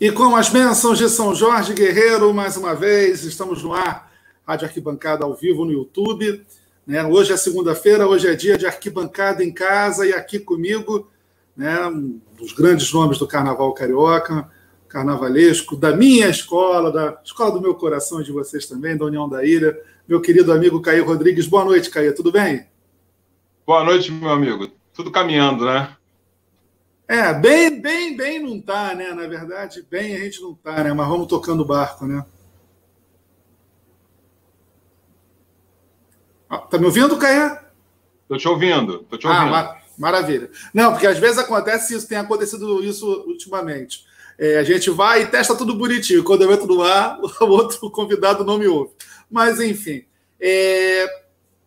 [0.00, 4.12] E com as bênçãos de São Jorge Guerreiro, mais uma vez, estamos no ar,
[4.46, 6.46] Rádio Arquibancada ao vivo no YouTube.
[6.86, 7.02] Né?
[7.02, 11.10] Hoje é segunda-feira, hoje é dia de arquibancada em casa e aqui comigo,
[11.56, 14.48] né, um dos grandes nomes do carnaval carioca,
[14.86, 19.28] carnavalesco, da minha escola, da escola do meu coração e de vocês também, da União
[19.28, 19.76] da Ilha,
[20.06, 21.48] meu querido amigo Caio Rodrigues.
[21.48, 22.68] Boa noite, Caio, tudo bem?
[23.66, 24.70] Boa noite, meu amigo.
[24.94, 25.96] Tudo caminhando, né?
[27.08, 29.12] É, bem, bem, bem não tá, né?
[29.12, 30.92] Na verdade, bem a gente não tá, né?
[30.92, 32.24] Mas vamos tocando o barco, né?
[36.48, 37.62] Ah, tá me ouvindo, Caia?
[38.28, 39.54] Tô te ouvindo, tô te ah, ouvindo.
[39.54, 40.50] Ah, maravilha.
[40.72, 44.06] Não, porque às vezes acontece isso, tem acontecido isso ultimamente.
[44.38, 46.22] É, a gente vai e testa tudo bonitinho.
[46.22, 48.92] Quando eu entro no ar, o outro convidado não me ouve.
[49.30, 50.04] Mas, enfim.
[50.40, 51.06] É,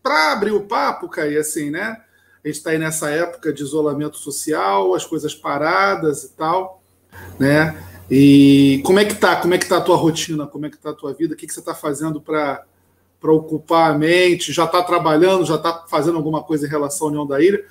[0.02, 2.02] Para abrir o papo, Caia, assim, né?
[2.44, 6.82] A gente está aí nessa época de isolamento social, as coisas paradas e tal,
[7.40, 7.78] né?
[8.10, 9.36] E como é que tá?
[9.36, 10.48] Como é que tá a tua rotina?
[10.48, 11.34] Como é que tá a tua vida?
[11.34, 12.66] O que, que você está fazendo para
[13.20, 14.52] para ocupar a mente?
[14.52, 15.46] Já está trabalhando?
[15.46, 17.64] Já está fazendo alguma coisa em relação à União da Ilha?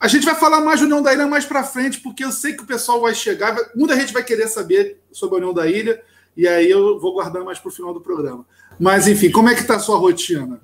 [0.00, 2.52] A gente vai falar mais de União da Ilha mais para frente, porque eu sei
[2.54, 6.02] que o pessoal vai chegar, muita gente vai querer saber sobre a União da Ilha,
[6.36, 8.44] e aí eu vou guardar mais para o final do programa.
[8.78, 10.60] Mas, enfim, como é que está a sua rotina?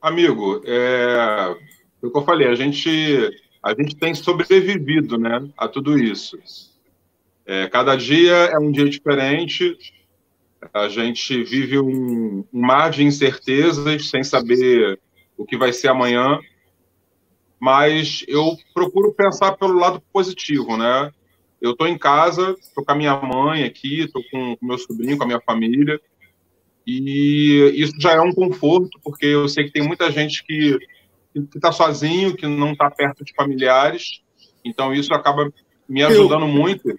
[0.00, 1.56] Amigo, é,
[2.02, 2.88] o que eu falei, a gente,
[3.62, 6.38] a gente tem sobrevivido né, a tudo isso.
[7.44, 9.76] É, cada dia é um dia diferente,
[10.72, 14.98] a gente vive um, um mar de incertezas sem saber
[15.36, 16.38] o que vai ser amanhã,
[17.60, 21.10] mas eu procuro pensar pelo lado positivo, né?
[21.60, 25.16] Eu estou em casa, estou com a minha mãe aqui, estou com o meu sobrinho,
[25.16, 26.00] com a minha família,
[26.86, 30.78] e isso já é um conforto, porque eu sei que tem muita gente que
[31.32, 34.22] que está sozinho, que não está perto de familiares.
[34.64, 35.50] Então, isso acaba
[35.88, 36.48] me ajudando eu...
[36.48, 36.98] muito,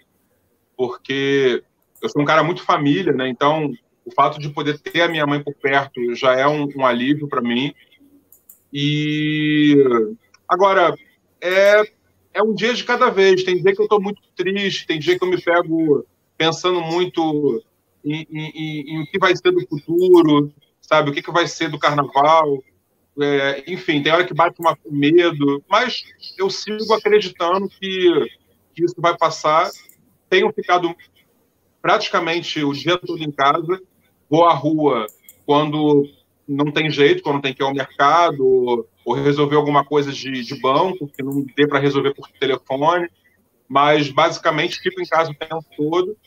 [0.76, 1.64] porque
[2.02, 3.28] eu sou um cara muito família, né?
[3.28, 3.72] Então,
[4.06, 7.28] o fato de poder ter a minha mãe por perto já é um, um alívio
[7.28, 7.74] para mim.
[8.74, 9.76] E
[10.48, 10.96] agora,
[11.42, 11.84] é,
[12.34, 13.44] é um dia de cada vez.
[13.44, 16.06] Tem dia que eu estou muito triste, tem dia que eu me pego
[16.38, 17.62] pensando muito
[18.04, 20.52] em, em, em, em o que vai ser do futuro,
[20.82, 21.10] sabe?
[21.10, 22.64] O que, que vai ser do carnaval.
[23.22, 26.04] É, enfim, tem hora que bate uma, um medo, mas
[26.38, 28.12] eu sigo acreditando que,
[28.74, 29.70] que isso vai passar.
[30.30, 30.96] Tenho ficado
[31.82, 33.82] praticamente o dia todo em casa,
[34.30, 35.06] vou à rua
[35.46, 36.08] quando
[36.48, 40.44] não tem jeito, quando tem que ir ao mercado ou, ou resolver alguma coisa de,
[40.44, 43.08] de banco que não dê para resolver por telefone,
[43.68, 46.18] mas basicamente fico em casa o tempo todo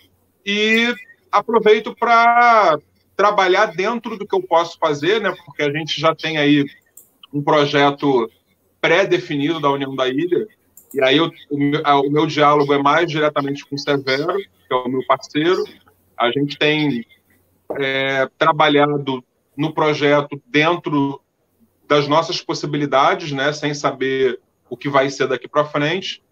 [0.44, 0.94] e
[1.30, 2.78] aproveito para
[3.16, 5.34] trabalhar dentro do que eu posso fazer, né?
[5.44, 6.64] Porque a gente já tem aí
[7.32, 8.30] um projeto
[8.80, 10.46] pré-definido da União da Ilha,
[10.94, 14.72] e aí eu, o, meu, o, meu, diálogo é mais diretamente com o Severo, que
[14.72, 15.64] é o meu parceiro.
[16.16, 17.06] A gente tem
[17.78, 19.24] é, trabalhado
[19.56, 21.20] no projeto dentro
[21.88, 24.38] das nossas possibilidades, né, sem saber
[24.68, 26.22] o que vai ser daqui para frente.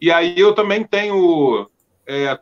[0.00, 1.68] E aí eu também tenho
[2.06, 2.38] é,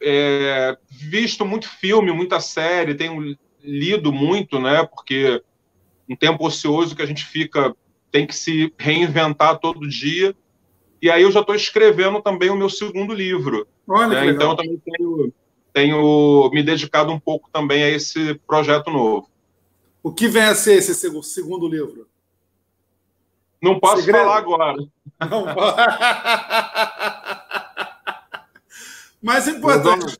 [0.00, 5.42] é, visto muito filme, muita série, tenho lido muito, né, porque
[6.08, 7.74] um tempo ocioso que a gente fica,
[8.10, 10.34] tem que se reinventar todo dia.
[11.00, 13.68] E aí eu já estou escrevendo também o meu segundo livro.
[13.86, 14.30] Olha, né?
[14.30, 15.32] Então eu também tenho,
[15.72, 19.28] tenho me dedicado um pouco também a esse projeto novo.
[20.02, 22.08] O que vem a ser esse segundo livro?
[23.60, 24.24] Não posso Segredo?
[24.24, 24.76] falar agora.
[25.28, 25.44] Não
[29.20, 30.16] Mas é importante.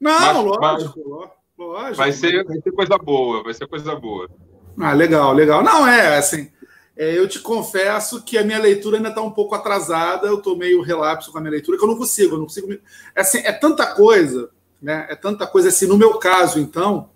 [0.00, 1.96] Não, mas, lógico, mas, lógico.
[1.96, 4.28] Vai ser, vai ser coisa boa, vai ser coisa boa.
[4.78, 5.62] Ah, legal, legal.
[5.62, 6.50] Não, é assim.
[6.96, 10.56] É, eu te confesso que a minha leitura ainda está um pouco atrasada, eu estou
[10.56, 12.72] meio relapso com a minha leitura, que eu não consigo, eu não consigo.
[12.72, 14.50] É, assim, é tanta coisa,
[14.80, 15.06] né?
[15.08, 17.10] É tanta coisa assim, no meu caso, então,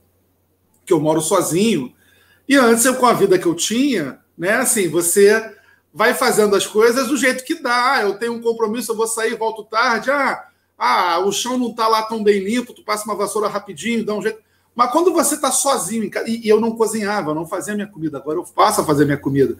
[0.84, 1.92] que eu moro sozinho,
[2.48, 4.52] e antes eu, com a vida que eu tinha, né?
[4.54, 5.54] Assim, você
[5.92, 8.00] vai fazendo as coisas do jeito que dá.
[8.02, 10.10] Eu tenho um compromisso, eu vou sair, volto tarde.
[10.10, 10.46] Ah,
[10.78, 14.14] ah o chão não está lá tão bem limpo, tu passa uma vassoura rapidinho, dá
[14.14, 14.38] um jeito.
[14.76, 18.18] Mas quando você está sozinho casa, e eu não cozinhava, eu não fazia minha comida,
[18.18, 19.56] agora eu passo a fazer minha comida.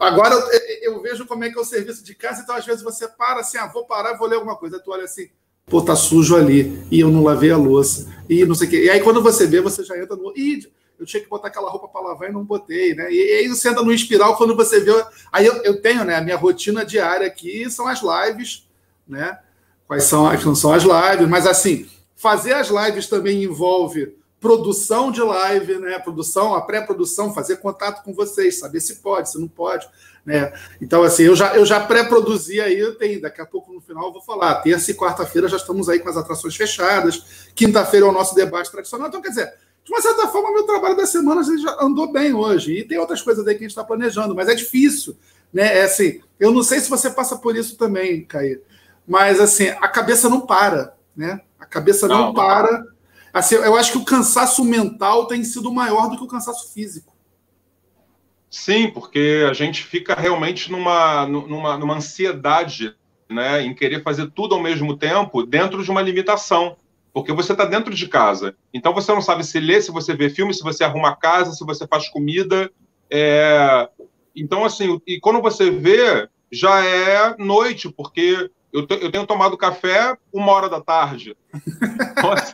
[0.00, 2.82] Agora eu, eu, vejo como é que é o serviço de casa, então às vezes
[2.82, 4.80] você para assim, ah, vou parar, vou ler alguma coisa.
[4.80, 5.28] Tu olha assim,
[5.66, 8.84] pô, tá sujo ali, e eu não lavei a louça, e não sei o quê.
[8.84, 10.32] E aí quando você vê, você já entra no.
[10.34, 10.66] Ih,
[10.98, 13.12] eu tinha que botar aquela roupa para lavar e não botei, né?
[13.12, 14.92] E, e aí você entra no espiral quando você vê.
[15.30, 16.16] Aí eu, eu tenho, né?
[16.16, 18.66] A minha rotina diária aqui são as lives,
[19.06, 19.38] né?
[19.86, 21.86] Quais são, não são as lives, mas assim,
[22.16, 25.98] fazer as lives também envolve produção de live, né?
[25.98, 29.88] Produção, a pré-produção, fazer contato com vocês, saber se pode, se não pode,
[30.22, 30.52] né?
[30.82, 34.04] Então, assim, eu já, eu já pré-produzi aí, eu tenho, daqui a pouco no final
[34.04, 34.56] eu vou falar.
[34.56, 38.70] Terça e quarta-feira já estamos aí com as atrações fechadas, quinta-feira é o nosso debate
[38.70, 39.08] tradicional.
[39.08, 42.74] Então, quer dizer, de uma certa forma, meu trabalho da semana já andou bem hoje.
[42.74, 45.16] E tem outras coisas aí que a gente está planejando, mas é difícil.
[45.50, 45.78] Né?
[45.78, 48.60] É assim, eu não sei se você passa por isso também, Caí,
[49.08, 51.40] mas assim, a cabeça não para, né?
[51.58, 52.93] A cabeça não, não para.
[53.34, 57.12] Assim, eu acho que o cansaço mental tem sido maior do que o cansaço físico.
[58.48, 62.94] Sim, porque a gente fica realmente numa, numa, numa ansiedade
[63.28, 66.76] né, em querer fazer tudo ao mesmo tempo dentro de uma limitação.
[67.12, 68.54] Porque você está dentro de casa.
[68.72, 71.50] Então você não sabe se lê, se você vê filme, se você arruma a casa,
[71.50, 72.70] se você faz comida.
[73.10, 73.88] É...
[74.36, 80.16] Então, assim, e quando você vê, já é noite, porque eu, eu tenho tomado café
[80.32, 81.36] uma hora da tarde.
[82.16, 82.52] Então, assim...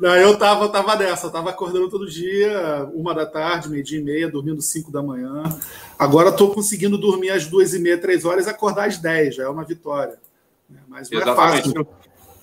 [0.00, 4.02] Não, eu tava, tava nessa, eu tava acordando todo dia, uma da tarde, meio-dia e
[4.02, 5.42] meia, dormindo cinco da manhã.
[5.98, 9.42] Agora estou conseguindo dormir às duas e meia, três horas e acordar às dez, já
[9.42, 10.18] é uma vitória.
[10.88, 11.58] Mas não é Exatamente.
[11.58, 11.88] é fácil.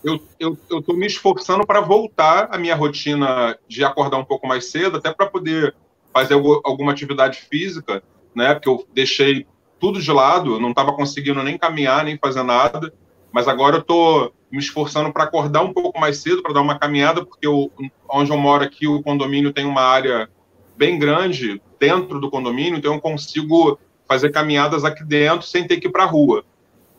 [0.04, 4.70] Eu eu estou me esforçando para voltar à minha rotina de acordar um pouco mais
[4.70, 5.76] cedo, até para poder
[6.14, 8.04] fazer alguma atividade física,
[8.36, 8.54] né?
[8.54, 9.48] Porque eu deixei
[9.80, 12.94] tudo de lado, não estava conseguindo nem caminhar, nem fazer nada.
[13.32, 16.80] Mas agora eu estou me esforçando para acordar um pouco mais cedo, para dar uma
[16.80, 17.72] caminhada, porque eu,
[18.10, 20.30] onde eu moro aqui, o condomínio tem uma área
[20.76, 23.78] bem grande dentro do condomínio, então eu consigo
[24.08, 26.46] fazer caminhadas aqui dentro sem ter que ir para a rua.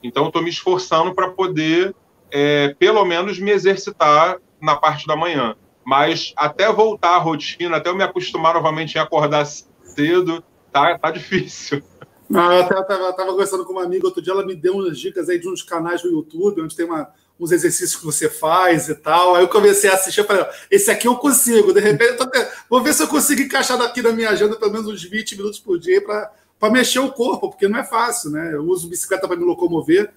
[0.03, 1.95] Então, eu estou me esforçando para poder,
[2.31, 5.57] é, pelo menos, me exercitar na parte da manhã.
[5.85, 11.11] Mas até voltar à rotina, até eu me acostumar novamente a acordar cedo, tá, tá
[11.11, 11.83] difícil.
[12.31, 15.39] Eu até estava conversando com uma amiga outro dia, ela me deu umas dicas aí
[15.39, 17.11] de uns canais do YouTube, onde tem uma,
[17.41, 19.35] uns exercícios que você faz e tal.
[19.35, 21.73] Aí eu comecei a assistir, eu falei, esse aqui eu consigo.
[21.73, 22.29] De repente, tô...
[22.69, 25.59] vou ver se eu consigo encaixar aqui na minha agenda pelo menos uns 20 minutos
[25.59, 28.55] por dia para mexer o corpo, porque não é fácil, né?
[28.55, 30.13] Eu uso bicicleta para me locomover.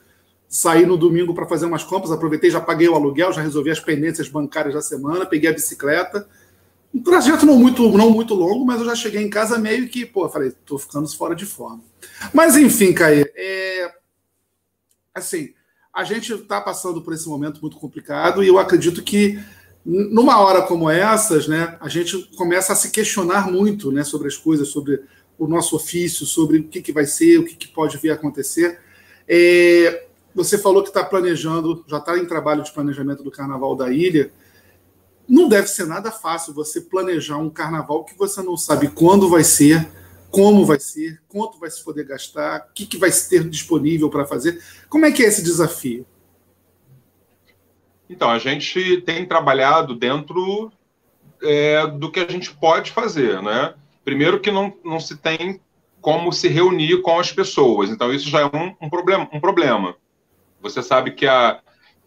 [0.50, 3.80] Saí no domingo para fazer umas compras, aproveitei, já paguei o aluguel, já resolvi as
[3.80, 6.28] pendências bancárias da semana, peguei a bicicleta.
[6.94, 10.06] Um trajeto não muito, não muito longo, mas eu já cheguei em casa meio que,
[10.06, 11.82] pô, falei, tô ficando fora de forma.
[12.34, 13.92] Mas enfim, Caí, é...
[15.16, 15.54] assim,
[15.94, 19.40] a gente está passando por esse momento muito complicado e eu acredito que
[19.86, 24.38] numa hora como essas, né, a gente começa a se questionar muito, né, sobre as
[24.38, 25.02] coisas, sobre
[25.40, 28.16] o nosso ofício, sobre o que, que vai ser, o que, que pode vir a
[28.16, 28.80] acontecer.
[29.28, 30.08] É...
[30.34, 34.32] Você falou que está planejando, já está em trabalho de planejamento do Carnaval da Ilha
[35.28, 39.44] não deve ser nada fácil você planejar um carnaval que você não sabe quando vai
[39.44, 39.90] ser,
[40.30, 44.26] como vai ser, quanto vai se poder gastar, o que, que vai ter disponível para
[44.26, 44.62] fazer.
[44.90, 46.06] Como é que é esse desafio?
[48.10, 50.72] Então, a gente tem trabalhado dentro
[51.42, 53.74] é, do que a gente pode fazer, né?
[54.04, 55.62] Primeiro que não, não se tem
[56.02, 59.96] como se reunir com as pessoas, então isso já é um, um, problema, um problema.
[60.60, 61.62] Você sabe que a,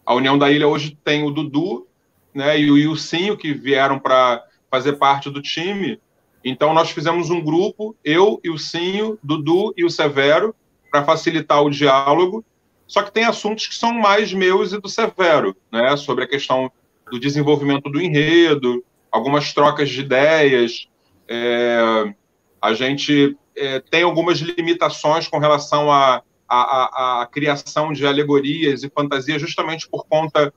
[0.05, 1.87] a União da Ilha hoje tem o Dudu
[2.34, 6.00] né, e o Ilcinho, que vieram para fazer parte do time.
[6.44, 10.54] Então, nós fizemos um grupo, eu, Ilcinho, Dudu e o Severo,
[10.90, 12.44] para facilitar o diálogo.
[12.86, 16.70] Só que tem assuntos que são mais meus e do Severo, né, sobre a questão
[17.10, 20.88] do desenvolvimento do enredo, algumas trocas de ideias.
[21.28, 22.12] É,
[22.60, 28.82] a gente é, tem algumas limitações com relação à a, a, a, criação de alegorias
[28.82, 30.52] e fantasias, justamente por conta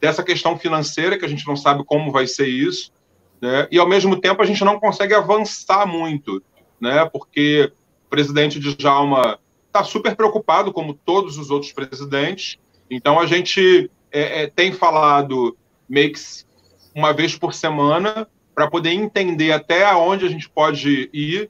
[0.00, 2.92] dessa questão financeira, que a gente não sabe como vai ser isso,
[3.40, 3.68] né?
[3.70, 6.42] e ao mesmo tempo a gente não consegue avançar muito,
[6.80, 7.04] né?
[7.04, 7.72] porque
[8.06, 12.58] o presidente Djalma está super preocupado, como todos os outros presidentes,
[12.90, 15.56] então a gente é, é, tem falado
[15.88, 16.20] meio que
[16.94, 21.48] uma vez por semana para poder entender até aonde a gente pode ir.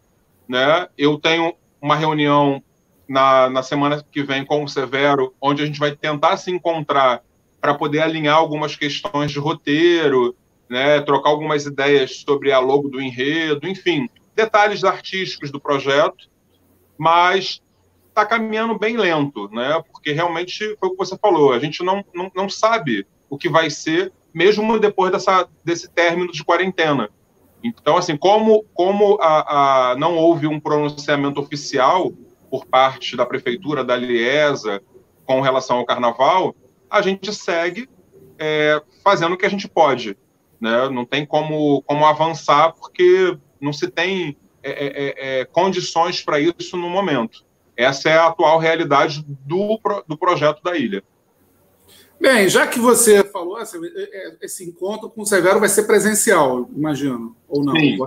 [0.48, 0.86] Né?
[0.96, 2.62] Eu tenho uma reunião
[3.08, 7.22] na, na semana que vem com o Severo, onde a gente vai tentar se encontrar
[7.60, 10.34] para poder alinhar algumas questões de roteiro,
[10.68, 16.28] né, trocar algumas ideias sobre a logo do enredo, enfim, detalhes artísticos do projeto,
[16.96, 17.60] mas
[18.08, 22.04] está caminhando bem lento, né, porque realmente foi o que você falou, a gente não,
[22.14, 27.10] não, não sabe o que vai ser, mesmo depois dessa, desse término de quarentena.
[27.62, 32.12] Então, assim, como, como a, a, não houve um pronunciamento oficial
[32.50, 34.82] por parte da prefeitura, da Liesa,
[35.26, 36.54] com relação ao carnaval,
[36.90, 37.88] a gente segue
[38.38, 40.16] é, fazendo o que a gente pode.
[40.60, 40.88] Né?
[40.88, 46.40] Não tem como, como avançar, porque não se tem é, é, é, é condições para
[46.40, 47.44] isso no momento.
[47.76, 51.02] Essa é a atual realidade do, do projeto da ilha.
[52.20, 57.34] Bem, já que você falou, é, esse encontro com o Severo vai ser presencial, imagino,
[57.48, 57.74] ou não?
[57.74, 57.98] Sim.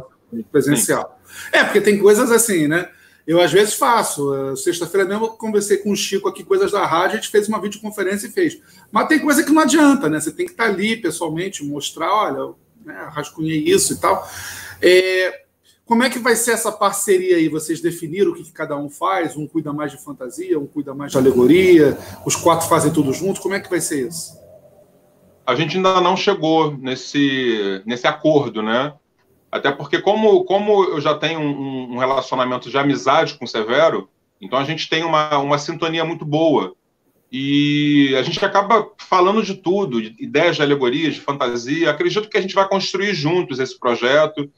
[0.51, 1.19] Presencial.
[1.25, 1.57] Sim.
[1.57, 2.91] É, porque tem coisas assim, né?
[3.25, 4.55] Eu às vezes faço.
[4.57, 7.61] Sexta-feira mesmo eu conversei com o Chico aqui, coisas da rádio, a gente fez uma
[7.61, 8.59] videoconferência e fez.
[8.91, 10.19] Mas tem coisa que não adianta, né?
[10.19, 12.53] Você tem que estar ali pessoalmente, mostrar, olha,
[12.85, 14.27] né, rascunhei isso e tal.
[14.81, 15.43] É,
[15.85, 17.47] como é que vai ser essa parceria aí?
[17.47, 19.35] Vocês definiram o que, que, cada um faz?
[19.35, 23.41] Um cuida mais de fantasia, um cuida mais de alegoria, os quatro fazem tudo junto?
[23.41, 24.37] Como é que vai ser isso?
[25.45, 28.93] A gente ainda não chegou nesse, nesse acordo, né?
[29.53, 34.09] Até porque, como, como eu já tenho um, um relacionamento de amizade com o Severo,
[34.41, 36.73] então a gente tem uma, uma sintonia muito boa.
[37.31, 41.91] E a gente acaba falando de tudo, de ideias de alegorias, de fantasia.
[41.91, 44.49] Acredito que a gente vai construir juntos esse projeto.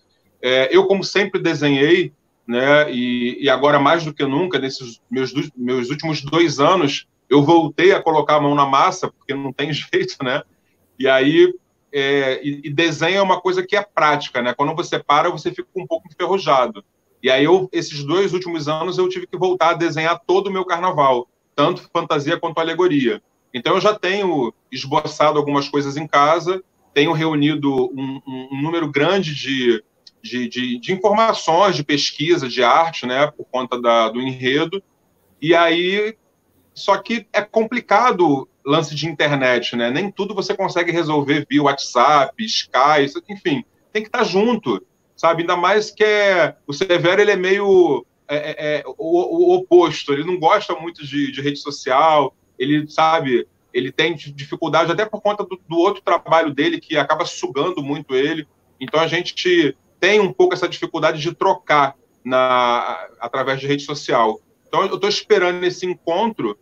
[0.42, 2.14] É, eu, como sempre desenhei,
[2.48, 7.44] né, e, e, agora mais do que nunca, nesses meus, meus últimos dois anos, eu
[7.44, 10.42] voltei a colocar a mão na massa, porque não tem jeito, né?
[10.98, 11.54] E aí
[11.98, 14.54] é, e, e, desenho é uma coisa que é prática, né?
[14.54, 16.84] Quando você para, você fica um pouco enferrujado.
[17.24, 20.52] E aí, eu, esses dois últimos anos, eu tive que voltar a desenhar todo o
[20.52, 21.26] meu carnaval,
[21.56, 23.24] tanto fantasia quanto alegoria.
[23.54, 26.62] Então, eu já tenho esboçado algumas coisas em casa,
[26.94, 29.82] tenho reunido um, um, um número grande de,
[30.22, 34.84] de, de, de, informações, de pesquisa, de arte, né, por conta da, do enredo.
[35.42, 36.18] E aí,
[36.74, 39.92] só que é complicado lance de internet, né?
[39.92, 45.42] Nem tudo você consegue resolver via WhatsApp, Skype, enfim, tem que estar junto, sabe?
[45.42, 50.12] Ainda mais que é, o Severo ele é meio é, é, é, o, o, oposto,
[50.12, 55.22] ele não gosta muito de, de, rede social, ele sabe, ele tem dificuldade até por
[55.22, 58.48] conta do, do outro trabalho dele que acaba sugando muito ele.
[58.80, 64.40] Então a gente tem um pouco essa dificuldade de trocar na, através de rede social.
[64.68, 66.58] Então eu estou esperando esse encontro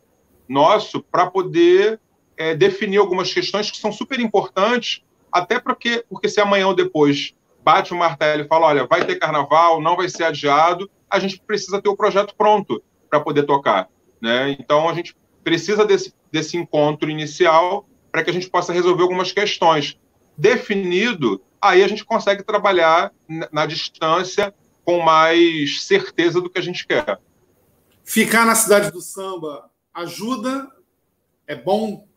[0.54, 2.00] nosso para poder
[2.38, 7.34] é, definir algumas questões que são super importantes, até porque, porque se amanhã ou depois
[7.64, 11.40] bate o martelo e fala, olha, vai ter carnaval, não vai ser adiado, a gente
[11.40, 13.88] precisa ter o projeto pronto para poder tocar.
[14.22, 14.56] Né?
[14.60, 19.32] Então, a gente precisa desse, desse encontro inicial para que a gente possa resolver algumas
[19.32, 19.98] questões.
[20.38, 26.64] Definido, aí a gente consegue trabalhar na, na distância com mais certeza do que a
[26.64, 27.20] gente quer.
[28.04, 30.70] Ficar na cidade do samba ajuda?
[31.48, 32.08] É bom?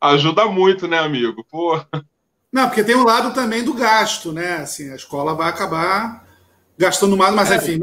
[0.00, 1.44] ajuda muito, né, amigo?
[1.50, 1.80] Pô.
[2.52, 4.56] Não, porque tem o um lado também do gasto, né?
[4.56, 6.26] Assim, a escola vai acabar
[6.76, 7.56] gastando mais, mas é.
[7.56, 7.80] enfim.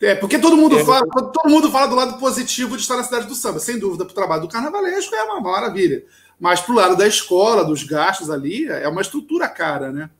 [0.00, 3.04] É, porque todo mundo é, fala, todo mundo fala do lado positivo de estar na
[3.04, 3.58] cidade do samba.
[3.58, 6.04] Sem dúvida, para o trabalho do carnavalesco é uma maravilha.
[6.38, 10.10] Mas para o lado da escola, dos gastos ali, é uma estrutura cara, né?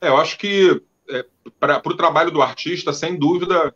[0.00, 1.26] É, eu acho que é,
[1.58, 3.74] para o trabalho do artista, sem dúvida,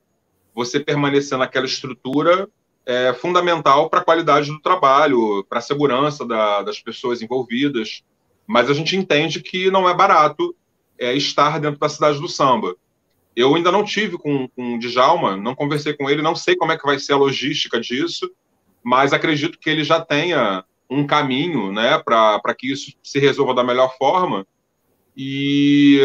[0.54, 2.48] você permanecer naquela estrutura
[2.86, 8.02] é fundamental para a qualidade do trabalho, para a segurança da, das pessoas envolvidas.
[8.46, 10.54] Mas a gente entende que não é barato
[10.98, 12.76] é, estar dentro da cidade do samba.
[13.34, 16.72] Eu ainda não tive com, com o Djalma, não conversei com ele, não sei como
[16.72, 18.30] é que vai ser a logística disso,
[18.82, 23.64] mas acredito que ele já tenha um caminho né, para que isso se resolva da
[23.64, 24.46] melhor forma.
[25.16, 26.00] E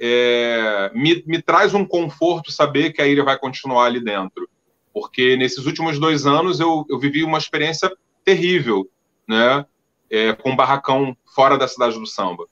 [0.00, 4.48] é, me, me traz um conforto saber que a ilha vai continuar ali dentro.
[4.92, 7.90] Porque nesses últimos dois anos eu, eu vivi uma experiência
[8.24, 8.88] terrível,
[9.28, 9.64] né?
[10.10, 12.46] É, com um barracão fora da cidade do samba.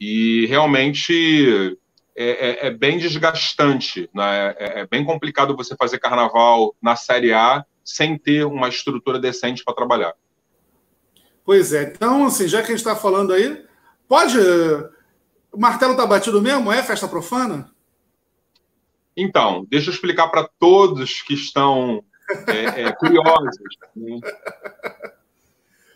[0.00, 1.76] E realmente
[2.16, 4.54] é, é, é bem desgastante, né?
[4.58, 9.64] É, é, bem complicado você fazer carnaval na Série A sem ter uma estrutura decente
[9.64, 10.14] para trabalhar.
[11.44, 11.82] Pois é.
[11.82, 13.64] Então, assim, já que a gente está falando aí,
[14.06, 14.38] pode
[15.52, 16.72] o martelo tá batido mesmo?
[16.72, 17.70] É festa profana?
[19.16, 22.02] Então, deixa eu explicar para todos que estão
[22.46, 23.56] é, é, curiosos.
[23.94, 24.20] Né?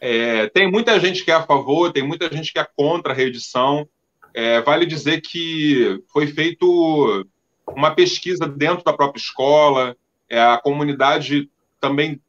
[0.01, 3.17] É, tem muita gente que é a favor, tem muita gente que é contra a
[3.17, 3.89] reedição.
[4.35, 7.27] É, vale dizer que foi feito
[7.69, 9.97] uma pesquisa dentro da própria escola,
[10.29, 11.49] é, a comunidade
[11.81, 12.21] também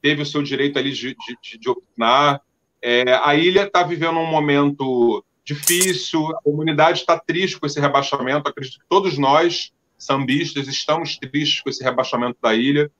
[0.00, 2.40] teve o seu direito ali de, de, de opinar.
[2.82, 5.24] É, a ilha está vivendo um momento
[5.54, 8.48] difícil, a comunidade está triste com esse rebaixamento.
[8.48, 12.90] Acredito que todos nós, sambistas, estamos tristes com esse rebaixamento da ilha.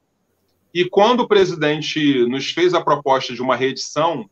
[0.75, 4.29] E quando o presidente nos fez a proposta de uma reedição,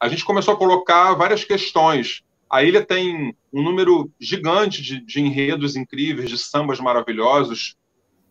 [0.00, 2.22] a gente começou a colocar várias questões.
[2.50, 7.76] A ilha tem um número gigante de, de enredos incríveis, de sambas maravilhosos,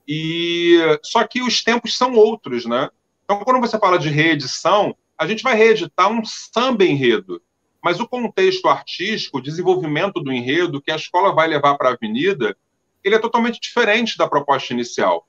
[0.07, 2.89] e só que os tempos são outros, né?
[3.23, 7.41] Então, quando você fala de reedição, a gente vai reeditar um samba enredo
[7.83, 11.93] mas o contexto artístico, o desenvolvimento do enredo que a escola vai levar para a
[11.93, 12.55] avenida,
[13.03, 15.27] ele é totalmente diferente da proposta inicial.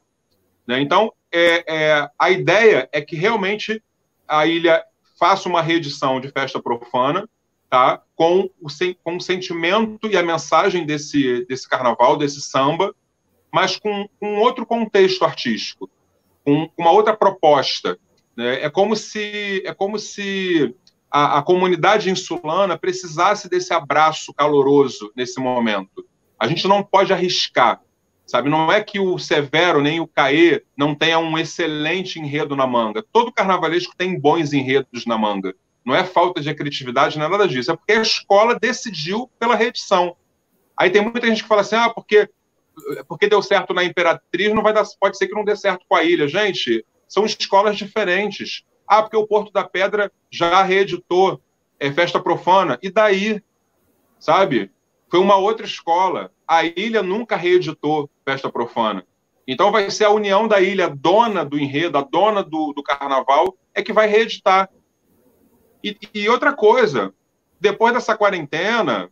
[0.67, 0.81] Né?
[0.81, 3.83] Então, é, é, a ideia é que realmente
[4.27, 4.85] a ilha
[5.19, 7.29] faça uma reedição de festa profana,
[7.71, 8.03] tá?
[8.15, 8.69] com, o,
[9.03, 12.95] com o sentimento e a mensagem desse, desse carnaval, desse samba,
[13.53, 15.91] mas com, com outro contexto artístico,
[16.45, 17.99] com uma outra proposta.
[18.37, 18.63] Né?
[18.63, 20.75] É como se, é como se
[21.11, 26.07] a, a comunidade insulana precisasse desse abraço caloroso nesse momento.
[26.39, 27.81] A gente não pode arriscar,
[28.27, 28.49] sabe?
[28.49, 33.05] Não é que o Severo nem o Caê não tenha um excelente enredo na manga.
[33.13, 35.55] Todo carnavalesco tem bons enredos na manga.
[35.85, 37.73] Não é falta de criatividade, não é nada disso.
[37.73, 40.15] É porque a escola decidiu pela reedição.
[40.77, 42.29] Aí tem muita gente que fala assim, ah, porque,
[43.09, 45.97] porque deu certo na Imperatriz, não vai dar, pode ser que não dê certo com
[45.97, 46.29] a ilha.
[46.29, 48.63] Gente, são escolas diferentes.
[48.89, 51.41] Ah, porque o Porto da Pedra já reeditou
[51.79, 52.79] é, Festa Profana.
[52.83, 53.43] E daí?
[54.19, 54.71] Sabe?
[55.11, 56.33] Foi uma outra escola.
[56.47, 59.07] A ilha nunca reeditou Festa Profana.
[59.47, 63.57] Então vai ser a União da Ilha, dona do enredo, a dona do, do carnaval,
[63.75, 64.69] é que vai reeditar.
[65.83, 67.15] E, e, outra coisa,
[67.59, 69.11] depois dessa quarentena,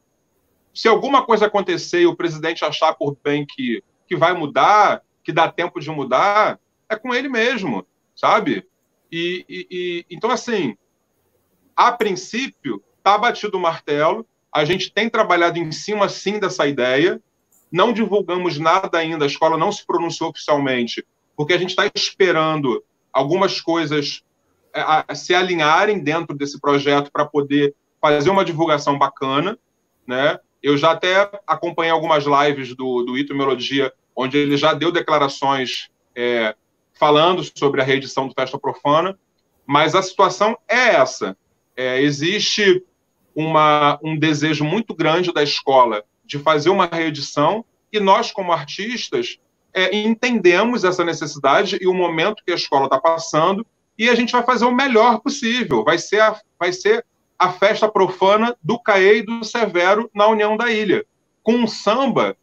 [0.75, 5.33] se alguma coisa acontecer e o presidente achar por bem que, que vai mudar, que
[5.33, 8.67] dá tempo de mudar, é com ele mesmo, sabe?
[9.11, 10.77] E, e, e então, assim,
[11.75, 17.21] a princípio, está batido o martelo, a gente tem trabalhado em cima, sim, dessa ideia,
[17.71, 21.05] não divulgamos nada ainda, a escola não se pronunciou oficialmente,
[21.37, 22.83] porque a gente está esperando
[23.13, 24.23] algumas coisas
[24.73, 29.59] é, a, se alinharem dentro desse projeto para poder fazer uma divulgação bacana,
[30.07, 30.39] né?
[30.63, 35.89] Eu já até acompanhei algumas lives do, do Ito Melodia, onde ele já deu declarações
[36.15, 36.57] é,
[36.99, 39.19] falando sobre a reedição do Festa Profana,
[39.67, 41.37] mas a situação é essa.
[41.77, 42.83] É, existe
[43.35, 49.39] uma, um desejo muito grande da escola de fazer uma reedição e nós, como artistas,
[49.73, 53.67] é, entendemos essa necessidade e o momento que a escola está passando
[53.99, 55.85] e a gente vai fazer o melhor possível.
[55.85, 57.05] Vai ser a, vai ser
[57.39, 61.05] a festa profana do Caê e do Severo na União da Ilha,
[61.43, 62.37] com um samba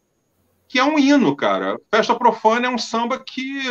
[0.68, 1.78] que é um hino, cara.
[1.92, 3.62] Festa profana é um samba que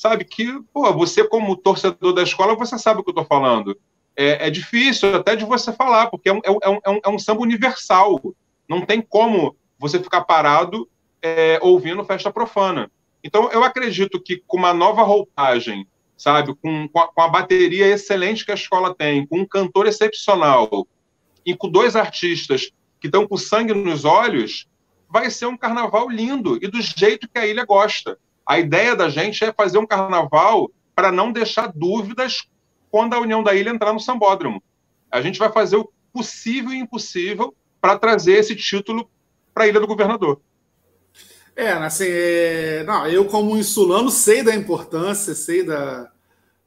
[0.00, 0.24] sabe?
[0.24, 3.78] Que, pô, você como torcedor da escola, você sabe o que eu estou falando.
[4.16, 7.08] É, é, difícil até de você falar, porque é um, é, um, é, um, é
[7.10, 8.18] um samba universal.
[8.66, 10.88] Não tem como você ficar parado
[11.20, 12.90] é, ouvindo festa profana.
[13.22, 15.86] Então, eu acredito que com uma nova roupagem,
[16.16, 19.86] sabe, com, com a, com, a, bateria excelente que a escola tem, com um cantor
[19.86, 20.88] excepcional
[21.44, 24.66] e com dois artistas que estão com sangue nos olhos,
[25.10, 28.18] vai ser um carnaval lindo e do jeito que a ilha gosta.
[28.50, 32.48] A ideia da gente é fazer um carnaval para não deixar dúvidas
[32.90, 34.60] quando a União da Ilha entrar no Sambódromo.
[35.08, 39.08] A gente vai fazer o possível e impossível para trazer esse título
[39.54, 40.40] para a Ilha do Governador.
[41.54, 42.82] É, assim, é...
[42.84, 46.10] Não, eu como insulano sei da importância, sei da,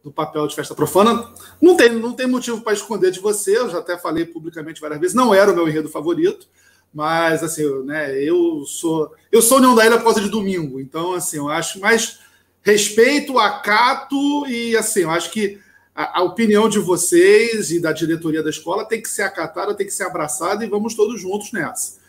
[0.02, 1.34] do papel de festa profana.
[1.62, 5.02] Não tem, não tem motivo para esconder de você, eu já até falei publicamente várias
[5.02, 6.48] vezes, não era o meu enredo favorito.
[6.94, 9.12] Mas, assim, né, eu sou.
[9.32, 10.80] Eu sou União da Ilha por causa de domingo.
[10.80, 12.20] Então, assim, eu acho mais
[12.62, 15.60] respeito, acato e, assim, eu acho que
[15.96, 19.86] a, a, opinião de vocês e da diretoria da escola tem que ser acatada, tem
[19.86, 22.02] que ser abraçada e vamos todos juntos nessa.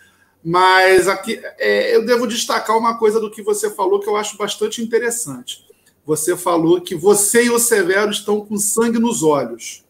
[0.44, 4.36] Mas aqui é, eu devo destacar uma coisa do que você falou que eu acho
[4.36, 5.64] bastante interessante.
[6.04, 9.83] Você falou que você e o Severo estão com sangue nos olhos.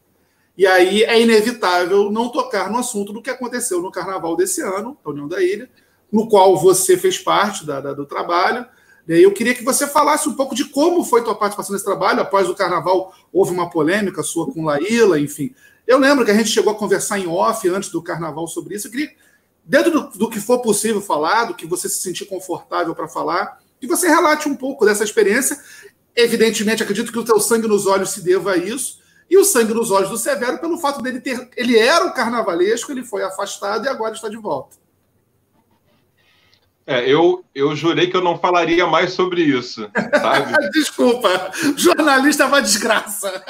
[0.57, 4.97] E aí é inevitável não tocar no assunto do que aconteceu no carnaval desse ano,
[5.05, 5.69] da União da Ilha,
[6.13, 8.65] no qual você fez parte da, da, do trabalho.
[9.07, 12.21] Eu queria que você falasse um pouco de como foi tua participação nesse trabalho.
[12.21, 15.53] Após o carnaval, houve uma polêmica sua com Laíla, enfim.
[15.87, 18.87] Eu lembro que a gente chegou a conversar em off antes do carnaval sobre isso.
[18.87, 19.11] Eu queria,
[19.65, 23.61] dentro do, do que for possível falar, do que você se sentir confortável para falar,
[23.81, 25.59] que você relate um pouco dessa experiência.
[26.17, 29.75] Evidentemente, acredito que o teu sangue nos olhos se deva a isso e o sangue
[29.75, 31.51] nos olhos do Severo pelo fato dele ter.
[31.57, 34.77] Ele era o carnavalesco, ele foi afastado e agora está de volta.
[36.87, 39.91] É, eu, eu jurei que eu não falaria mais sobre isso.
[40.21, 40.53] Sabe?
[40.71, 43.43] Desculpa, jornalista é uma desgraça.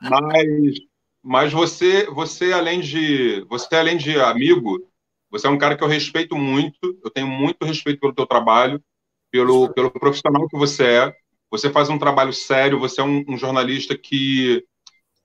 [0.00, 0.74] mas,
[1.22, 4.78] mas você, você além de você além de amigo,
[5.30, 6.98] você é um cara que eu respeito muito.
[7.04, 8.82] Eu tenho muito respeito pelo teu trabalho,
[9.30, 11.14] pelo, pelo profissional que você é.
[11.50, 12.80] Você faz um trabalho sério.
[12.80, 14.64] Você é um, um jornalista que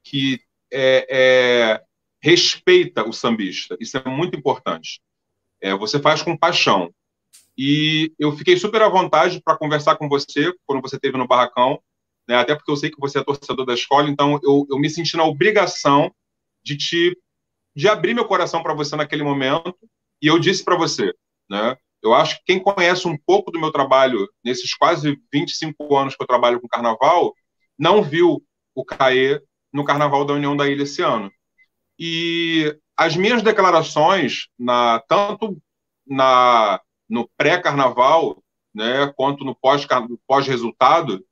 [0.06, 0.39] que
[0.72, 1.84] é, é,
[2.22, 3.76] respeita o sambista.
[3.80, 5.02] Isso é muito importante.
[5.60, 6.94] É, você faz com paixão.
[7.58, 11.82] E eu fiquei super à vontade para conversar com você quando você esteve no Barracão,
[12.28, 14.89] né, até porque eu sei que você é torcedor da escola, então eu, eu me
[14.89, 16.13] senti na obrigação
[16.63, 17.18] de te
[17.76, 19.76] de abrir meu coração para você naquele momento.
[20.22, 21.13] E eu disse para você,
[21.50, 26.15] né, Eu acho que quem conhece um pouco do meu trabalho, nesses quase 25 anos
[26.15, 27.34] que eu trabalho com carnaval,
[27.78, 28.41] não viu
[28.74, 29.41] o CAE
[29.75, 31.29] no Carnaval da União da Ilha esse ano.
[31.99, 35.61] E as minhas declarações, na, tanto
[36.07, 38.41] na, no pré-carnaval,
[38.73, 41.25] né, quanto no pós-resultado, pós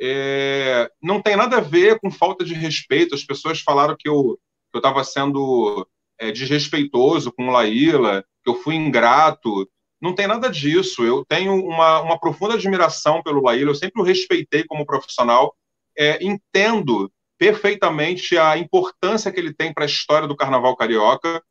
[0.00, 3.14] é, não tem nada a ver com falta de respeito.
[3.14, 4.38] As pessoas falaram que eu
[4.74, 5.86] estava sendo
[6.18, 9.68] é, desrespeitoso com Laíla, que eu fui ingrato.
[10.00, 11.04] Não tem nada disso.
[11.04, 15.54] Eu tenho uma, uma profunda admiração pelo Laíla, eu sempre o respeitei como profissional.
[15.98, 21.42] É, entendo perfeitamente a importância que ele tem para a história do carnaval carioca.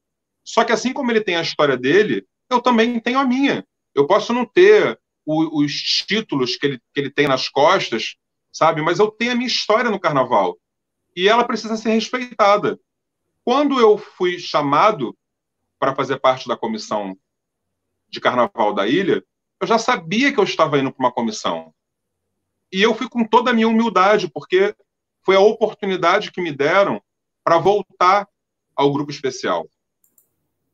[0.44, 3.66] Só que, assim como ele tem a história dele, eu também tenho a minha.
[3.94, 8.16] Eu posso não ter o, os títulos que ele, que ele tem nas costas,
[8.52, 8.82] sabe?
[8.82, 10.58] Mas eu tenho a minha história no carnaval.
[11.16, 12.80] E ela precisa ser respeitada.
[13.44, 15.16] Quando eu fui chamado
[15.80, 17.18] para fazer parte da comissão
[18.10, 19.24] de carnaval da ilha,
[19.62, 21.74] eu já sabia que eu estava indo para uma comissão.
[22.72, 24.76] E eu fui com toda a minha humildade, porque
[25.26, 27.02] foi a oportunidade que me deram
[27.44, 28.28] para voltar
[28.76, 29.68] ao grupo especial.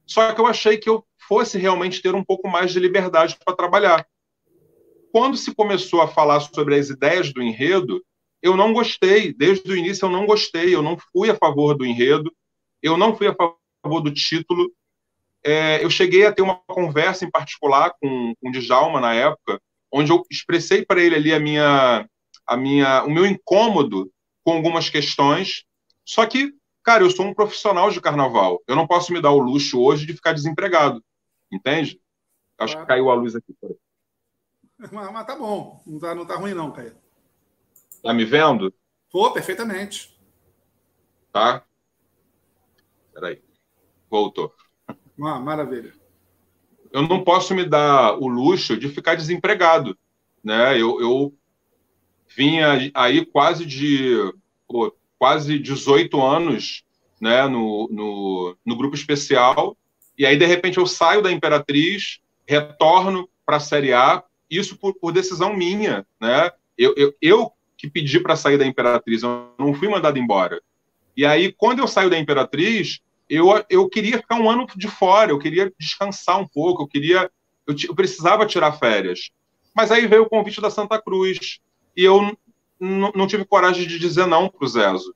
[0.05, 3.55] Só que eu achei que eu fosse realmente ter um pouco mais de liberdade para
[3.55, 4.05] trabalhar.
[5.11, 8.03] Quando se começou a falar sobre as ideias do enredo,
[8.41, 9.33] eu não gostei.
[9.33, 10.73] Desde o início eu não gostei.
[10.75, 12.33] Eu não fui a favor do enredo.
[12.81, 14.71] Eu não fui a favor do título.
[15.43, 19.61] É, eu cheguei a ter uma conversa em particular com, com o Djalma na época,
[19.91, 22.07] onde eu expressei para ele ali a minha,
[22.45, 24.11] a minha, o meu incômodo
[24.43, 25.63] com algumas questões.
[26.05, 28.61] Só que, cara, eu sou um profissional de carnaval.
[28.67, 31.03] Eu não posso me dar o luxo hoje de ficar desempregado.
[31.51, 31.99] Entende?
[32.57, 33.55] Acho que caiu a luz aqui.
[34.91, 35.79] Mas, mas tá bom.
[35.85, 36.97] Não tá, não tá ruim, não, Caio.
[38.01, 38.73] Tá me vendo?
[39.11, 40.17] Tô, perfeitamente.
[41.31, 41.63] Tá?
[43.13, 43.43] Peraí.
[44.09, 44.51] Voltou.
[44.87, 45.93] Ah, maravilha.
[46.91, 49.95] Eu não posso me dar o luxo de ficar desempregado.
[50.43, 50.81] Né?
[50.81, 51.37] Eu, eu
[52.35, 54.15] vinha aí quase de
[54.67, 56.83] pô, quase 18 anos
[57.19, 59.77] né, no, no, no, grupo especial,
[60.17, 64.93] e aí, de repente, eu saio da Imperatriz, retorno para a Série A, isso por,
[64.95, 66.05] por, decisão minha.
[66.19, 66.51] Né?
[66.77, 70.61] Eu, eu, eu que pedi para sair da Imperatriz, eu não fui mandado embora.
[71.15, 75.31] E aí, quando eu saio da Imperatriz, eu, eu queria ficar um ano de fora,
[75.31, 77.29] eu queria descansar um pouco, eu queria.
[77.65, 79.31] Eu, eu precisava tirar férias.
[79.75, 81.59] Mas aí veio o convite da Santa Cruz
[81.95, 82.37] e eu
[82.79, 85.13] não tive coragem de dizer não para o Zezo.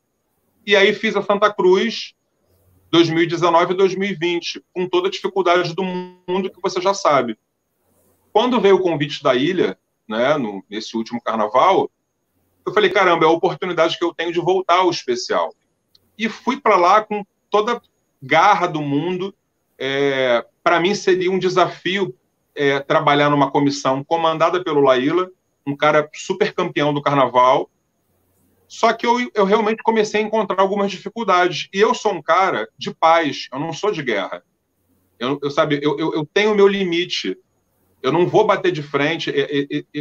[0.65, 2.13] E aí fiz a Santa Cruz
[2.91, 7.37] 2019 e 2020, com toda a dificuldade do mundo que você já sabe.
[8.31, 11.89] Quando veio o convite da ilha, né, no, nesse último carnaval,
[12.65, 15.53] eu falei, caramba, é a oportunidade que eu tenho de voltar ao especial.
[16.17, 17.81] E fui para lá com toda a
[18.21, 19.35] garra do mundo.
[19.77, 22.15] É, para mim seria um desafio
[22.55, 25.29] é, trabalhar numa comissão comandada pelo Laíla,
[25.65, 27.69] um cara super campeão do carnaval.
[28.67, 31.67] Só que eu, eu realmente comecei a encontrar algumas dificuldades.
[31.73, 34.43] E eu sou um cara de paz, eu não sou de guerra.
[35.19, 37.37] Eu, eu sabe, eu, eu, eu tenho o meu limite.
[38.01, 39.33] Eu não vou bater de frente.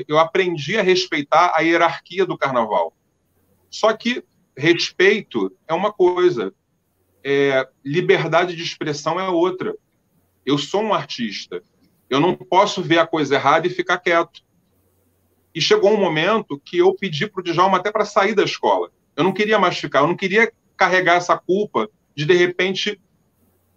[0.09, 2.93] Eu, aprendi a respeitar a hierarquia do carnaval.
[3.71, 4.25] Só que
[4.57, 6.55] respeito é uma coisa,
[7.23, 9.75] é, liberdade de expressão é outra.
[10.45, 11.63] Eu sou um artista.
[12.11, 14.43] Eu não posso ver a coisa errada e ficar quieto.
[15.55, 18.91] E chegou um momento que eu pedi para o Djalma até para sair da escola.
[19.17, 23.01] Eu não queria mais ficar, eu não queria carregar essa culpa de, de repente,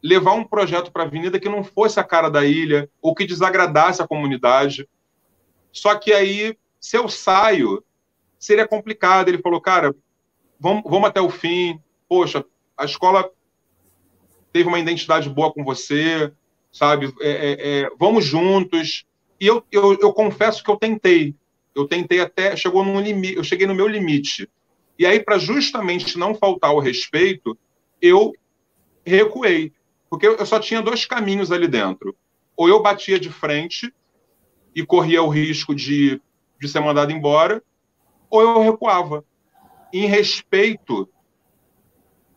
[0.01, 3.25] levar um projeto para a Avenida que não fosse a cara da ilha ou que
[3.25, 4.87] desagradasse a comunidade.
[5.71, 7.83] Só que aí, se eu saio,
[8.39, 9.29] seria complicado.
[9.29, 9.95] Ele falou, cara,
[10.59, 11.79] vamos, vamos até o fim.
[12.09, 12.43] Poxa,
[12.75, 13.29] a escola
[14.51, 16.31] teve uma identidade boa com você,
[16.71, 17.13] sabe?
[17.21, 19.05] É, é, é, vamos juntos.
[19.39, 21.35] E eu, eu, eu confesso que eu tentei
[21.77, 24.49] eu tentei até, chegou no limite, eu cheguei no meu limite.
[24.97, 27.55] E aí, para justamente não faltar o respeito,
[28.01, 28.33] eu
[29.05, 29.71] recuei.
[30.09, 32.15] Porque eu só tinha dois caminhos ali dentro.
[32.55, 33.93] Ou eu batia de frente
[34.73, 36.19] e corria o risco de,
[36.59, 37.63] de ser mandado embora,
[38.27, 39.23] ou eu recuava.
[39.93, 41.07] Em respeito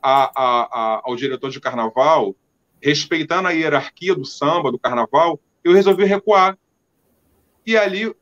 [0.03, 2.37] a, a, a, ao diretor de carnaval,
[2.83, 6.59] respeitando a hierarquia do samba, do carnaval, eu resolvi recuar.
[7.67, 8.15] E ali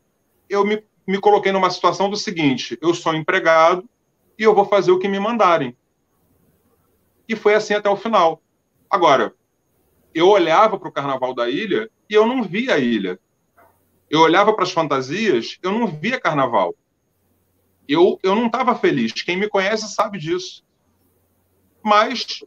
[0.48, 3.88] eu me me coloquei numa situação do seguinte: eu sou empregado
[4.38, 5.75] e eu vou fazer o que me mandarem.
[7.27, 8.42] E foi assim até o final.
[8.90, 9.35] Agora,
[10.14, 13.18] eu olhava para o carnaval da ilha e eu não via a ilha.
[14.11, 16.75] Eu olhava para as fantasias, eu não via carnaval.
[17.88, 19.12] Eu, eu não estava feliz.
[19.12, 20.62] Quem me conhece sabe disso.
[21.83, 22.44] Mas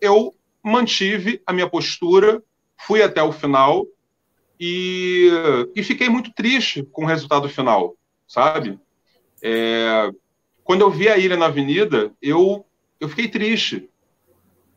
[0.00, 2.42] eu mantive a minha postura,
[2.76, 3.86] fui até o final
[4.58, 5.30] e,
[5.74, 7.94] e fiquei muito triste com o resultado final,
[8.26, 8.78] sabe?
[9.42, 10.10] É,
[10.64, 12.64] quando eu vi a ilha na avenida, eu,
[13.00, 13.88] eu fiquei triste.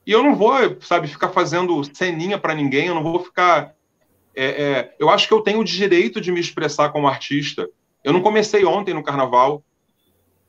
[0.05, 3.75] E eu não vou, sabe, ficar fazendo ceninha para ninguém, eu não vou ficar.
[4.35, 7.69] É, é, eu acho que eu tenho o direito de me expressar como artista.
[8.03, 9.63] Eu não comecei ontem no carnaval.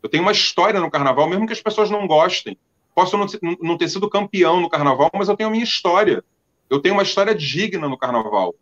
[0.03, 2.57] Eu tenho uma história no carnaval, mesmo que as pessoas não gostem.
[2.95, 3.27] Posso não,
[3.61, 6.23] não ter sido campeão no carnaval, mas eu tenho a minha história.
[6.69, 8.55] Eu tenho uma história digna no carnaval.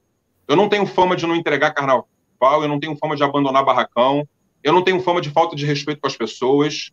[0.51, 2.09] Eu não tenho fama de não entregar carnaval,
[2.43, 4.29] eu não tenho fama de abandonar barracão,
[4.65, 6.91] eu não tenho fama de falta de respeito com as pessoas.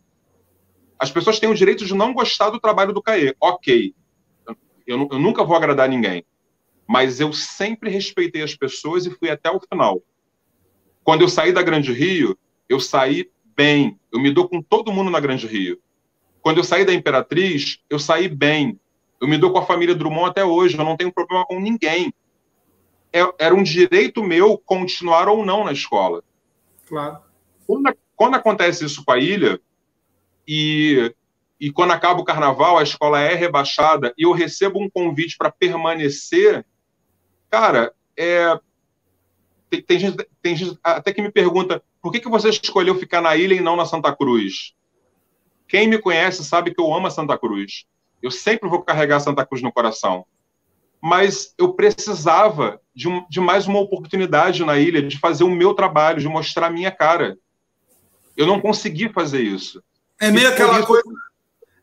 [0.96, 3.34] As pessoas têm o direito de não gostar do trabalho do CAE.
[3.40, 3.92] Ok.
[4.86, 6.24] Eu, eu nunca vou agradar ninguém.
[6.86, 10.00] Mas eu sempre respeitei as pessoas e fui até o final.
[11.02, 13.98] Quando eu saí da Grande Rio, eu saí bem.
[14.12, 15.80] Eu me dou com todo mundo na Grande Rio.
[16.40, 18.78] Quando eu saí da Imperatriz, eu saí bem.
[19.20, 20.78] Eu me dou com a família Drummond até hoje.
[20.78, 22.14] Eu não tenho problema com ninguém.
[23.12, 26.22] É, era um direito meu continuar ou não na escola.
[26.86, 27.18] Claro.
[27.66, 29.60] Quando, quando acontece isso com a ilha,
[30.46, 31.14] e,
[31.60, 35.50] e quando acaba o carnaval, a escola é rebaixada, e eu recebo um convite para
[35.50, 36.64] permanecer,
[37.50, 38.58] cara, é,
[39.70, 43.20] tem, tem, gente, tem, gente, até que me pergunta por que, que você escolheu ficar
[43.20, 44.74] na ilha e não na Santa Cruz?
[45.66, 47.84] Quem me conhece sabe que eu amo a Santa Cruz.
[48.22, 50.24] Eu sempre vou carregar Santa Cruz no coração
[51.02, 55.74] mas eu precisava de, um, de, mais uma oportunidade na ilha, de fazer o meu
[55.74, 57.38] trabalho, de mostrar a minha cara.
[58.36, 59.82] Eu não consegui fazer isso.
[60.20, 61.08] É meio aquela coisa.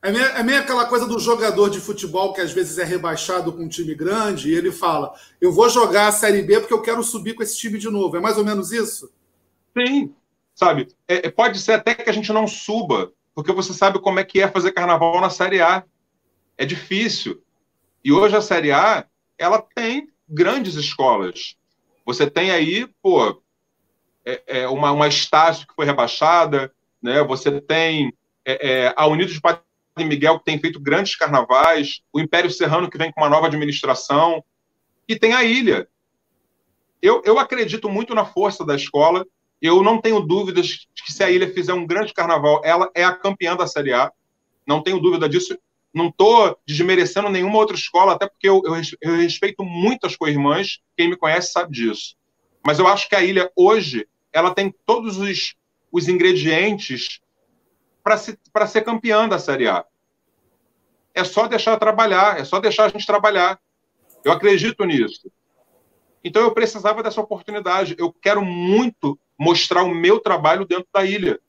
[0.02, 3.52] É meio, é meio aquela coisa do jogador de futebol que às vezes é rebaixado
[3.52, 6.82] com um time grande e ele fala: Eu vou jogar a Série B porque eu
[6.82, 8.16] quero subir com esse time de novo.
[8.16, 9.12] É mais ou menos isso?
[9.76, 10.14] Sim,
[10.54, 10.88] sabe?
[11.08, 14.24] É, é pode ser até que a gente não suba, porque você sabe como é
[14.24, 15.84] que é fazer carnaval na Série A.
[16.58, 17.42] É difícil.
[18.06, 19.04] E hoje a Série A,
[19.36, 21.56] ela tem grandes escolas.
[22.06, 23.42] Você tem aí, pô,
[24.24, 27.24] é, é uma, uma Estácio que foi rebaixada, né?
[27.24, 28.14] Você tem
[28.46, 29.64] é, é, a Unidos de Padre
[29.98, 34.44] Miguel, que tem feito grandes carnavais, o Império Serrano, que vem com uma nova administração,
[35.08, 35.88] e tem a Ilha.
[37.02, 39.26] Eu, eu acredito muito na força da escola,
[39.60, 43.16] eu não tenho dúvidas que se a Ilha fizer um grande carnaval, ela é a
[43.16, 44.12] campeã da Série A,
[44.68, 45.58] não tenho dúvida disso
[45.96, 50.82] não estou desmerecendo nenhuma outra escola, até porque eu, eu, eu respeito muito as co-irmãs,
[50.98, 52.18] quem me conhece sabe disso.
[52.66, 55.56] Mas eu acho que a ilha, hoje, ela tem todos os,
[55.90, 57.22] os ingredientes
[58.04, 59.86] para se, ser campeã da Série A.
[61.14, 63.58] É só deixar trabalhar, é só deixar a gente trabalhar.
[64.26, 65.32] Eu acredito nisso.
[66.22, 67.96] Então eu precisava dessa oportunidade.
[67.98, 71.40] Eu quero muito mostrar o meu trabalho dentro da ilha.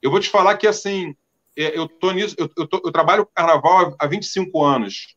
[0.00, 1.14] Eu vou te falar que, assim,
[1.56, 5.16] eu, tô nisso, eu, eu, tô, eu trabalho com carnaval há 25 anos.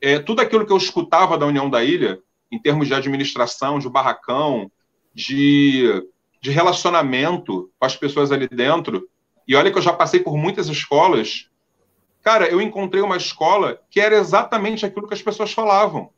[0.00, 3.88] É, tudo aquilo que eu escutava da União da Ilha, em termos de administração, de
[3.88, 4.70] barracão,
[5.12, 6.04] de,
[6.40, 9.08] de relacionamento com as pessoas ali dentro,
[9.46, 11.48] e olha que eu já passei por muitas escolas,
[12.22, 16.10] cara, eu encontrei uma escola que era exatamente aquilo que as pessoas falavam.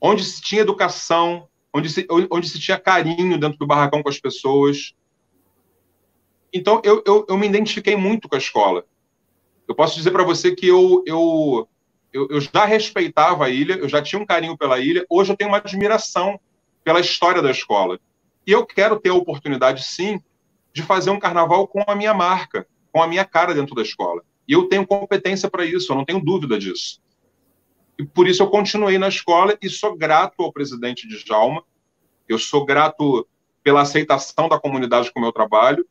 [0.00, 4.20] Onde se tinha educação, onde se, onde se tinha carinho dentro do barracão com as
[4.20, 4.94] pessoas,
[6.52, 8.84] então, eu, eu, eu me identifiquei muito com a escola.
[9.68, 11.68] Eu posso dizer para você que eu, eu,
[12.12, 15.36] eu, eu, já respeitava a ilha, eu já tinha um carinho pela ilha, hoje eu
[15.36, 16.38] tenho uma admiração
[16.84, 17.98] pela história da escola.
[18.46, 20.20] E eu quero ter a oportunidade, sim,
[20.72, 24.22] de fazer um carnaval com a minha marca, com a minha cara dentro da escola.
[24.46, 27.00] E eu tenho competência para isso, eu não tenho dúvida disso.
[27.98, 31.64] E por isso eu continuei na escola e sou grato ao presidente de Jalma,
[32.28, 33.26] eu sou grato
[33.64, 35.84] pela aceitação da comunidade com o meu trabalho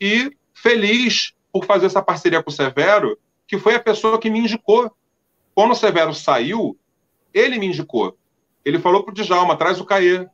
[0.00, 4.38] e feliz por fazer essa parceria com o Severo, que foi a pessoa que me
[4.38, 4.90] indicou.
[5.54, 6.78] Quando o Severo saiu,
[7.32, 8.16] ele me indicou.
[8.64, 10.26] Ele falou para o Djalma, traz o Caê.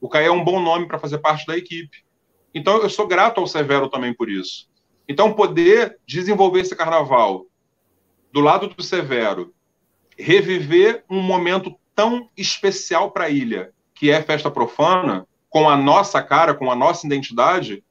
[0.00, 2.04] O Caê é um bom nome para fazer parte da equipe.
[2.54, 4.68] Então, eu sou grato ao Severo também por isso.
[5.08, 7.46] Então, poder desenvolver esse carnaval
[8.32, 9.52] do lado do Severo,
[10.16, 16.22] reviver um momento tão especial para a ilha, que é festa profana, com a nossa
[16.22, 17.84] cara, com a nossa identidade,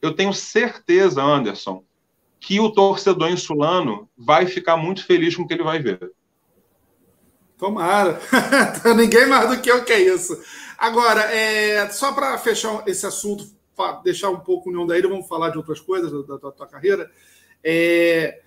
[0.00, 1.84] eu tenho certeza, Anderson,
[2.40, 6.12] que o torcedor insulano vai ficar muito feliz com o que ele vai ver.
[7.56, 8.20] Tomara.
[8.96, 10.40] Ninguém mais do que eu que é isso.
[10.78, 13.44] Agora, é, só para fechar esse assunto,
[14.04, 17.10] deixar um pouco União da Ilha, vamos falar de outras coisas da, da tua carreira.
[17.64, 18.40] É,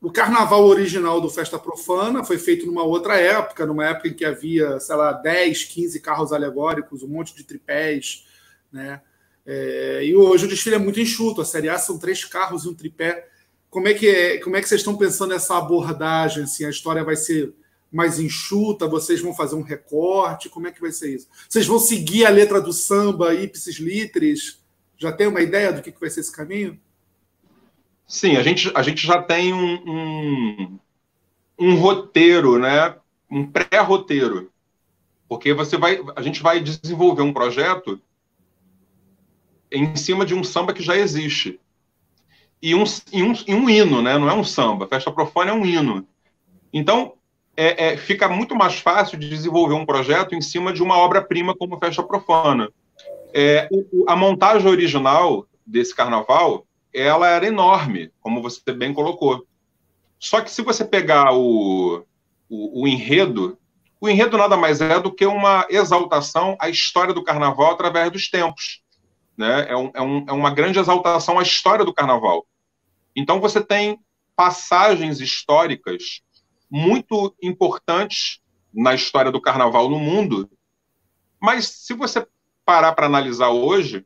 [0.00, 4.24] o carnaval original do Festa Profana foi feito numa outra época, numa época em que
[4.24, 8.24] havia, sei lá, 10, 15 carros alegóricos, um monte de tripés,
[8.70, 9.00] né?
[9.46, 11.40] É, e hoje o desfile é muito enxuto.
[11.40, 13.28] A Série A são três carros e um tripé.
[13.70, 16.44] Como é que é, como é que vocês estão pensando nessa abordagem?
[16.44, 17.54] Assim, a história vai ser
[17.92, 18.86] mais enxuta?
[18.86, 20.48] Vocês vão fazer um recorte?
[20.48, 21.28] Como é que vai ser isso?
[21.48, 24.60] Vocês vão seguir a letra do samba, ipsis litris?
[24.98, 26.80] Já tem uma ideia do que vai ser esse caminho?
[28.06, 30.78] Sim, a gente, a gente já tem um, um,
[31.58, 32.96] um roteiro, né?
[33.30, 34.50] um pré-roteiro.
[35.28, 38.00] Porque você vai, a gente vai desenvolver um projeto
[39.70, 41.60] em cima de um samba que já existe.
[42.60, 44.18] E um, e um, e um hino, né?
[44.18, 44.86] não é um samba.
[44.86, 46.06] Festa Profana é um hino.
[46.72, 47.14] Então,
[47.56, 51.56] é, é, fica muito mais fácil de desenvolver um projeto em cima de uma obra-prima
[51.56, 52.70] como Festa Profana.
[53.32, 59.46] É, o, a montagem original desse carnaval, ela era enorme, como você bem colocou.
[60.18, 62.04] Só que se você pegar o,
[62.48, 63.58] o, o enredo,
[64.00, 68.28] o enredo nada mais é do que uma exaltação à história do carnaval através dos
[68.30, 68.82] tempos.
[69.36, 69.66] Né?
[69.68, 72.46] É, um, é, um, é uma grande exaltação à história do carnaval.
[73.14, 73.98] Então você tem
[74.34, 76.22] passagens históricas
[76.70, 78.40] muito importantes
[78.72, 80.50] na história do carnaval no mundo.
[81.40, 82.26] Mas se você
[82.64, 84.04] parar para analisar hoje,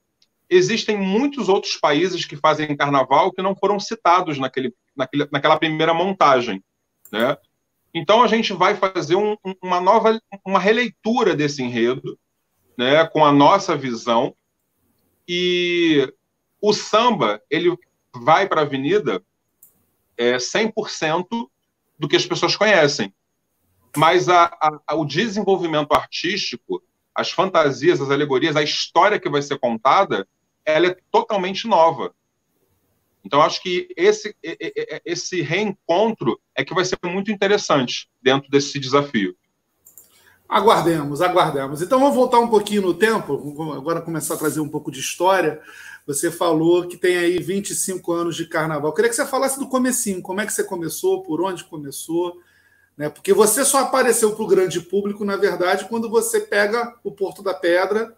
[0.48, 5.94] existem muitos outros países que fazem carnaval que não foram citados naquele, naquele, naquela primeira
[5.94, 6.62] montagem.
[7.10, 7.36] Né?
[7.94, 12.18] Então a gente vai fazer um, uma nova, uma releitura desse enredo,
[12.76, 14.34] né, com a nossa visão.
[15.28, 16.12] E
[16.61, 17.76] o samba ele
[18.14, 19.22] vai para a avenida
[20.16, 21.48] é, 100%
[21.98, 23.14] do que as pessoas conhecem.
[23.96, 26.83] Mas a, a, o desenvolvimento artístico,
[27.14, 30.26] as fantasias, as alegorias, a história que vai ser contada,
[30.64, 32.14] ela é totalmente nova.
[33.24, 34.35] Então, acho que esse,
[35.04, 39.37] esse reencontro é que vai ser muito interessante dentro desse desafio.
[40.50, 41.80] Aguardemos, aguardemos.
[41.80, 45.60] Então, vamos voltar um pouquinho no tempo, agora começar a trazer um pouco de história.
[46.04, 48.90] Você falou que tem aí 25 anos de carnaval.
[48.90, 52.40] Eu queria que você falasse do comecinho, como é que você começou, por onde começou,
[52.96, 53.08] né?
[53.08, 57.44] Porque você só apareceu para o grande público, na verdade, quando você pega o Porto
[57.44, 58.12] da Pedra,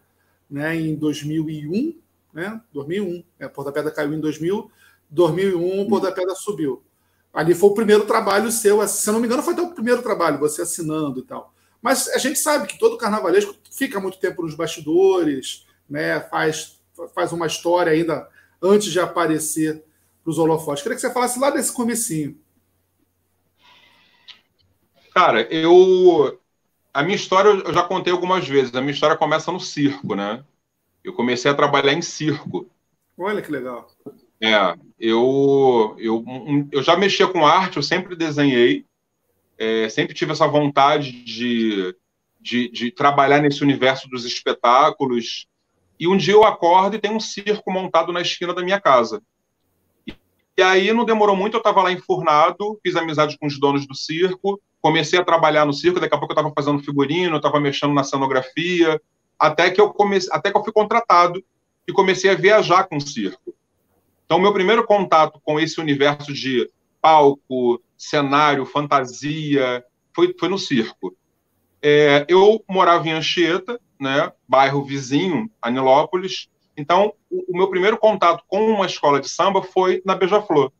[0.49, 1.95] né, em 2001,
[2.33, 2.59] né?
[2.73, 3.23] 2001.
[3.39, 4.71] É, Porto da Pedra caiu em 2000,
[5.11, 6.83] 2001 o Porto da Pedra subiu.
[7.31, 10.39] Ali foi o primeiro trabalho seu, se não me engano, foi até o primeiro trabalho,
[10.39, 11.53] você assinando e tal.
[11.83, 16.21] Mas a gente sabe que todo carnavalesco fica muito tempo nos bastidores, né?
[16.21, 16.81] faz
[17.15, 18.29] faz uma história ainda
[18.63, 19.83] antes de aparecer
[20.23, 20.83] para os holofotes.
[20.83, 22.39] Queria que você falasse lá desse comecinho.
[25.13, 26.39] Cara, eu
[26.95, 28.75] a minha história eu já contei algumas vezes.
[28.75, 30.45] A minha história começa no circo, né?
[31.03, 32.71] Eu comecei a trabalhar em circo.
[33.19, 33.91] Olha que legal.
[34.41, 36.25] É, eu, eu,
[36.71, 38.85] eu já mexia com arte, eu sempre desenhei,
[39.59, 41.95] é, sempre tive essa vontade de,
[42.41, 45.47] de, de, trabalhar nesse universo dos espetáculos,
[45.99, 49.23] e um dia eu acordo e tem um circo montado na esquina da minha casa.
[50.57, 53.95] E aí não demorou muito, eu estava lá enfurnado, fiz amizade com os donos do
[53.95, 57.61] circo, comecei a trabalhar no circo, daqui a pouco eu estava fazendo figurino, eu estava
[57.61, 59.01] mexendo na cenografia,
[59.39, 61.43] até que eu comecei, até que eu fui contratado
[61.87, 63.55] e comecei a viajar com o circo.
[64.25, 66.69] Então, meu primeiro contato com esse universo de
[67.03, 69.85] palco, cenário, fantasia,
[70.15, 71.15] foi, foi no circo.
[71.83, 76.49] É, eu morava em Anchieta, né, bairro vizinho, Anilópolis.
[76.77, 80.73] Então, o, o, meu primeiro contato com uma escola de samba foi na Beija-Flor.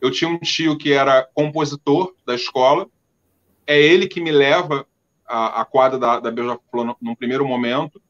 [0.00, 2.86] Eu tinha um tio que era compositor da escola,
[3.66, 4.86] é ele que me leva
[5.26, 8.00] à, à quadra da, da Beija-Flor num primeiro momento,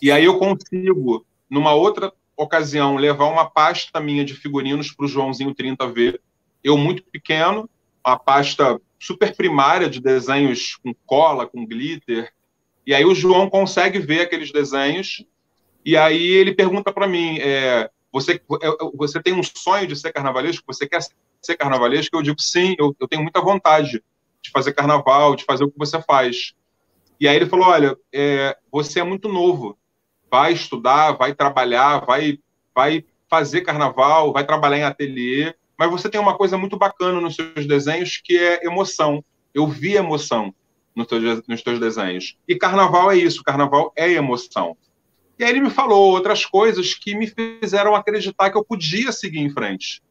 [0.00, 5.08] e aí eu consigo, numa outra ocasião, levar uma pasta minha de figurinos para o
[5.08, 6.18] Joãozinho 30V,
[6.62, 7.68] eu muito pequeno,
[8.06, 12.32] uma pasta super primária de desenhos com cola, com glitter,
[12.86, 15.24] e aí o João consegue ver aqueles desenhos
[15.84, 19.96] e aí ele pergunta para mim, é, você, é, é, você tem um sonho de
[19.96, 20.64] ser carnavalesco?
[20.66, 21.00] Você quer
[21.40, 22.16] ser carnavalesco?
[22.16, 24.02] Eu digo sim, eu, eu tenho muita vontade
[24.42, 26.54] de fazer carnaval, de fazer o que você faz.
[27.18, 29.78] E aí ele falou, olha, é, você é muito novo,
[30.30, 32.38] vai estudar, vai trabalhar, vai,
[32.74, 37.34] vai fazer carnaval, vai trabalhar em ateliê, mas você tem uma coisa muito bacana nos
[37.34, 39.24] seus desenhos que é emoção.
[39.54, 40.54] Eu vi emoção
[40.94, 42.36] nos teus, nos teus desenhos.
[42.46, 44.76] E carnaval é isso, carnaval é emoção.
[45.38, 49.38] E aí ele me falou outras coisas que me fizeram acreditar que eu podia seguir
[49.38, 50.02] em frente.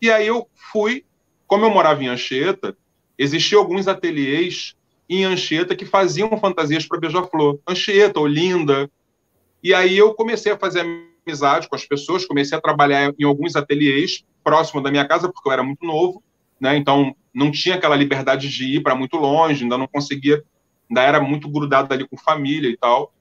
[0.00, 1.04] E aí eu fui,
[1.46, 2.74] como eu morava em Anchieta,
[3.18, 4.74] existiam alguns ateliês
[5.10, 7.58] em Anchieta que faziam fantasias para Beija-Flor.
[7.68, 8.90] Anchieta, Olinda.
[9.62, 10.86] E aí eu comecei a fazer
[11.26, 15.48] amizade com as pessoas, comecei a trabalhar em alguns ateliês próximo da minha casa, porque
[15.48, 16.22] eu era muito novo,
[16.60, 16.76] né?
[16.76, 20.42] Então não tinha aquela liberdade de ir para muito longe, ainda não conseguia,
[20.88, 23.12] ainda era muito grudado ali com família e tal.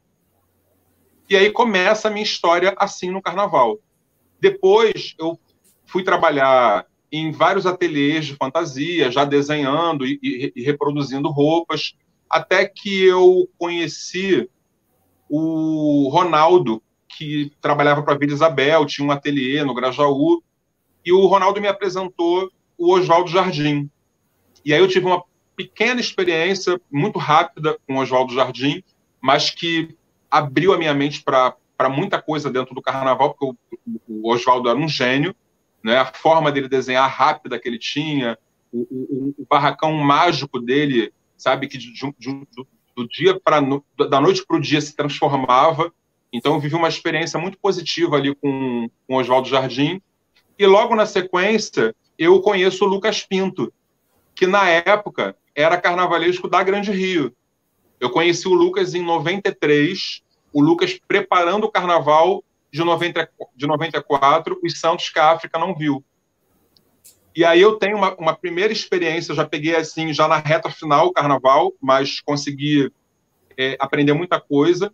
[1.30, 3.80] E aí começa a minha história assim no carnaval.
[4.40, 5.40] Depois eu
[5.86, 11.94] fui trabalhar em vários ateliês de fantasia, já desenhando e, e, e reproduzindo roupas,
[12.30, 14.50] até que eu conheci
[15.30, 16.82] o Ronaldo,
[17.18, 20.42] que trabalhava para a Vila Isabel, tinha um ateliê no Grajaú,
[21.06, 23.90] e o Ronaldo me apresentou o Oswaldo Jardim.
[24.64, 25.24] E aí eu tive uma
[25.56, 28.84] pequena experiência, muito rápida, com o Oswaldo Jardim,
[29.20, 29.96] mas que
[30.30, 31.56] abriu a minha mente para
[31.90, 35.36] muita coisa dentro do carnaval, porque o, o Oswaldo era um gênio,
[35.84, 35.98] né?
[35.98, 38.38] a forma dele desenhar rápida que ele tinha,
[38.72, 42.46] o, o, o barracão mágico dele, sabe, que de, de, de,
[42.96, 43.62] do dia para
[44.10, 45.94] da noite para o dia se transformava.
[46.32, 50.02] Então eu vivi uma experiência muito positiva ali com, com Oswaldo Jardim.
[50.58, 53.74] E logo na sequência eu conheço o Lucas Pinto,
[54.36, 57.36] que na época era carnavalesco da Grande Rio.
[58.00, 60.22] Eu conheci o Lucas em 93,
[60.54, 65.76] o Lucas preparando o carnaval de, 90, de 94, os Santos que a África não
[65.76, 66.04] viu.
[67.36, 71.08] E aí eu tenho uma, uma primeira experiência, já peguei assim, já na reta final
[71.08, 72.92] o carnaval, mas consegui
[73.58, 74.92] é, aprender muita coisa.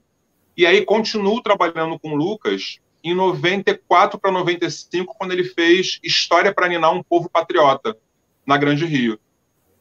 [0.57, 6.51] E aí continuo trabalhando com o Lucas em 94 para 95, quando ele fez História
[6.51, 7.95] para Ninar um Povo Patriota,
[8.43, 9.19] na Grande Rio.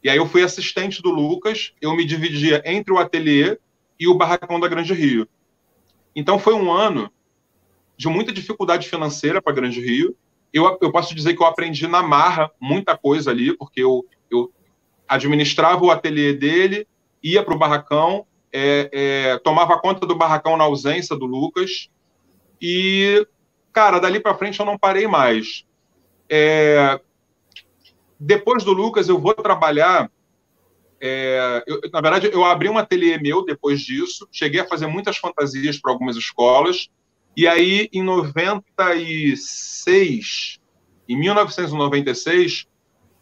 [0.04, 3.58] E aí eu fui assistente do Lucas, eu me dividia entre o ateliê
[3.98, 5.26] e o barracão da Grande Rio.
[6.14, 7.10] Então foi um ano
[7.96, 10.14] de muita dificuldade financeira para Grande Rio.
[10.52, 14.52] Eu, eu posso dizer que eu aprendi na marra muita coisa ali, porque eu, eu
[15.08, 16.86] administrava o ateliê dele,
[17.22, 21.88] ia para o barracão, é, é, tomava conta do barracão na ausência do Lucas.
[22.60, 23.26] E,
[23.72, 25.64] cara, dali para frente eu não parei mais.
[26.28, 27.00] É,
[28.18, 30.10] depois do Lucas, eu vou trabalhar.
[31.00, 35.18] É, eu, na verdade, eu abri um ateliê meu depois disso, cheguei a fazer muitas
[35.18, 36.88] fantasias para algumas escolas,
[37.36, 40.58] e aí, em 96,
[41.06, 42.66] em 1996,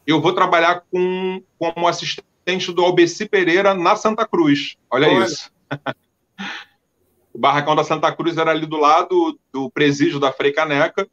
[0.07, 2.29] eu vou trabalhar com, como assistente
[2.75, 4.77] do Albeci Pereira na Santa Cruz.
[4.91, 5.25] Olha, Olha.
[5.25, 5.51] isso.
[7.33, 11.09] o barracão da Santa Cruz era ali do lado do presídio da Frei Caneca,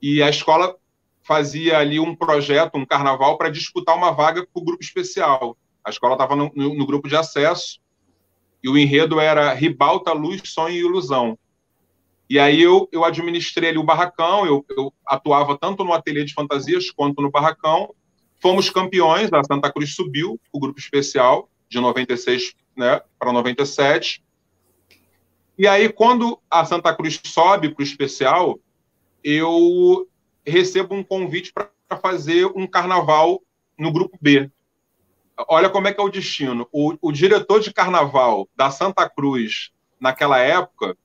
[0.00, 0.76] e a escola
[1.22, 5.56] fazia ali um projeto, um carnaval, para disputar uma vaga para o grupo especial.
[5.84, 7.80] A escola estava no, no, no, grupo de acesso,
[8.62, 11.38] e o enredo era Ribalta, Luz, Sonho e Ilusão.
[12.28, 16.34] E aí eu, eu administrei ali o barracão, eu, eu atuava tanto no ateliê de
[16.34, 17.94] fantasias quanto no barracão.
[18.40, 24.22] Fomos campeões, a Santa Cruz subiu o grupo especial de 96 né, para 97.
[25.58, 28.60] E aí, quando a Santa Cruz sobe para o especial,
[29.24, 30.08] eu
[30.46, 31.70] recebo um convite para
[32.00, 33.42] fazer um carnaval
[33.76, 34.50] no grupo B.
[35.48, 36.68] Olha como é que é o destino.
[36.72, 39.70] O, o diretor de carnaval da Santa Cruz,
[40.00, 40.96] naquela época,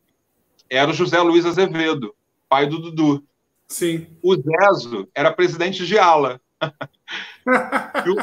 [0.69, 2.15] era o José Luiz Azevedo,
[2.47, 3.23] pai do Dudu.
[3.67, 4.07] Sim.
[4.21, 6.39] O Zezo era presidente de ala.
[8.05, 8.15] E, o,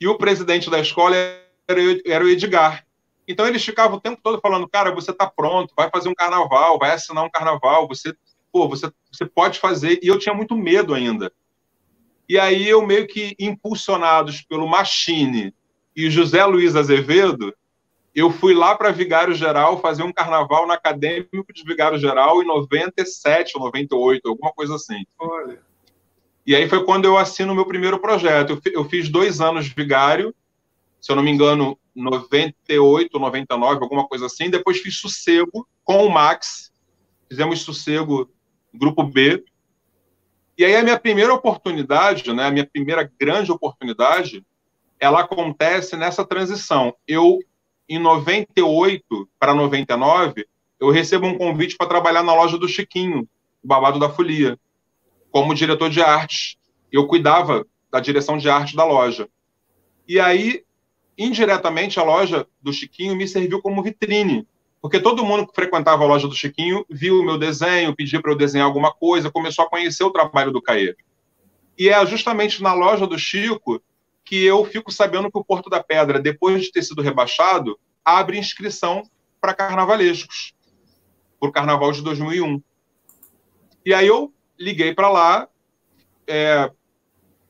[0.00, 2.84] e, o, presidente da escola era, era o Edgar.
[3.28, 6.78] Então eles ficavam o tempo todo falando, cara, você está pronto, vai fazer um carnaval,
[6.78, 8.14] vai assinar um carnaval, você,
[8.52, 9.98] pô, você, você pode fazer.
[10.02, 11.32] E eu tinha muito medo ainda.
[12.28, 15.54] E aí eu meio que impulsionados pelo Machine
[15.94, 17.54] e José Luiz Azevedo,
[18.14, 22.46] eu fui lá para Vigário Geral fazer um carnaval na Acadêmico de Vigário Geral em
[22.46, 25.04] 97 ou 98, alguma coisa assim.
[25.18, 25.60] Olha.
[26.46, 28.60] E aí foi quando eu assino o meu primeiro projeto.
[28.72, 30.34] Eu fiz dois anos de Vigário,
[31.00, 34.48] se eu não me engano, 98, 99, alguma coisa assim.
[34.48, 36.72] Depois fiz Sossego com o Max.
[37.28, 38.30] Fizemos Sossego,
[38.72, 39.44] grupo B.
[40.56, 44.44] E aí a minha primeira oportunidade, né, a minha primeira grande oportunidade,
[44.98, 46.94] ela acontece nessa transição.
[47.06, 47.40] Eu
[47.88, 50.46] em 98 para 99,
[50.80, 53.28] eu recebo um convite para trabalhar na loja do Chiquinho,
[53.62, 54.58] babado da folia,
[55.36, 56.58] como diretor de arte.
[56.90, 59.28] Eu cuidava da direção de arte da loja.
[60.08, 60.64] E aí,
[61.18, 64.48] indiretamente, a loja do Chiquinho me serviu como vitrine,
[64.80, 68.32] porque todo mundo que frequentava a loja do Chiquinho viu o meu desenho, pediu para
[68.32, 70.96] eu desenhar alguma coisa, começou a conhecer o trabalho do Caê.
[71.78, 73.82] E é justamente na loja do Chico
[74.24, 78.38] que eu fico sabendo que o Porto da Pedra, depois de ter sido rebaixado, abre
[78.38, 79.02] inscrição
[79.38, 80.54] para carnavalescos,
[81.38, 82.62] para o carnaval de 2001.
[83.84, 85.48] E aí eu liguei para lá,
[86.26, 86.70] é,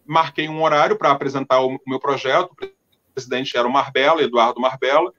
[0.04, 5.12] marquei um horário para apresentar o meu projeto, o presidente era o Marbella, Eduardo Marbella,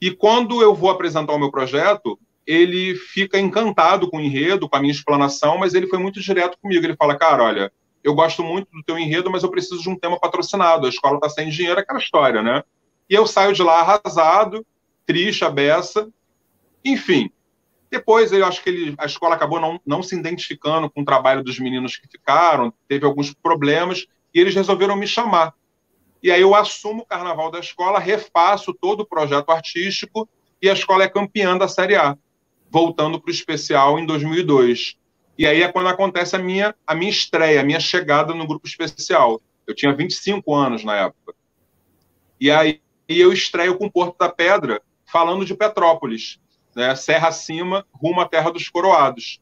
[0.00, 4.76] e quando eu vou apresentar o meu projeto, ele fica encantado com o enredo, com
[4.76, 6.84] a minha explanação, mas ele foi muito direto comigo.
[6.84, 7.72] Ele fala, cara, olha,
[8.04, 10.86] eu gosto muito do teu enredo, mas eu preciso de um tema patrocinado.
[10.86, 12.62] A escola está sem dinheiro, aquela história, né?
[13.10, 14.64] E eu saio de lá arrasado,
[15.04, 16.08] triste, a beça.
[16.84, 17.30] Enfim,
[17.96, 21.42] Depois, eu acho que ele, a escola acabou não, não se identificando com o trabalho
[21.42, 25.54] dos meninos que ficaram, teve alguns problemas, e eles resolveram me chamar.
[26.22, 30.28] E aí eu assumo o carnaval da escola, refaço todo o projeto artístico,
[30.60, 32.18] e a escola é campeã da Série A,
[32.70, 34.98] voltando para o especial em 2002.
[35.38, 38.68] E aí é quando acontece a minha, a minha estreia, a minha chegada no grupo
[38.68, 39.40] especial.
[39.66, 41.34] Eu tinha 25 anos na época.
[42.38, 42.78] E aí
[43.08, 46.38] eu estreio com Porto da Pedra, falando de Petrópolis,
[46.76, 46.94] né?
[46.94, 49.40] Serra acima, rumo à Terra dos Coroados.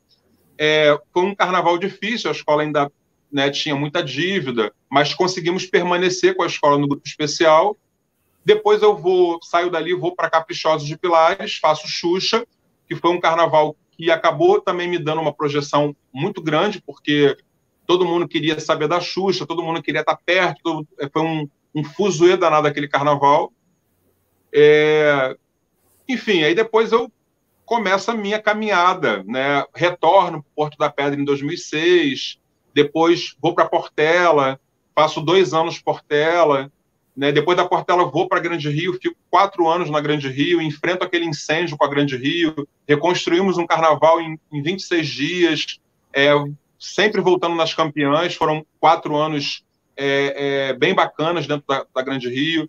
[0.57, 2.91] É, foi um carnaval difícil, a escola ainda
[3.31, 7.77] né, tinha muita dívida, mas conseguimos permanecer com a escola no grupo especial.
[8.45, 12.47] Depois eu vou, saio dali, vou para Caprichosos de Pilares, faço Xuxa,
[12.89, 17.37] que foi um carnaval que acabou também me dando uma projeção muito grande, porque
[17.87, 22.37] todo mundo queria saber da Xuxa, todo mundo queria estar perto, foi um, um fuzuê
[22.37, 23.53] danado aquele carnaval.
[24.55, 25.37] É...
[26.09, 27.11] Enfim, aí depois eu
[27.65, 29.65] começo a minha caminhada, né?
[29.75, 32.39] Retorno para Porto da Pedra em 2006,
[32.75, 34.61] depois vou para Portela,
[34.95, 36.71] faço dois anos Portela,
[37.17, 37.31] né?
[37.31, 41.25] Depois da Portela, vou para Grande Rio, fico quatro anos na Grande Rio, enfrento aquele
[41.25, 45.81] incêndio com a Grande Rio, reconstruímos um carnaval em, em 26 dias,
[46.13, 46.33] é,
[46.79, 48.35] sempre voltando nas campeãs.
[48.35, 49.65] Foram quatro anos
[49.97, 52.69] é, é, bem bacanas dentro da, da Grande Rio.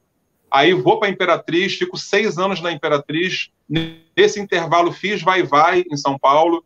[0.56, 3.52] Aí vou para a Imperatriz, fico seis anos na Imperatriz.
[3.68, 6.64] Nesse intervalo, fiz vai-vai em São Paulo.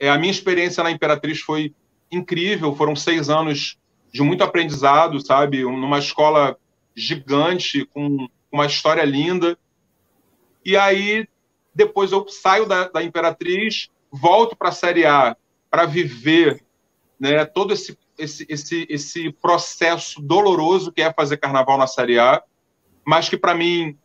[0.00, 1.72] É, a minha experiência na Imperatriz foi
[2.10, 3.78] incrível, foram seis anos
[4.12, 5.62] de muito aprendizado, sabe?
[5.62, 6.58] Numa escola
[6.92, 9.56] gigante, com uma história linda.
[10.64, 11.28] E aí,
[11.72, 15.36] depois eu saio da, da Imperatriz, volto para a Série A
[15.70, 16.64] para viver
[17.20, 22.42] né, todo esse, esse, esse, esse processo doloroso que é fazer carnaval na Série A,
[23.08, 23.96] mas que para mim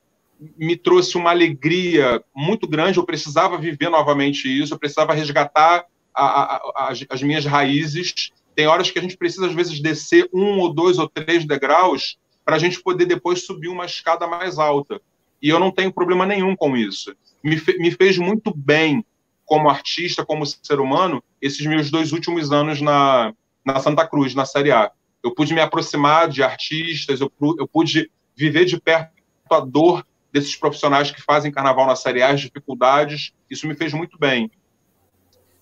[0.57, 2.97] me trouxe uma alegria muito grande.
[2.97, 5.85] Eu precisava viver novamente isso, eu precisava resgatar
[6.15, 8.31] a, a, as, as minhas raízes.
[8.55, 12.17] Tem horas que a gente precisa, às vezes, descer um ou dois ou três degraus
[12.45, 15.01] para a gente poder depois subir uma escada mais alta.
[15.41, 17.13] E eu não tenho problema nenhum com isso.
[17.43, 19.05] Me, fe, me fez muito bem
[19.43, 23.33] como artista, como ser humano, esses meus dois últimos anos na,
[23.65, 24.89] na Santa Cruz, na Série A.
[25.21, 27.29] Eu pude me aproximar de artistas, eu,
[27.59, 29.11] eu pude viver de perto
[29.49, 33.93] a dor desses profissionais que fazem carnaval na Série A, as dificuldades, isso me fez
[33.93, 34.49] muito bem.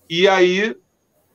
[0.08, 0.74] E aí,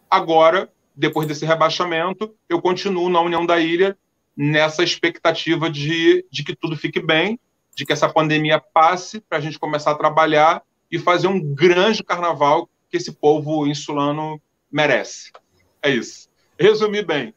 [0.10, 3.98] agora, depois desse rebaixamento, eu continuo na União da Ilha,
[4.36, 7.40] nessa expectativa de, de que tudo fique bem,
[7.76, 12.04] de que essa pandemia passe, para a gente começar a trabalhar e fazer um grande
[12.04, 15.32] carnaval que esse povo insulano merece.
[15.82, 16.28] É isso.
[16.60, 17.34] Resumi bem.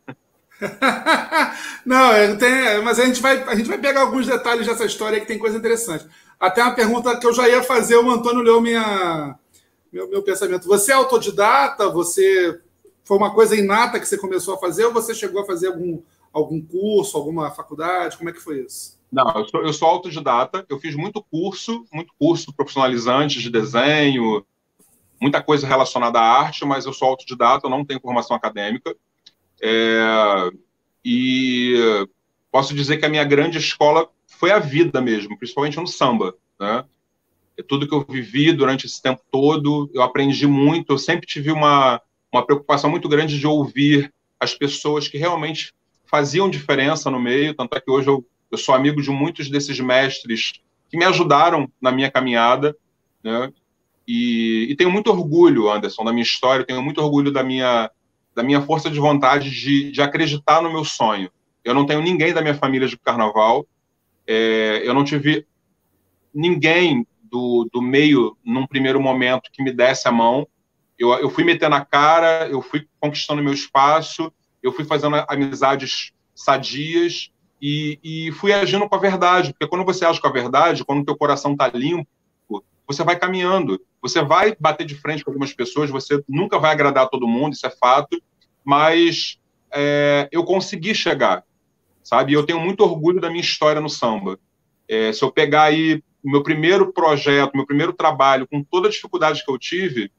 [1.85, 5.21] Não, é, tem, mas a gente, vai, a gente vai pegar alguns detalhes dessa história
[5.21, 6.07] que tem coisa interessante.
[6.39, 9.39] Até uma pergunta que eu já ia fazer, o Antônio leu minha,
[9.93, 10.67] meu, meu pensamento.
[10.67, 11.89] Você é autodidata?
[11.91, 12.61] Você
[13.05, 16.01] foi uma coisa inata que você começou a fazer ou você chegou a fazer algum,
[16.33, 18.17] algum curso, alguma faculdade?
[18.17, 18.99] Como é que foi isso?
[19.11, 20.65] Não, eu sou, eu sou autodidata.
[20.69, 24.45] Eu fiz muito curso, muito curso profissionalizante de desenho,
[25.21, 28.97] muita coisa relacionada à arte, mas eu sou autodidata, eu não tenho formação acadêmica.
[29.63, 30.51] É,
[31.05, 32.07] e
[32.51, 36.35] posso dizer que a minha grande escola foi a vida mesmo, principalmente no samba.
[36.59, 36.85] Né?
[37.59, 40.93] É tudo que eu vivi durante esse tempo todo, eu aprendi muito.
[40.93, 42.01] Eu sempre tive uma,
[42.33, 45.75] uma preocupação muito grande de ouvir as pessoas que realmente
[46.07, 49.79] faziam diferença no meio, tanto é que hoje eu, eu sou amigo de muitos desses
[49.79, 50.55] mestres
[50.91, 52.77] que me ajudaram na minha caminhada,
[53.23, 53.53] né?
[54.09, 57.89] E, e, tenho muito orgulho, Anderson, da minha história, tenho muito orgulho da minha,
[58.35, 61.31] da minha força de vontade de, de acreditar no meu sonho.
[61.65, 63.67] Eu não tenho ninguém da minha família de carnaval,
[64.27, 65.47] é, eu não tive
[66.33, 70.47] ninguém do, do meio, num primeiro momento, que me desse a mão.
[70.99, 76.13] Eu, eu fui metendo a cara, eu fui conquistando meu espaço, eu fui fazendo amizades
[76.35, 80.85] sadias e, e fui agindo com a verdade, porque quando você age com a verdade,
[80.85, 82.09] quando o teu coração está limpo,
[82.91, 87.09] você vai caminhando, você vai bater de frente com algumas pessoas, você nunca vai agradar
[87.09, 88.21] todo mundo, isso é fato,
[88.65, 89.39] mas
[89.73, 91.45] é, eu consegui chegar,
[92.03, 92.33] sabe?
[92.33, 94.41] Eu tenho muito orgulho da minha história no samba.
[94.89, 98.91] É, se eu pegar aí o meu primeiro projeto, meu primeiro trabalho, com toda a
[98.91, 100.11] dificuldade que eu tive,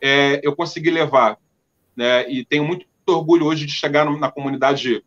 [0.00, 1.36] é, eu consegui levar.
[1.94, 2.26] Né?
[2.30, 5.04] E tenho muito orgulho hoje de chegar na comunidade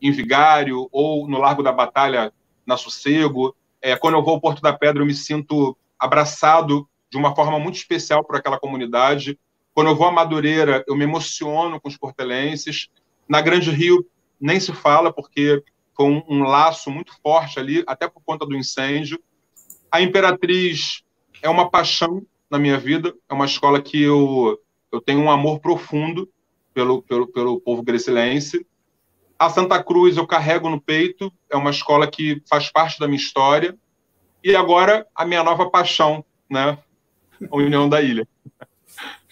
[0.00, 2.32] em Vigário ou no Largo da Batalha,
[2.66, 3.54] na Sossego.
[3.80, 7.60] É, quando eu vou ao Porto da Pedra, eu me sinto abraçado de uma forma
[7.60, 9.38] muito especial por aquela comunidade.
[9.72, 12.88] Quando eu vou a Madureira, eu me emociono com os portelenses.
[13.28, 14.04] Na Grande Rio,
[14.40, 15.62] nem se fala, porque
[15.94, 19.22] foi um, um laço muito forte ali, até por conta do incêndio.
[19.90, 21.04] A Imperatriz
[21.40, 24.58] é uma paixão, na minha vida, é uma escola que eu,
[24.90, 26.28] eu tenho um amor profundo
[26.74, 28.66] pelo, pelo, pelo povo grecilense.
[29.38, 33.20] A Santa Cruz eu carrego no peito, é uma escola que faz parte da minha
[33.20, 33.78] história.
[34.42, 36.78] E agora a minha nova paixão, né?
[37.50, 38.26] A União da Ilha.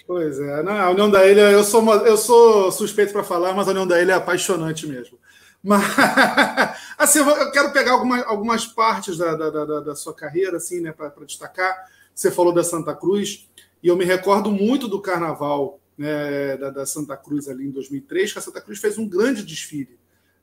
[0.06, 3.68] Pois é, não, a União da Ilha, eu sou, eu sou suspeito para falar, mas
[3.68, 5.18] a União da Ilha é apaixonante mesmo.
[5.62, 5.84] Mas,
[6.98, 10.92] assim, eu quero pegar algumas, algumas partes da, da, da, da sua carreira, assim, né,
[10.92, 11.86] para destacar.
[12.14, 13.48] Você falou da Santa Cruz,
[13.82, 18.32] e eu me recordo muito do carnaval né, da, da, Santa Cruz ali em 2003,
[18.32, 19.98] que a Santa Cruz fez um grande desfile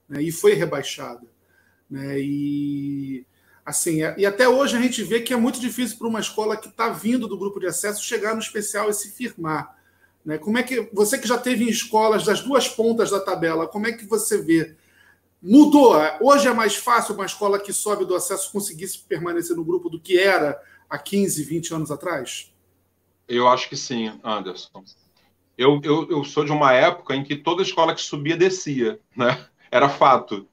[0.08, 1.28] né, e foi rebaixada.
[1.90, 3.26] Né, e
[3.68, 6.70] Assim, e até hoje a gente vê que é muito difícil para uma escola que
[6.70, 9.78] está vindo do grupo de acesso chegar no especial e se firmar.
[10.24, 10.38] Né?
[10.38, 13.86] Como é que você que já teve em escolas das duas pontas da tabela, como
[13.86, 14.74] é que você vê?
[15.42, 15.94] Mudou.
[16.22, 20.00] Hoje é mais fácil uma escola que sobe do acesso conseguir permanecer no grupo do
[20.00, 20.58] que era
[20.90, 22.54] há 15, 20 anos atrás?
[23.28, 24.82] Eu acho que sim, Anderson.
[25.58, 29.46] Eu, eu, eu sou de uma época em que toda escola que subia descia, né?
[29.70, 30.48] Era fato.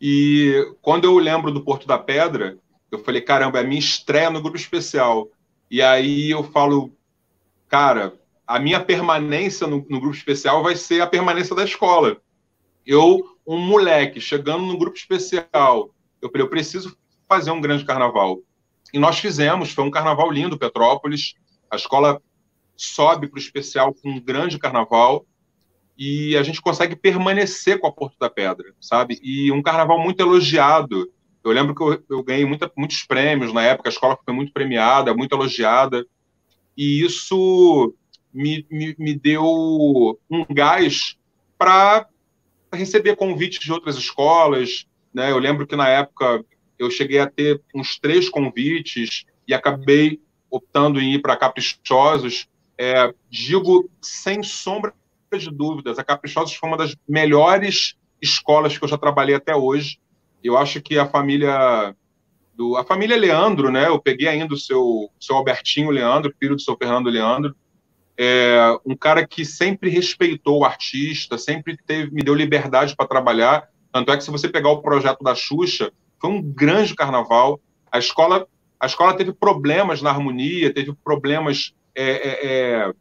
[0.00, 2.58] E quando eu lembro do Porto da Pedra,
[2.90, 5.28] eu falei, caramba, é a minha estreia no grupo especial.
[5.70, 6.92] E aí eu falo,
[7.68, 8.14] cara,
[8.46, 12.18] a minha permanência no, no grupo especial vai ser a permanência da escola.
[12.86, 15.90] Eu, um moleque, chegando no grupo especial,
[16.20, 16.96] eu falei, eu preciso
[17.28, 18.40] fazer um grande carnaval.
[18.92, 21.34] E nós fizemos, foi um carnaval lindo, Petrópolis.
[21.70, 22.22] A escola
[22.76, 25.26] sobe para o especial com um grande carnaval
[25.96, 29.18] e a gente consegue permanecer com a Porto da Pedra, sabe?
[29.22, 31.10] E um carnaval muito elogiado.
[31.42, 34.52] Eu lembro que eu, eu ganhei muita, muitos prêmios na época, a escola foi muito
[34.52, 36.04] premiada, muito elogiada,
[36.76, 37.94] e isso
[38.32, 39.44] me, me, me deu
[40.28, 41.16] um gás
[41.56, 42.08] para
[42.72, 44.86] receber convites de outras escolas.
[45.12, 45.30] Né?
[45.30, 46.44] Eu lembro que na época
[46.78, 50.20] eu cheguei a ter uns três convites e acabei
[50.50, 52.48] optando em ir para Caprichosos.
[52.76, 54.92] É, digo sem sombra
[55.32, 59.98] de dúvidas, a Caprichosos foi uma das melhores escolas que eu já trabalhei até hoje.
[60.42, 61.94] Eu acho que a família
[62.54, 63.88] do a família Leandro, né?
[63.88, 67.54] Eu peguei ainda o seu, seu Albertinho Leandro, filho do seu Fernando Leandro,
[68.16, 73.68] é um cara que sempre respeitou o artista, sempre teve, me deu liberdade para trabalhar.
[73.92, 77.60] Tanto é que se você pegar o projeto da Xuxa, foi um grande carnaval.
[77.90, 78.46] A escola
[78.78, 82.92] a escola teve problemas na harmonia, teve problemas é, é, é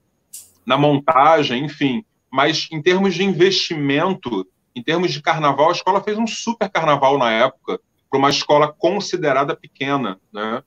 [0.65, 2.03] na montagem, enfim
[2.33, 4.43] mas em termos de investimento,
[4.75, 7.79] em termos de carnaval, a escola fez um super carnaval na época,
[8.09, 10.63] para uma escola considerada pequena, né?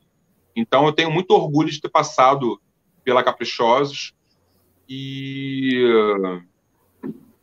[0.55, 2.63] Então eu tenho muito orgulho de ter passado
[3.03, 4.15] pela Caprichosos
[4.89, 5.83] e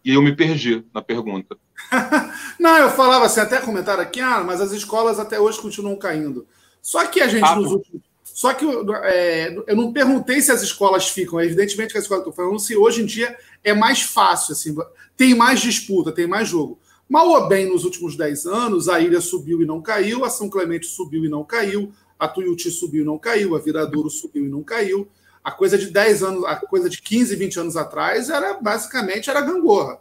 [0.06, 1.58] e eu me perdi na pergunta.
[2.58, 6.48] não, eu falava assim, até comentaram aqui, ah, mas as escolas até hoje continuam caindo.
[6.82, 8.66] Só que a gente ah, nos últimos só que
[9.04, 11.40] é, eu não perguntei se as escolas ficam.
[11.40, 14.76] Evidentemente que as escolas estão falando se hoje em dia é mais fácil, assim,
[15.16, 16.80] tem mais disputa, tem mais jogo.
[17.08, 20.50] Mal ou bem, nos últimos 10 anos, a Ilha subiu e não caiu, a São
[20.50, 24.50] Clemente subiu e não caiu, a Tuiuti subiu e não caiu, a Viradouro subiu e
[24.50, 25.08] não caiu.
[25.44, 29.42] A coisa de 10 anos, a coisa de 15, 20 anos atrás era basicamente era
[29.42, 30.00] gangorra.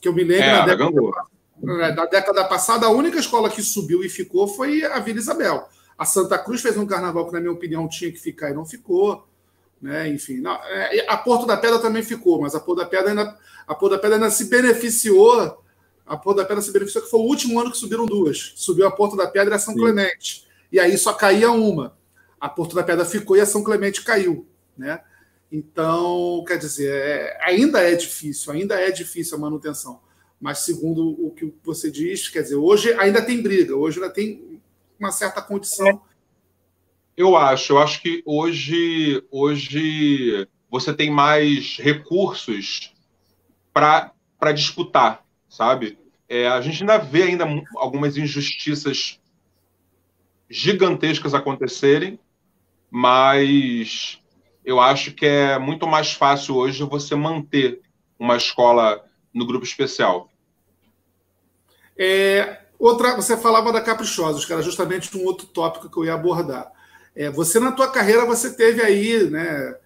[0.00, 4.02] Que eu me lembro é, na, década, na década passada, a única escola que subiu
[4.02, 5.68] e ficou foi a Vila Isabel.
[6.00, 8.64] A Santa Cruz fez um carnaval que, na minha opinião, tinha que ficar e não
[8.64, 9.28] ficou.
[9.82, 10.08] Né?
[10.08, 13.38] Enfim, não, é, a Porto da Pedra também ficou, mas a Porto da Pedra ainda,
[13.66, 15.62] a Porto da Pedra ainda se beneficiou.
[16.06, 18.54] A Porto da Pedra se beneficiou, que foi o último ano que subiram duas.
[18.56, 19.80] Subiu a Porto da Pedra e a São Sim.
[19.80, 20.48] Clemente.
[20.72, 21.94] E aí só caía uma.
[22.40, 24.46] A Porto da Pedra ficou e a São Clemente caiu.
[24.78, 25.02] Né?
[25.52, 30.00] Então, quer dizer, é, ainda é difícil, ainda é difícil a manutenção.
[30.40, 34.49] Mas segundo o que você diz, quer dizer, hoje ainda tem briga, hoje ainda tem
[35.00, 36.02] uma certa condição.
[37.16, 42.94] Eu acho, eu acho que hoje, hoje você tem mais recursos
[43.72, 44.12] para
[44.54, 45.98] disputar, sabe?
[46.28, 47.44] É, a gente ainda vê ainda
[47.76, 49.20] algumas injustiças
[50.48, 52.18] gigantescas acontecerem,
[52.90, 54.20] mas
[54.64, 57.80] eu acho que é muito mais fácil hoje você manter
[58.18, 60.30] uma escola no grupo especial.
[61.98, 66.14] É, Outra, você falava da Caprichosos, que era justamente um outro tópico que eu ia
[66.14, 66.72] abordar.
[67.14, 69.76] É, você, na tua carreira, você teve aí né,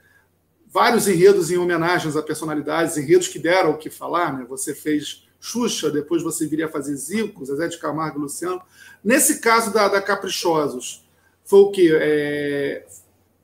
[0.69, 4.33] vários enredos em homenagens a personalidades, enredos que deram o que falar.
[4.39, 4.47] Né?
[4.49, 8.63] Você fez Xuxa, depois você viria fazer Zico, Zezé de Camargo e Luciano.
[9.03, 11.05] Nesse caso da, da Caprichosos,
[11.45, 11.91] foi o quê?
[12.01, 12.87] É,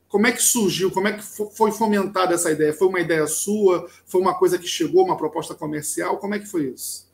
[0.09, 0.93] como é que surgiu?
[0.93, 2.73] Como é que foi fomentada essa ideia?
[2.73, 3.91] Foi uma ideia sua?
[4.07, 6.19] Foi uma coisa que chegou, uma proposta comercial?
[6.19, 7.10] Como é que foi isso?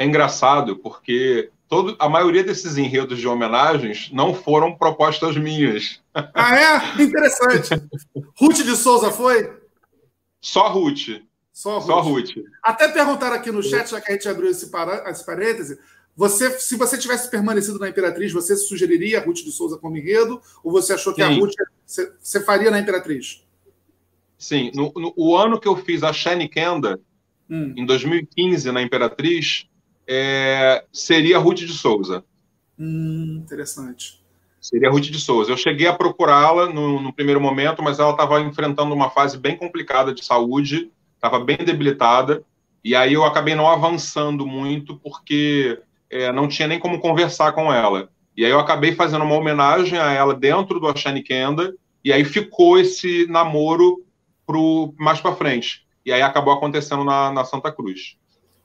[0.00, 6.00] É engraçado porque todo, a maioria desses enredos de homenagens não foram propostas minhas.
[6.14, 7.02] Ah, é?
[7.02, 7.68] Interessante.
[8.34, 9.60] Ruth de Souza foi?
[10.40, 11.20] Só Ruth.
[11.52, 11.86] Só Ruth.
[11.86, 12.30] Só Ruth.
[12.62, 14.70] Até perguntaram aqui no chat, já que a gente abriu esse,
[15.06, 15.78] esse parêntese,
[16.16, 20.40] você, se você tivesse permanecido na Imperatriz, você sugeriria a Ruth de Souza como enredo?
[20.64, 21.30] Ou você achou que Sim.
[21.30, 21.52] a Ruth
[21.84, 23.44] você, você, faria na Imperatriz?
[24.38, 24.70] Sim.
[24.74, 26.98] No, no, o ano que eu fiz a Shane Kenda,
[27.50, 27.74] hum.
[27.76, 29.68] em 2015, na Imperatriz,
[30.12, 32.24] é, seria Ruth de Souza.
[32.76, 34.20] Hum, interessante.
[34.60, 35.52] Seria Ruth de Souza.
[35.52, 39.56] Eu cheguei a procurá-la no, no, primeiro momento, mas ela estava enfrentando uma fase bem
[39.56, 42.42] complicada de saúde, estava bem debilitada,
[42.82, 45.80] e aí eu acabei não avançando muito, porque
[46.10, 48.10] é, não tinha nem como conversar com ela.
[48.36, 51.72] E aí eu acabei fazendo uma homenagem a ela dentro do Ashani Kenda,
[52.04, 54.04] e aí ficou esse namoro
[54.44, 55.86] pro, mais para frente.
[56.04, 58.18] E aí acabou acontecendo na, na Santa Cruz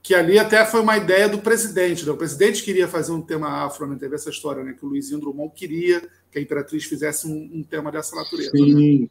[0.05, 2.05] que ali até foi uma ideia do presidente.
[2.05, 2.11] Né?
[2.11, 3.97] O presidente queria fazer um tema afro, né?
[3.99, 4.73] teve essa história, né?
[4.73, 5.99] que o Luizinho Drummond queria
[6.31, 8.51] que a Imperatriz fizesse um, um tema dessa natureza.
[8.51, 9.09] Sim, né?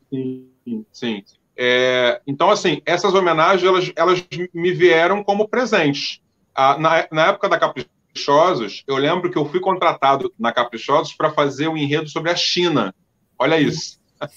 [0.65, 1.25] sim, sim.
[1.57, 4.25] É, então, assim, essas homenagens, elas, elas
[4.55, 6.23] me vieram como presente.
[6.55, 11.33] Ah, na, na época da Caprichosos, eu lembro que eu fui contratado na Caprichosos para
[11.33, 12.95] fazer um enredo sobre a China.
[13.37, 13.99] Olha isso.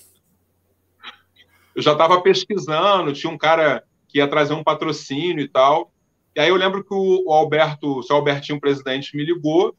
[1.75, 5.93] Eu já estava pesquisando, tinha um cara que ia trazer um patrocínio e tal.
[6.38, 9.75] E aí eu lembro que o Alberto, o seu Albertinho, presidente, me ligou,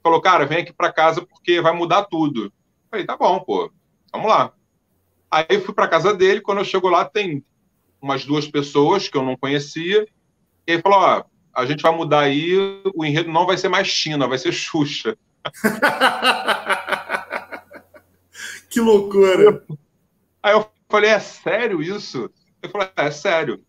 [0.00, 2.44] falou, cara, vem aqui para casa porque vai mudar tudo.
[2.44, 2.52] Eu
[2.88, 3.72] falei, tá bom, pô,
[4.12, 4.52] vamos lá.
[5.28, 7.44] Aí eu fui para casa dele, quando eu chego lá tem
[8.00, 10.06] umas duas pessoas que eu não conhecia,
[10.64, 12.56] e ele falou, ó, a gente vai mudar aí,
[12.94, 15.18] o enredo não vai ser mais China, vai ser Xuxa.
[18.70, 19.64] que loucura!
[20.40, 22.30] Aí eu falei, é sério isso?
[22.62, 23.66] Ele falou, é, é sério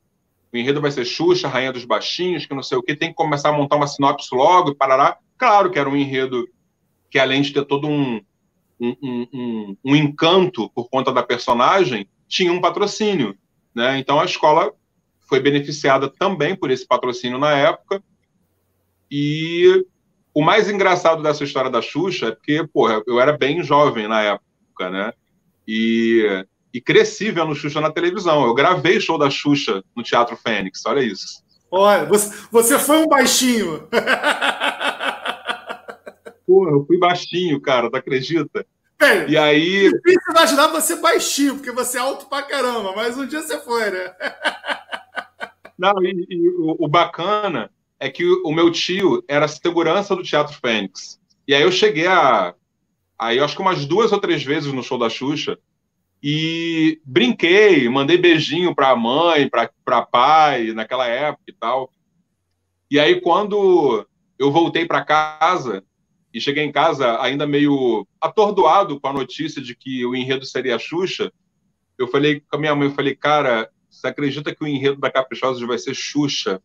[0.51, 3.15] o enredo vai ser Xuxa, Rainha dos Baixinhos, que não sei o que, tem que
[3.15, 5.17] começar a montar uma sinopse logo e parará.
[5.37, 6.47] Claro que era um enredo
[7.09, 8.21] que, além de ter todo um,
[8.79, 8.95] um,
[9.33, 13.37] um, um encanto por conta da personagem, tinha um patrocínio.
[13.75, 13.99] Né?
[13.99, 14.73] Então a escola
[15.27, 18.01] foi beneficiada também por esse patrocínio na época.
[19.11, 19.85] E
[20.33, 24.21] o mais engraçado dessa história da Xuxa é porque, porra, eu era bem jovem na
[24.21, 25.11] época, né?
[25.67, 28.45] E e cresci vendo Xuxa na televisão.
[28.45, 31.43] Eu gravei show da Xuxa no Teatro Fênix, olha isso.
[31.69, 33.87] Olha, você, você foi um baixinho.
[36.45, 38.65] Porra, eu fui baixinho, cara, tu acredita?
[38.99, 39.91] É, e aí.
[39.91, 43.91] Difícil imaginar você baixinho, porque você é alto pra caramba, mas um dia você foi,
[43.91, 44.13] né?
[45.77, 50.23] Não, e, e o, o, bacana é que o, o, meu tio era segurança do
[50.23, 51.19] Teatro Fênix.
[51.47, 52.55] E aí eu cheguei a.
[53.19, 55.57] Aí eu acho que umas duas ou três vezes no show da Xuxa,
[56.21, 61.91] e brinquei, mandei beijinho para a mãe, para pai, naquela época e tal.
[62.89, 64.07] E aí, quando
[64.39, 65.83] eu voltei para casa,
[66.33, 70.75] e cheguei em casa ainda meio atordoado com a notícia de que o enredo seria
[70.75, 71.31] a Xuxa,
[71.97, 75.09] eu falei com a minha mãe, eu falei, cara, você acredita que o enredo da
[75.09, 76.61] Caprichosa vai ser Xuxa?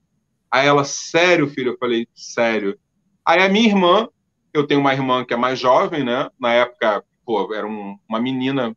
[0.51, 1.73] Aí ela, sério, filho?
[1.73, 2.79] Eu falei, sério.
[3.25, 4.09] Aí a minha irmã,
[4.53, 6.29] eu tenho uma irmã que é mais jovem, né?
[6.39, 8.77] Na época, pô, era um, uma menina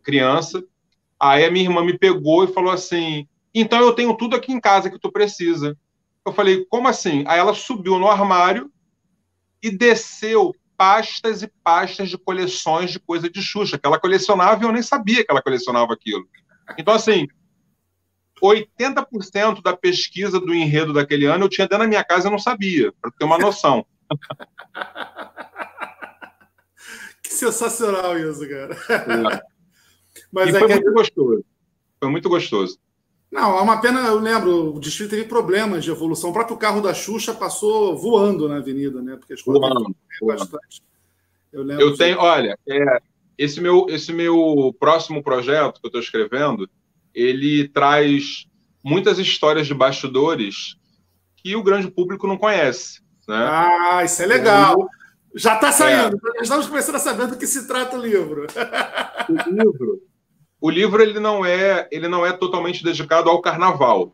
[0.00, 0.62] criança.
[1.18, 4.60] Aí a minha irmã me pegou e falou assim: então eu tenho tudo aqui em
[4.60, 5.76] casa que tu precisa.
[6.24, 7.24] Eu falei: como assim?
[7.26, 8.70] Aí ela subiu no armário
[9.62, 14.66] e desceu pastas e pastas de coleções de coisa de Xuxa, que ela colecionava e
[14.66, 16.26] eu nem sabia que ela colecionava aquilo.
[16.78, 17.26] Então, assim,
[18.42, 22.38] 80% da pesquisa do enredo daquele ano eu tinha dentro da minha casa e não
[22.38, 23.84] sabia, para ter uma noção.
[27.22, 28.74] que sensacional isso, cara.
[30.32, 31.44] Mas e é foi muito gostoso.
[31.98, 32.78] Foi muito gostoso.
[33.30, 36.30] Não, é uma pena, eu lembro, o distrito teve problemas de evolução.
[36.30, 39.16] O próprio carro da Xuxa passou voando na avenida, né?
[39.16, 40.82] Porque a escola voando, bastante.
[41.52, 43.00] Eu, lembro eu tenho, olha, é,
[43.38, 46.68] esse, meu, esse meu próximo projeto que eu estou escrevendo,
[47.14, 48.46] ele traz
[48.82, 50.76] muitas histórias de bastidores
[51.36, 53.00] que o grande público não conhece.
[53.28, 53.36] Né?
[53.36, 54.88] Ah, isso é legal.
[55.34, 56.20] Já está saindo.
[56.36, 56.42] É.
[56.42, 58.46] Estamos começando a saber do que se trata o livro.
[59.28, 60.09] O livro
[60.60, 64.12] o livro ele não é ele não é totalmente dedicado ao carnaval,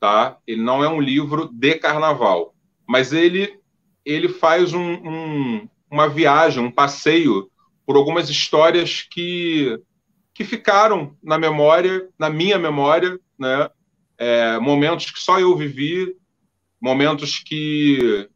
[0.00, 0.38] tá?
[0.46, 2.54] Ele não é um livro de carnaval,
[2.86, 3.58] mas ele
[4.04, 7.48] ele faz um, um, uma viagem, um passeio
[7.86, 9.78] por algumas histórias que
[10.34, 13.70] que ficaram na memória, na minha memória, né?
[14.18, 16.16] É, momentos que só eu vivi,
[16.80, 18.28] momentos que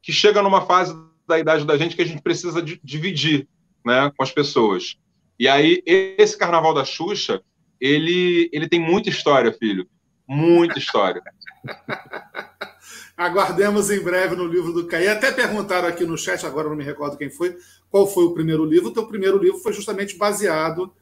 [0.00, 0.94] que chega numa fase
[1.26, 3.48] da idade da gente que a gente precisa dividir,
[3.84, 4.96] né, com as pessoas.
[5.38, 7.42] E aí, esse Carnaval da Xuxa,
[7.80, 9.88] ele, ele tem muita história, filho.
[10.26, 11.22] Muita história.
[13.16, 15.08] Aguardemos em breve no livro do Caí.
[15.08, 17.56] Até perguntaram aqui no chat, agora não me recordo quem foi,
[17.90, 18.88] qual foi o primeiro livro.
[18.88, 20.92] O teu primeiro livro foi justamente baseado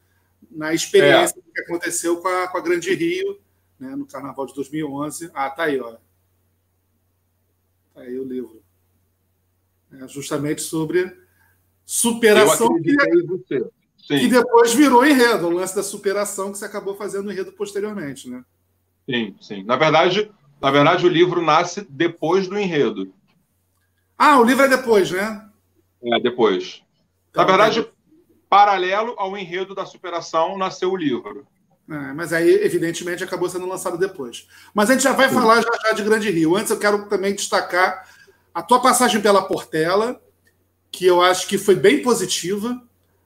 [0.49, 1.41] na experiência é.
[1.53, 3.39] que aconteceu com a, com a Grande Rio,
[3.79, 5.31] né, no Carnaval de 2011.
[5.33, 5.97] Ah, tá aí, ó.
[7.93, 8.61] Tá aí o livro.
[9.93, 11.15] É justamente sobre
[11.85, 12.69] superação
[14.07, 18.29] que, que depois virou enredo, o lance da superação que você acabou fazendo enredo posteriormente,
[18.29, 18.43] né?
[19.09, 19.63] Sim, sim.
[19.63, 20.31] Na verdade,
[20.61, 23.11] na verdade, o livro nasce depois do enredo.
[24.17, 25.43] Ah, o livro é depois, né?
[26.03, 26.83] É, depois.
[27.31, 27.87] Então, na verdade,
[28.47, 31.47] paralelo ao enredo da superação, nasceu o livro.
[31.89, 34.47] É, mas aí, evidentemente, acabou sendo lançado depois.
[34.73, 35.35] Mas a gente já vai sim.
[35.35, 36.55] falar já, já de Grande Rio.
[36.55, 38.07] Antes, eu quero também destacar
[38.53, 40.21] a tua passagem pela Portela,
[40.91, 42.79] que eu acho que foi bem positiva.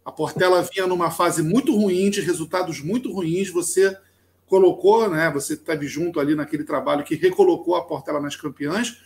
[0.05, 3.49] A Portela vinha numa fase muito ruim, de resultados muito ruins.
[3.49, 3.97] Você
[4.45, 5.31] colocou, né?
[5.31, 9.01] Você esteve junto ali naquele trabalho que recolocou a Portela nas campeãs.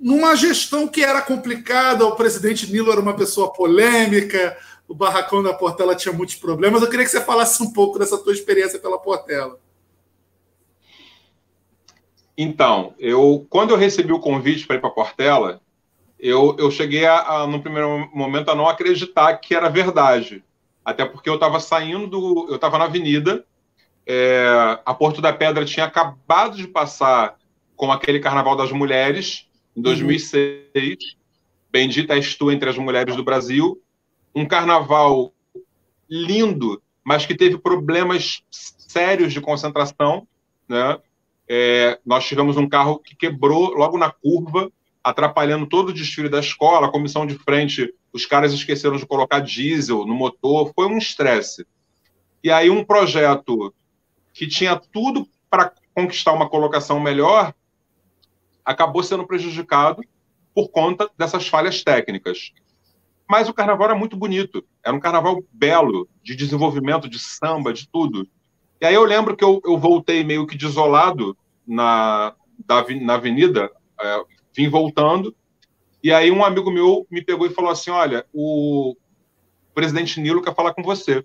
[0.00, 4.56] Numa gestão que era complicada, o presidente Nilo era uma pessoa polêmica,
[4.88, 6.80] o barracão da Portela tinha muitos problemas.
[6.80, 9.58] Eu queria que você falasse um pouco dessa tua experiência pela Portela.
[12.38, 15.60] Então, eu quando eu recebi o convite para ir para a Portela,
[16.18, 20.42] eu, eu cheguei, a, a, no primeiro momento, a não acreditar que era verdade.
[20.84, 22.46] Até porque eu estava saindo do.
[22.48, 23.44] Eu estava na avenida,
[24.06, 27.36] é, a Porto da Pedra tinha acabado de passar
[27.74, 30.62] com aquele Carnaval das Mulheres, em 2006.
[30.74, 30.94] Uhum.
[31.70, 33.82] Bendita és tu entre as mulheres do Brasil.
[34.34, 35.32] Um carnaval
[36.08, 40.26] lindo, mas que teve problemas sérios de concentração.
[40.68, 40.98] Né?
[41.48, 44.70] É, nós tivemos um carro que quebrou logo na curva,
[45.06, 49.38] atrapalhando todo o desfile da escola, a comissão de frente, os caras esqueceram de colocar
[49.38, 51.64] diesel no motor, foi um estresse.
[52.42, 53.72] E aí um projeto
[54.34, 57.54] que tinha tudo para conquistar uma colocação melhor,
[58.64, 60.02] acabou sendo prejudicado
[60.52, 62.50] por conta dessas falhas técnicas.
[63.30, 67.88] Mas o carnaval era muito bonito, era um carnaval belo, de desenvolvimento, de samba, de
[67.88, 68.26] tudo.
[68.80, 72.34] E aí eu lembro que eu, eu voltei meio que desolado na,
[72.66, 75.34] da, na avenida, é, vim voltando,
[76.02, 78.96] e aí um amigo meu me pegou e falou assim, olha, o
[79.74, 81.24] presidente Nilo quer falar com você.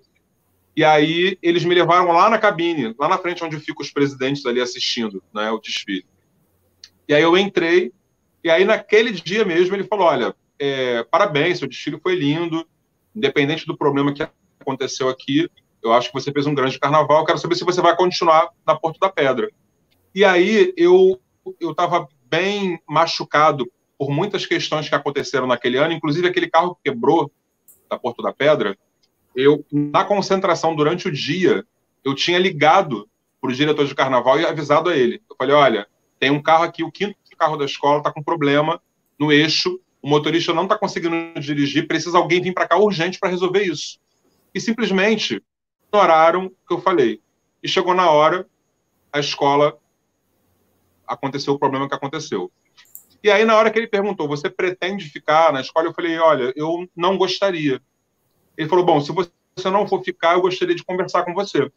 [0.76, 4.44] E aí eles me levaram lá na cabine, lá na frente onde ficam os presidentes
[4.46, 6.04] ali assistindo né, o desfile.
[7.08, 7.92] E aí eu entrei,
[8.42, 12.66] e aí naquele dia mesmo ele falou, olha, é, parabéns, seu desfile foi lindo,
[13.14, 14.26] independente do problema que
[14.60, 15.48] aconteceu aqui,
[15.82, 18.74] eu acho que você fez um grande carnaval, quero saber se você vai continuar na
[18.74, 19.50] Porto da Pedra.
[20.14, 21.20] E aí eu
[21.60, 26.90] eu estava bem machucado por muitas questões que aconteceram naquele ano, inclusive aquele carro que
[26.90, 27.30] quebrou
[27.90, 28.76] da Porto da Pedra.
[29.36, 31.64] Eu, na concentração durante o dia,
[32.02, 33.06] eu tinha ligado
[33.40, 35.22] para o diretor de carnaval e avisado a ele.
[35.28, 35.86] Eu falei: olha,
[36.18, 38.80] tem um carro aqui, o quinto carro da escola está com problema
[39.18, 43.30] no eixo, o motorista não está conseguindo dirigir, precisa alguém vir para cá urgente para
[43.30, 43.98] resolver isso.
[44.54, 45.42] E simplesmente
[45.88, 47.20] ignoraram o que eu falei.
[47.60, 48.46] E chegou na hora,
[49.12, 49.76] a escola
[51.12, 52.50] aconteceu o problema que aconteceu.
[53.22, 55.86] E aí, na hora que ele perguntou, você pretende ficar na escola?
[55.86, 57.80] Eu falei, olha, eu não gostaria.
[58.56, 61.70] Ele falou, bom, se você não for ficar, eu gostaria de conversar com você.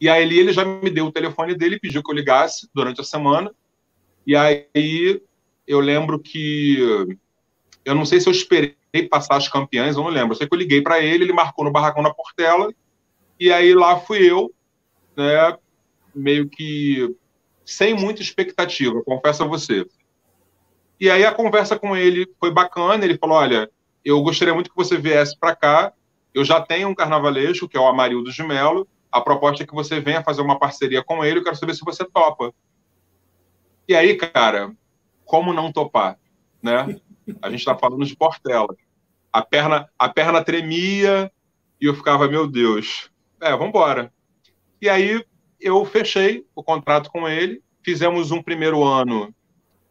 [0.00, 3.04] E aí ele já me deu o telefone dele, pediu que eu ligasse durante a
[3.04, 3.52] semana.
[4.26, 5.20] E aí
[5.66, 6.78] eu lembro que
[7.84, 8.76] eu não sei se eu esperei
[9.10, 10.32] passar as campeãs, eu não lembro.
[10.32, 12.72] Eu sei que eu liguei para ele, ele marcou no barracão da Portela.
[13.38, 14.52] E aí lá fui eu,
[15.16, 15.56] né,
[16.14, 17.14] meio que
[17.64, 19.86] sem muita expectativa, confesso a você.
[21.00, 23.70] E aí a conversa com ele foi bacana, ele falou, olha,
[24.04, 25.92] eu gostaria muito que você viesse para cá,
[26.32, 29.74] eu já tenho um carnavalesco, que é o Amarildo de Melo, a proposta é que
[29.74, 32.52] você venha fazer uma parceria com ele, eu quero saber se você topa.
[33.88, 34.74] E aí, cara,
[35.24, 36.18] como não topar,
[36.62, 36.98] né?
[37.40, 38.74] A gente está falando de Portela.
[39.32, 41.30] A perna, a perna tremia
[41.80, 43.10] e eu ficava, meu Deus,
[43.40, 44.12] é, vamos embora.
[44.80, 45.24] E aí
[45.60, 49.34] eu fechei o contrato com ele, fizemos um primeiro ano.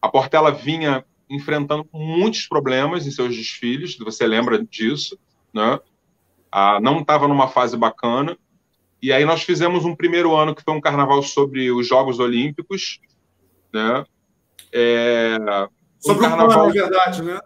[0.02, 5.18] A Portela vinha enfrentando muitos problemas em seus desfiles, você lembra disso,
[5.54, 5.80] né?
[6.52, 8.38] Ah, não estava numa fase bacana.
[9.02, 13.00] E aí nós fizemos um primeiro ano que foi um carnaval sobre os Jogos Olímpicos,
[13.74, 14.06] né?
[14.72, 15.68] É, um
[16.00, 16.48] sobre carnaval...
[16.48, 17.40] o PAN, na verdade, né?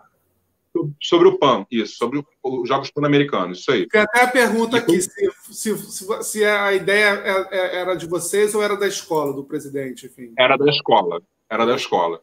[1.01, 3.87] Sobre o PAN, isso, sobre os Jogos Pan-Americanos, isso aí.
[3.87, 5.09] Tem até a pergunta aqui, se
[5.51, 10.07] se, se, a ideia é, é, era de vocês ou era da escola, do presidente,
[10.07, 10.33] enfim.
[10.37, 12.21] Era da escola, era da escola.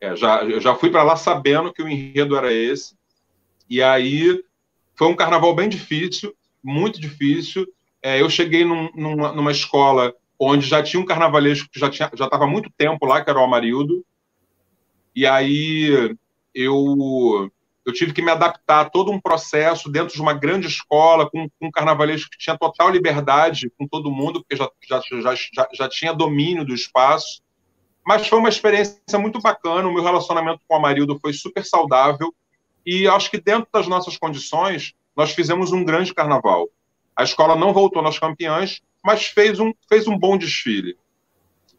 [0.00, 2.96] É, já, eu já fui para lá sabendo que o enredo era esse,
[3.68, 4.42] e aí
[4.96, 7.66] foi um carnaval bem difícil, muito difícil.
[8.02, 12.16] É, eu cheguei num, numa, numa, escola onde já tinha um carnavalesco que já estava
[12.16, 14.04] já há muito tempo lá, que era o Amarildo,
[15.14, 16.16] E aí
[16.54, 17.50] eu
[17.88, 21.48] eu tive que me adaptar a todo um processo dentro de uma grande escola, com,
[21.48, 25.88] com um carnavalesco que tinha total liberdade com todo mundo, porque já, já, já, já,
[25.88, 27.42] tinha domínio do espaço.
[28.06, 29.88] Mas foi uma experiência muito bacana.
[29.88, 32.34] O meu relacionamento com o Amarildo foi super saudável.
[32.84, 36.68] E acho que dentro das nossas condições, nós fizemos um grande carnaval.
[37.16, 40.94] A escola não voltou nas campeãs, mas fez um, fez um bom desfile.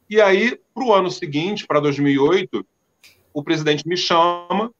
[0.09, 2.65] E aí, para o ano seguinte, para 2008,
[3.31, 4.73] o presidente me chama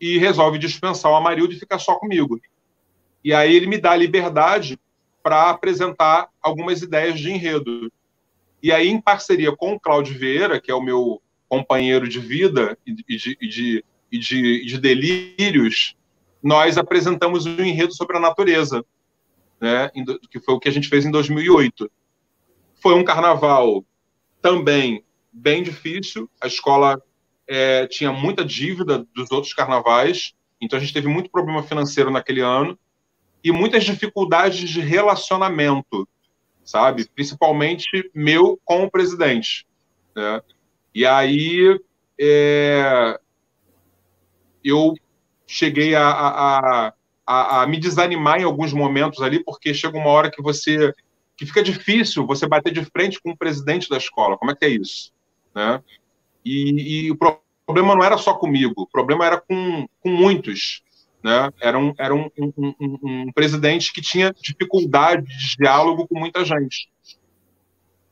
[0.00, 2.40] e resolve dispensar o Amarildo e ficar só comigo.
[3.24, 4.78] E aí ele me dá a liberdade
[5.22, 7.90] para apresentar algumas ideias de enredo.
[8.62, 12.78] E aí, em parceria com o Cláudio Vieira, que é o meu companheiro de vida
[12.86, 15.96] e de, e de, e de, de delírios,
[16.42, 18.84] nós apresentamos um enredo sobre a natureza,
[19.60, 19.90] né,
[20.30, 21.90] que foi o que a gente fez em 2008.
[22.76, 23.84] Foi um carnaval
[24.40, 27.02] também bem difícil, a escola
[27.48, 32.40] é, tinha muita dívida dos outros carnavais, então a gente teve muito problema financeiro naquele
[32.40, 32.78] ano
[33.42, 36.08] e muitas dificuldades de relacionamento,
[36.64, 37.08] sabe?
[37.14, 39.66] Principalmente meu com o presidente.
[40.14, 40.40] Né?
[40.94, 41.78] E aí
[42.18, 43.20] é,
[44.64, 44.94] eu
[45.46, 46.92] cheguei a, a,
[47.26, 50.92] a, a, me desanimar em alguns momentos ali, porque chega uma hora que você
[51.36, 54.38] que fica difícil você bater de frente com o presidente da escola.
[54.38, 55.12] Como é que é isso?
[55.54, 55.82] Né?
[56.46, 60.80] E, e, o problema não era só comigo, o problema era com, com muitos.
[61.20, 61.50] Né?
[61.60, 66.88] Era, um, era um, um, um, presidente que tinha dificuldade de diálogo com muita gente.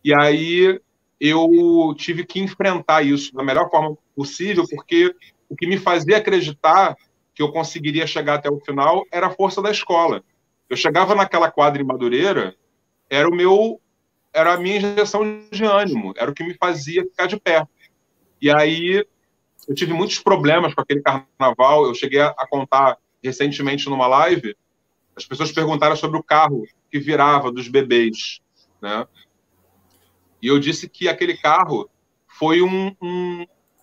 [0.02, 0.80] E aí
[1.20, 5.14] eu tive que enfrentar isso da melhor forma possível, porque
[5.48, 6.96] o que me fazia acreditar
[7.32, 10.24] que eu conseguiria chegar até o final era a força da escola.
[10.68, 12.56] Eu chegava naquela quadra em Madureira,
[13.08, 13.80] era o meu
[14.32, 15.22] era a minha injeção
[15.52, 17.64] de ânimo, era o que me fazia ficar de pé.
[18.44, 19.02] E aí
[19.66, 21.86] eu tive muitos problemas com aquele carnaval.
[21.86, 24.54] Eu cheguei a, contar recentemente numa live.
[25.16, 28.42] As pessoas perguntaram sobre o carro que virava dos bebês,
[28.82, 29.06] né?
[30.42, 31.88] E eu disse que aquele carro
[32.38, 32.94] foi um,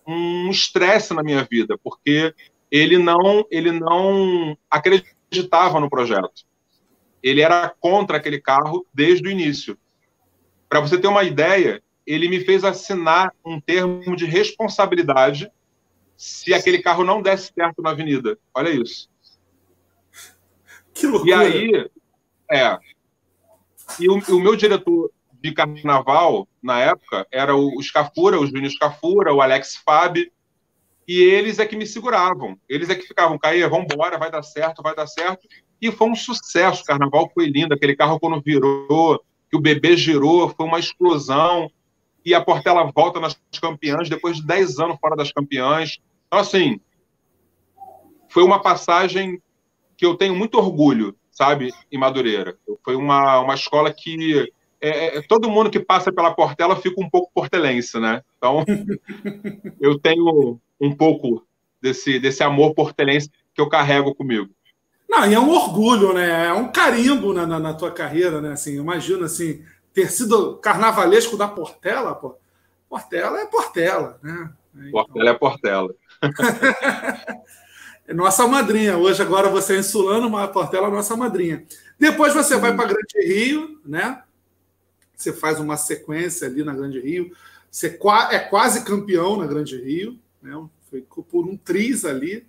[0.06, 2.32] um, estresse na minha vida, porque
[2.70, 6.46] ele não, ele não acreditava no projeto.
[7.20, 9.76] Ele era contra aquele carro desde o início.
[10.68, 15.50] Para você ter uma ideia, ele me fez assinar um termo de responsabilidade
[16.16, 18.38] se aquele carro não desse certo na avenida.
[18.54, 19.08] Olha isso.
[20.94, 21.30] Que loucura.
[21.30, 21.90] E aí,
[22.50, 22.78] é.
[23.98, 29.34] E o, o meu diretor de carnaval, na época, era o Scafura, o Júnior Scafura,
[29.34, 30.32] o Alex Fabi,
[31.06, 32.56] e eles é que me seguravam.
[32.68, 35.48] Eles é que ficavam, Caia, vamos embora, vai dar certo, vai dar certo.
[35.80, 39.96] E foi um sucesso, o carnaval foi lindo, aquele carro quando virou, que o bebê
[39.96, 41.68] girou, foi uma explosão
[42.24, 45.98] e a Portela volta nas campeãs depois de 10 anos fora das campeãs.
[46.26, 46.80] Então, assim,
[48.28, 49.40] foi uma passagem
[49.96, 52.56] que eu tenho muito orgulho, sabe, em Madureira.
[52.84, 54.50] Foi uma, uma escola que
[54.80, 58.22] é, é todo mundo que passa pela Portela fica um pouco portelense, né?
[58.36, 58.64] Então,
[59.80, 61.46] eu tenho um pouco
[61.80, 64.50] desse, desse amor portelense que eu carrego comigo.
[65.08, 66.46] Não, e é um orgulho, né?
[66.46, 68.52] É um carimbo na, na, na tua carreira, né?
[68.52, 69.62] Assim, imagina assim,
[69.92, 72.36] ter sido carnavalesco da Portela, pô.
[72.88, 74.52] Portela é Portela, né?
[74.74, 74.90] Então...
[74.90, 75.94] Portela é Portela.
[78.06, 78.96] é nossa madrinha.
[78.96, 81.64] Hoje, agora, você é insulano, mas a Portela é nossa madrinha.
[81.98, 84.22] Depois você vai para Grande Rio, né?
[85.14, 87.34] Você faz uma sequência ali na Grande Rio.
[87.70, 87.98] Você
[88.30, 90.52] é quase campeão na Grande Rio, né?
[90.90, 92.46] Ficou por um triz ali.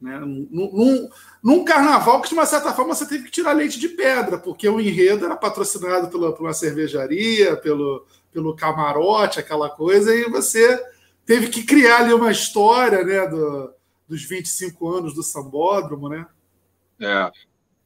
[0.00, 0.18] Né?
[0.20, 1.08] Num,
[1.42, 4.68] num, carnaval que, de uma certa forma, você teve que tirar leite de pedra, porque
[4.68, 10.80] o enredo era patrocinado pela, por uma cervejaria, pelo, pelo camarote, aquela coisa, e você
[11.26, 13.72] teve que criar ali uma história né, do,
[14.08, 16.26] dos 25 anos do Sambódromo, né?
[17.00, 17.30] É.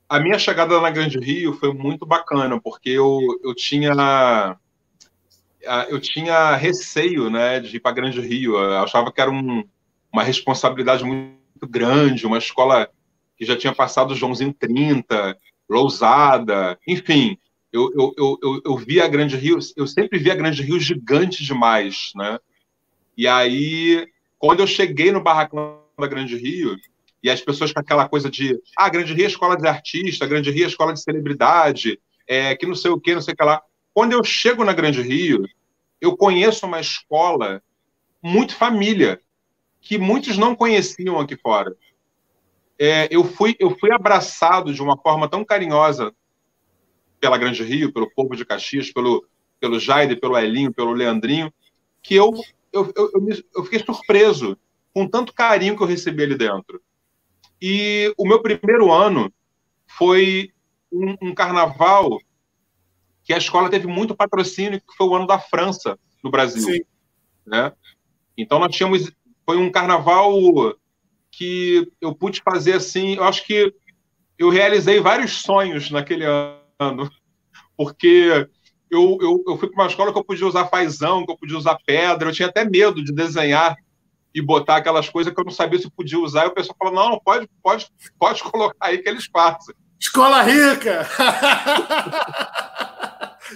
[0.08, 4.58] A minha chegada na Grande Rio foi muito bacana, porque eu, eu tinha
[5.88, 8.56] eu tinha receio né, de ir para Grande Rio.
[8.58, 9.64] Eu achava que era um,
[10.12, 12.88] uma responsabilidade muito muito grande, uma escola
[13.36, 15.36] que já tinha passado Joãozinho 30,
[15.68, 17.38] Lousada, enfim.
[17.72, 20.78] Eu, eu, eu, eu, eu vi a Grande Rio, eu sempre vi a Grande Rio
[20.78, 22.38] gigante demais, né?
[23.16, 24.06] E aí,
[24.38, 26.76] quando eu cheguei no barracão da Grande Rio,
[27.22, 30.50] e as pessoas com aquela coisa de, ah, Grande Rio é escola de artista, Grande
[30.50, 33.44] Rio é escola de celebridade, é, que não sei o que, não sei o que
[33.44, 33.62] lá.
[33.94, 35.46] Quando eu chego na Grande Rio,
[36.00, 37.62] eu conheço uma escola
[38.22, 39.20] muito família,
[39.82, 41.76] que muitos não conheciam aqui fora.
[42.78, 46.14] É, eu, fui, eu fui abraçado de uma forma tão carinhosa
[47.20, 49.26] pela Grande Rio, pelo povo de Caxias, pelo,
[49.60, 51.52] pelo Jaide, pelo Elinho, pelo Leandrinho,
[52.02, 52.32] que eu,
[52.72, 54.56] eu, eu, eu, eu fiquei surpreso
[54.94, 56.80] com tanto carinho que eu recebi ali dentro.
[57.60, 59.32] E o meu primeiro ano
[59.86, 60.52] foi
[60.92, 62.18] um, um carnaval
[63.24, 66.62] que a escola teve muito patrocínio, que foi o ano da França no Brasil.
[66.62, 66.80] Sim.
[67.46, 67.72] Né?
[68.36, 69.10] Então nós tínhamos.
[69.44, 70.32] Foi um carnaval
[71.30, 73.16] que eu pude fazer assim.
[73.16, 73.74] Eu acho que
[74.38, 77.10] eu realizei vários sonhos naquele ano,
[77.76, 78.48] porque
[78.90, 81.56] eu, eu, eu fui para uma escola que eu podia usar fazão, que eu podia
[81.56, 83.76] usar pedra, eu tinha até medo de desenhar
[84.34, 86.94] e botar aquelas coisas que eu não sabia se podia usar, e o pessoal falou,
[86.94, 87.86] não, pode, pode,
[88.18, 89.74] pode colocar aí que eles passam.
[90.00, 91.08] Escola rica!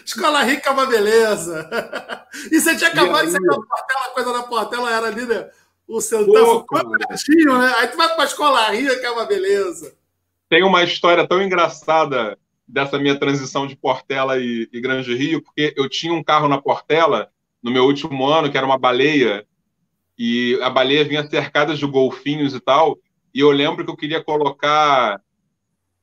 [0.05, 1.69] Escola rica é uma beleza.
[2.53, 5.49] E você tinha acabado de ser a Portela, a coisa da Portela era ali, né?
[5.89, 6.67] O Centavo
[7.09, 7.73] pertinho, né?
[7.77, 9.97] Aí tu vai para a escola rica, é uma beleza.
[10.49, 15.73] Tem uma história tão engraçada dessa minha transição de Portela e, e Grande Rio, porque
[15.77, 17.31] eu tinha um carro na Portela
[17.63, 19.47] no meu último ano, que era uma baleia,
[20.19, 22.99] e a baleia vinha cercada de golfinhos e tal,
[23.35, 25.21] e eu lembro que eu queria colocar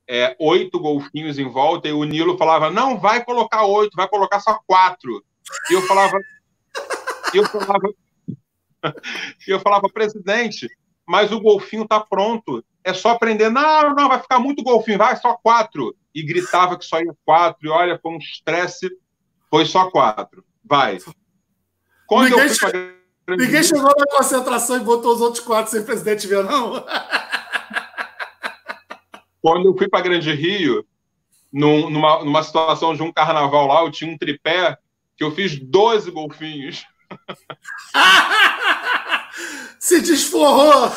[0.07, 4.39] é, oito golfinhos em volta, e o Nilo falava, não, vai colocar oito, vai colocar
[4.39, 5.23] só quatro.
[5.69, 6.17] E eu falava,
[7.33, 7.89] eu falava,
[9.47, 10.67] e eu falava, presidente,
[11.07, 15.15] mas o golfinho está pronto, é só aprender, não, não, vai ficar muito golfinho, vai,
[15.15, 15.95] só quatro.
[16.13, 18.89] E gritava que só ia quatro, e olha, foi um estresse,
[19.49, 20.99] foi só quatro, vai.
[22.05, 22.71] Quando ninguém, eu fui
[23.25, 23.35] pra...
[23.37, 26.85] ninguém chegou na concentração e botou os outros quatro sem presidente ver, não?
[29.41, 30.85] Quando eu fui para Grande Rio,
[31.51, 34.77] num, numa, numa situação de um carnaval lá, eu tinha um tripé
[35.15, 36.85] que eu fiz 12 golfinhos.
[39.79, 40.91] Se desforrou!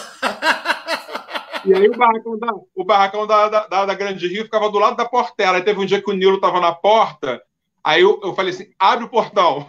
[1.64, 4.96] E aí o barracão da, o barracão da, da, da, Grande Rio ficava do lado
[4.96, 5.56] da portela.
[5.56, 7.42] Aí teve um dia que o Nilo estava na porta,
[7.82, 9.68] aí eu, eu falei assim, abre o portão.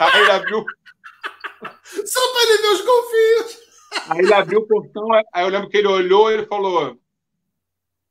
[0.00, 0.64] Aí ele abriu...
[2.04, 3.58] Só para ele ver os golfinhos!
[4.08, 6.98] Aí ele abriu o portão, aí eu lembro que ele olhou e ele falou,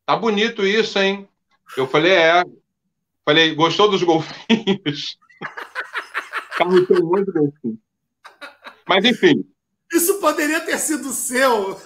[0.08, 1.28] Tá bonito isso, hein?
[1.76, 2.42] Eu falei, é.
[3.26, 5.18] Falei, gostou dos golfinhos?
[6.58, 7.80] Carro tem muito golfinho.
[8.88, 9.48] Mas, enfim.
[9.94, 11.80] Isso poderia ter sido seu.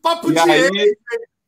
[0.00, 0.62] Papo de aí...
[0.62, 0.96] ex,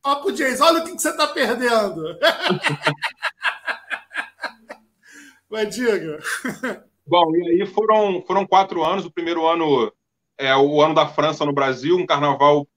[0.03, 0.61] Papo de ex.
[0.61, 2.15] Olha o que você está perdendo.
[5.49, 6.19] Mas diga.
[7.07, 9.05] Bom, e aí foram, foram quatro anos.
[9.05, 9.91] O primeiro ano
[10.37, 12.67] é o ano da França no Brasil, um carnaval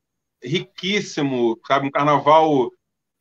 [0.43, 1.87] riquíssimo, sabe?
[1.87, 2.71] Um carnaval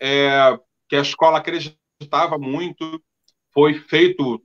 [0.01, 0.57] é,
[0.87, 3.03] que a escola acreditava muito.
[3.53, 4.41] Foi feito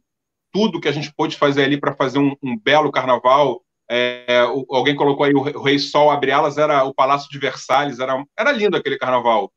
[0.53, 3.63] tudo que a gente pôde fazer ali para fazer um, um, belo carnaval.
[3.91, 4.41] É,
[4.71, 8.53] alguém colocou aí o, Rei Sol abre alas, era o Palácio de Versalhes, era, era
[8.53, 9.53] lindo aquele carnaval.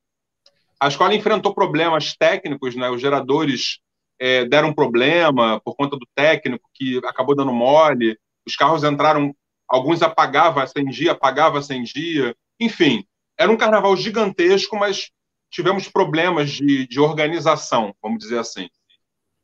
[0.80, 2.90] A escola enfrentou problemas técnicos, né?
[2.90, 3.80] Os geradores
[4.20, 8.18] é, deram problema por conta do técnico que acabou dando mole.
[8.46, 9.34] Os carros entraram,
[9.68, 12.36] alguns apagavam, acendia, apagava, acendia.
[12.60, 13.06] Enfim,
[13.38, 15.10] era um carnaval gigantesco, mas
[15.50, 18.70] tivemos problemas de, de organização, vamos dizer assim.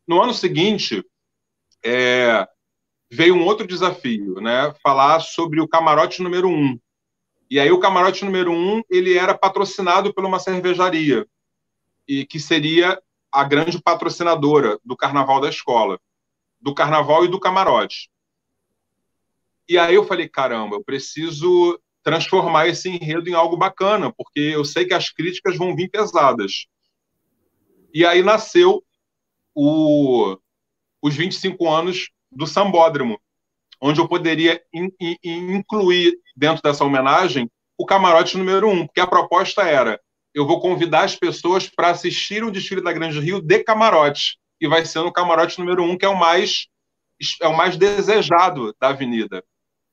[0.08, 1.04] No ano seguinte,
[1.84, 2.48] é,
[3.12, 4.74] veio um outro desafio, né?
[4.84, 6.80] Falar sobre o camarote número um.
[7.50, 11.28] E aí o camarote número um ele era patrocinado por uma cervejaria
[12.08, 13.02] e que seria
[13.32, 16.00] a grande patrocinadora do carnaval da escola,
[16.60, 18.10] do carnaval e do camarote.
[19.68, 24.64] E aí eu falei, caramba, eu preciso transformar esse enredo em algo bacana, porque eu
[24.64, 26.68] sei que as críticas vão vir pesadas.
[27.94, 28.84] E aí nasceu
[29.56, 30.38] o,
[31.02, 33.20] os 25 anos do Sambódromo,
[33.82, 35.18] onde eu poderia in, in,
[35.56, 40.00] incluir dentro dessa homenagem o camarote número um, porque a proposta era:
[40.34, 44.68] eu vou convidar as pessoas para assistir o desfile da Grande Rio de camarote, e
[44.68, 46.68] vai ser no camarote número um, que é o mais,
[47.42, 49.44] é o mais desejado da avenida.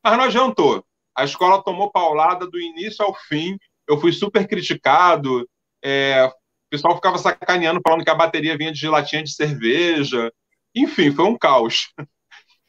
[0.02, 0.84] Mas não adiantou
[1.14, 3.58] a escola tomou paulada do início ao fim.
[3.86, 5.48] Eu fui super criticado.
[5.84, 6.30] É,
[6.72, 10.32] pessoal ficava sacaneando, falando que a bateria vinha de gelatinha de cerveja.
[10.74, 11.92] Enfim, foi um caos.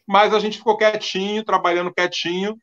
[0.05, 2.57] Mas a gente ficou quietinho, trabalhando quietinho.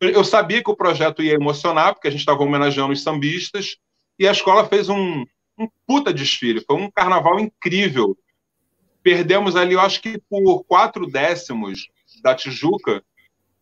[0.00, 3.76] Eu sabia que o projeto ia emocionar, porque a gente estava homenageando os sambistas.
[4.18, 5.24] E a escola fez um,
[5.56, 6.64] um puta desfile.
[6.66, 8.18] Foi um carnaval incrível.
[9.00, 11.88] Perdemos ali, eu acho que por quatro décimos
[12.20, 13.00] da Tijuca,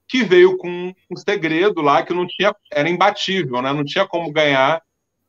[0.09, 3.70] que veio com um segredo lá que não tinha, era imbatível, né?
[3.70, 4.82] Não tinha como ganhar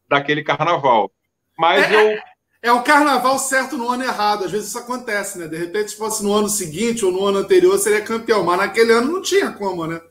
[0.08, 1.12] daquele carnaval.
[1.58, 2.20] Mas é, eu
[2.64, 4.46] é o carnaval certo no ano errado.
[4.46, 5.50] Às vezes isso acontece, né?
[5.50, 8.46] De repente, se fosse no ano seguinte ou no ano anterior, seria campeão.
[8.46, 10.02] Mas naquele ano não tinha como, né?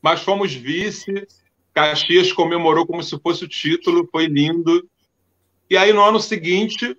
[0.00, 1.26] Mas fomos vice.
[1.74, 4.88] Caxias comemorou como se fosse o título, foi lindo.
[5.68, 6.96] E aí, no ano seguinte,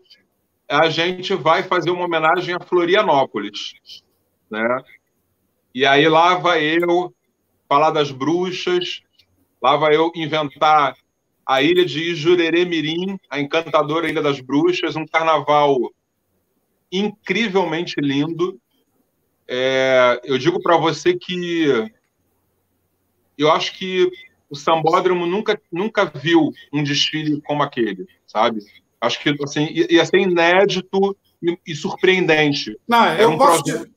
[0.70, 3.74] a gente vai fazer uma homenagem a Florianópolis.
[4.50, 4.84] Né?
[5.74, 7.14] E aí lá vai eu,
[7.70, 9.02] falar das bruxas.
[9.62, 10.94] Lá vai eu inventar
[11.46, 15.78] a ilha de Ijurerê Mirim, a encantadora Ilha das Bruxas, um carnaval
[16.92, 18.60] incrivelmente lindo.
[19.48, 21.90] É, eu digo para você que
[23.38, 24.10] eu acho que
[24.50, 28.60] o Sambódromo nunca, nunca viu um desfile como aquele, sabe?
[29.00, 32.78] Acho que assim, ia ser inédito e, e surpreendente.
[32.88, 33.92] Não, eu, um posso te,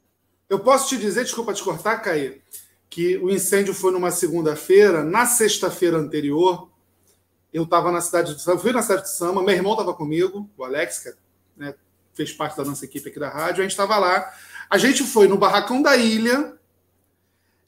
[0.49, 2.41] eu posso te dizer, desculpa te cortar, Caí,
[2.89, 5.05] que o incêndio foi numa segunda-feira.
[5.05, 6.71] Na sexta-feira anterior,
[7.55, 10.51] eu estava na cidade de Samba, fui na cidade de Samba, meu irmão estava comigo,
[10.59, 11.15] o Alex, que
[11.57, 11.73] né,
[12.13, 14.29] fez parte da nossa equipe aqui da rádio, a gente estava lá.
[14.69, 16.59] A gente foi no Barracão da Ilha,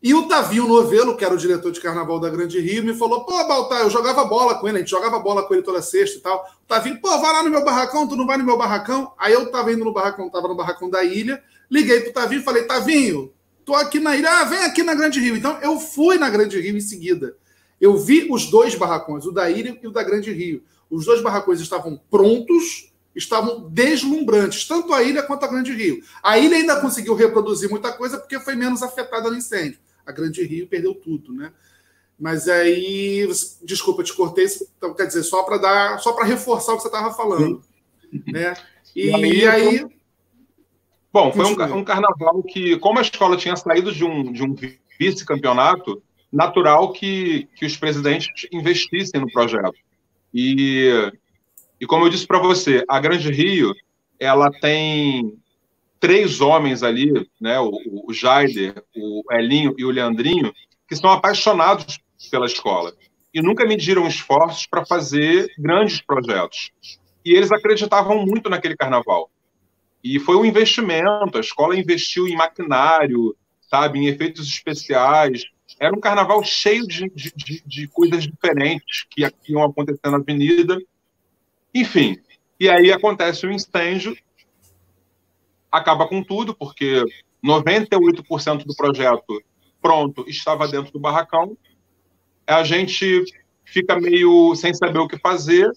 [0.02, 3.24] e o Tavinho Novelo, que era o diretor de carnaval da Grande Rio, me falou:
[3.24, 6.18] pô, Baltar, eu jogava bola com ele, a gente jogava bola com ele toda sexta
[6.18, 6.44] e tal.
[6.64, 9.12] O Tavinho, pô, vai lá no meu barracão, tu não vai no meu barracão?
[9.16, 12.44] Aí eu tava indo no barracão, tava no barracão da ilha, liguei pro Tavinho e
[12.44, 13.32] falei: Tavinho,
[13.64, 15.36] tô aqui na ilha, ah, vem aqui na Grande Rio.
[15.36, 17.36] Então eu fui na Grande Rio em seguida.
[17.80, 20.62] Eu vi os dois barracões, o da ilha e o da Grande Rio.
[20.90, 26.02] Os dois barracões estavam prontos, estavam deslumbrantes, tanto a ilha quanto a Grande Rio.
[26.22, 30.42] A ilha ainda conseguiu reproduzir muita coisa porque foi menos afetada no incêndio a Grande
[30.44, 31.52] Rio perdeu tudo, né?
[32.18, 33.28] Mas aí,
[33.62, 34.46] desculpa, te cortei,
[34.78, 37.60] então, quer dizer, só para dar, só para reforçar o que você estava falando,
[38.26, 38.54] né?
[38.94, 39.86] E, e aí,
[41.12, 44.54] Bom, foi um, um, carnaval que, como a escola tinha saído de um, de um
[44.98, 49.76] vice-campeonato, natural que, que os presidentes investissem no projeto.
[50.32, 50.90] E,
[51.80, 53.74] e como eu disse para você, a Grande Rio
[54.18, 55.38] ela tem
[56.00, 57.72] três homens ali, né, o,
[58.06, 60.52] o Jaider, o Elinho e o Leandrinho,
[60.88, 61.98] que são apaixonados
[62.30, 62.92] pela escola
[63.36, 66.72] e nunca mediram esforços para fazer grandes projetos.
[67.22, 69.30] E eles acreditavam muito naquele carnaval.
[70.02, 73.36] E foi um investimento, a escola investiu em maquinário,
[73.68, 75.44] sabe, em efeitos especiais.
[75.78, 80.78] Era um carnaval cheio de, de, de coisas diferentes que iam acontecer na avenida.
[81.74, 82.16] Enfim,
[82.58, 84.16] e aí acontece o um incêndio
[85.70, 87.04] acaba com tudo, porque
[87.44, 89.42] 98% do projeto
[89.80, 91.56] pronto estava dentro do barracão.
[92.46, 93.24] A gente
[93.64, 95.70] fica meio sem saber o que fazer.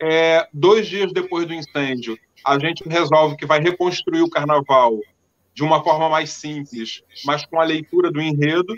[0.00, 4.98] É, dois dias depois do incêndio, a gente resolve que vai reconstruir o carnaval
[5.54, 8.74] de uma forma mais simples, mas com a leitura do enredo.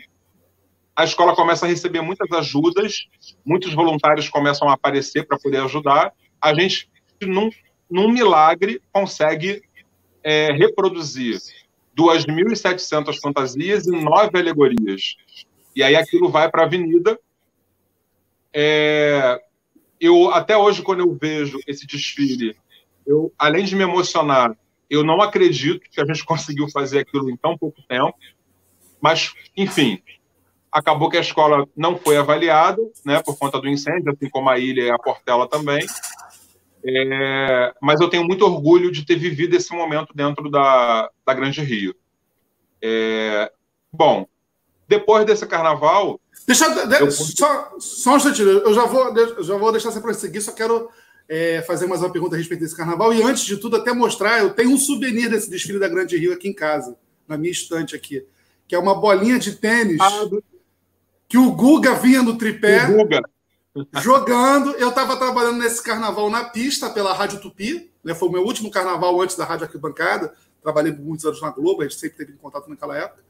[0.96, 3.08] A escola começa a receber muitas ajudas,
[3.44, 6.12] muitos voluntários começam a aparecer para poder ajudar.
[6.40, 6.88] A gente,
[7.22, 7.50] num,
[7.90, 9.62] num milagre, consegue
[10.22, 11.40] é, reproduzir
[11.98, 15.16] 2.700 fantasias e nove alegorias.
[15.74, 17.18] E aí aquilo vai para a avenida.
[18.52, 19.40] É,
[20.00, 22.56] eu até hoje quando eu vejo esse desfile,
[23.04, 24.56] eu além de me emocionar,
[24.88, 28.16] eu não acredito que a gente conseguiu fazer aquilo em tão pouco tempo.
[29.00, 30.00] Mas, enfim,
[30.74, 34.58] acabou que a escola não foi avaliada, né, por conta do incêndio, assim como a
[34.58, 35.86] ilha e a Portela também.
[36.84, 41.62] É, mas eu tenho muito orgulho de ter vivido esse momento dentro da, da Grande
[41.62, 41.94] Rio.
[42.82, 43.50] É,
[43.92, 44.26] bom,
[44.88, 46.20] depois desse carnaval.
[46.44, 47.10] Deixa, de, eu...
[47.10, 50.90] só, só um instantinho, eu já vou, eu já vou deixar você prosseguir, só quero
[51.28, 53.14] é, fazer mais uma pergunta a respeito desse carnaval.
[53.14, 56.32] E antes de tudo, até mostrar, eu tenho um souvenir desse desfile da Grande Rio
[56.32, 56.98] aqui em casa,
[57.28, 58.26] na minha estante aqui,
[58.66, 60.42] que é uma bolinha de tênis ah, do...
[61.34, 62.86] que o Guga vinha no tripé.
[64.00, 64.70] Jogando.
[64.74, 68.14] Eu estava trabalhando nesse carnaval na pista pela Rádio Tupi, né?
[68.14, 70.32] Foi o meu último carnaval antes da Rádio Arquibancada.
[70.62, 73.20] Trabalhei por muitos anos na Globo, a gente sempre teve contato naquela época.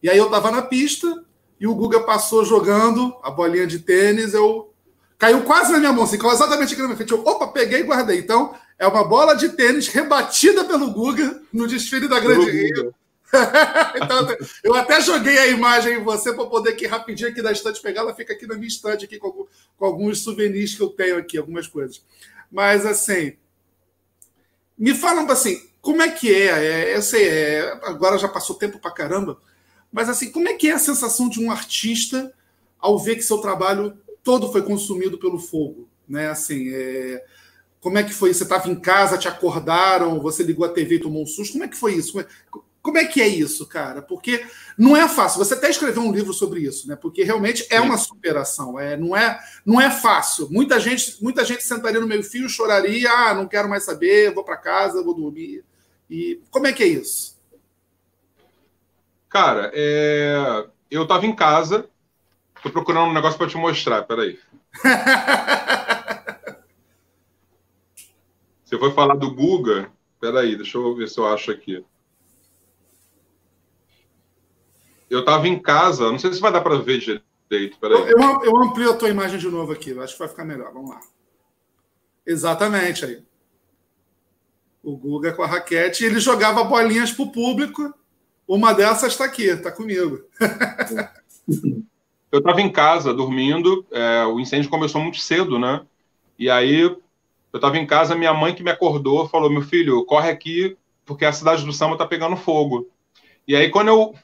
[0.00, 1.24] E aí eu estava na pista
[1.58, 4.34] e o Guga passou jogando a bolinha de tênis.
[4.34, 4.72] Eu
[5.18, 7.10] caiu quase na minha mão, assim, exatamente aqui na minha frente.
[7.10, 8.20] Eu, opa, peguei e guardei.
[8.20, 12.94] Então, é uma bola de tênis rebatida pelo Guga no desfile da Grande Rio.
[13.96, 14.26] então,
[14.64, 18.00] eu até joguei a imagem em você para poder aqui rapidinho aqui da estante pegar.
[18.00, 19.46] Ela fica aqui na minha estante aqui com,
[19.76, 22.02] com, alguns souvenirs que eu tenho aqui, algumas coisas.
[22.50, 23.36] Mas assim,
[24.76, 26.46] me falam assim, como é que é?
[26.46, 29.38] é eu sei, é, agora já passou tempo para caramba,
[29.92, 32.32] mas assim, como é que é a sensação de um artista
[32.78, 36.28] ao ver que seu trabalho todo foi consumido pelo fogo, né?
[36.28, 37.24] Assim, é,
[37.80, 38.32] como é que foi?
[38.32, 41.52] Você estava em casa, te acordaram, você ligou a TV e tomou um susto?
[41.52, 42.18] Como é que foi isso?
[42.88, 44.00] Como é, que é isso, cara?
[44.00, 44.42] Porque
[44.78, 45.44] não é fácil.
[45.44, 46.96] Você até escreveu um livro sobre isso, né?
[46.96, 48.80] Porque realmente é uma superação.
[48.80, 50.48] É, não, é, não é fácil.
[50.50, 54.42] Muita gente, muita gente sentaria no meio fio, choraria, ah, não quero mais saber, vou
[54.42, 55.62] para casa, vou dormir.
[56.08, 57.38] E como é que é isso?
[59.28, 60.64] Cara, é...
[60.90, 61.86] eu estava em casa,
[62.62, 64.38] tô procurando um negócio para te mostrar, peraí.
[68.64, 69.92] Você foi falar do Guga?
[70.18, 71.84] Peraí, deixa eu ver se eu acho aqui.
[75.10, 77.78] Eu estava em casa, não sei se vai dar para ver direito.
[77.82, 80.72] Eu, eu, eu amplio a tua imagem de novo aqui, acho que vai ficar melhor.
[80.72, 81.00] Vamos lá.
[82.26, 83.22] Exatamente aí.
[84.82, 87.92] O Guga com a raquete, ele jogava bolinhas para o público.
[88.46, 90.20] Uma dessas está aqui, está comigo.
[92.30, 95.82] eu estava em casa dormindo, é, o incêndio começou muito cedo, né?
[96.38, 97.02] E aí eu
[97.52, 101.32] estava em casa, minha mãe que me acordou falou: meu filho, corre aqui, porque a
[101.32, 102.88] cidade do samba está pegando fogo.
[103.46, 104.14] E aí, quando eu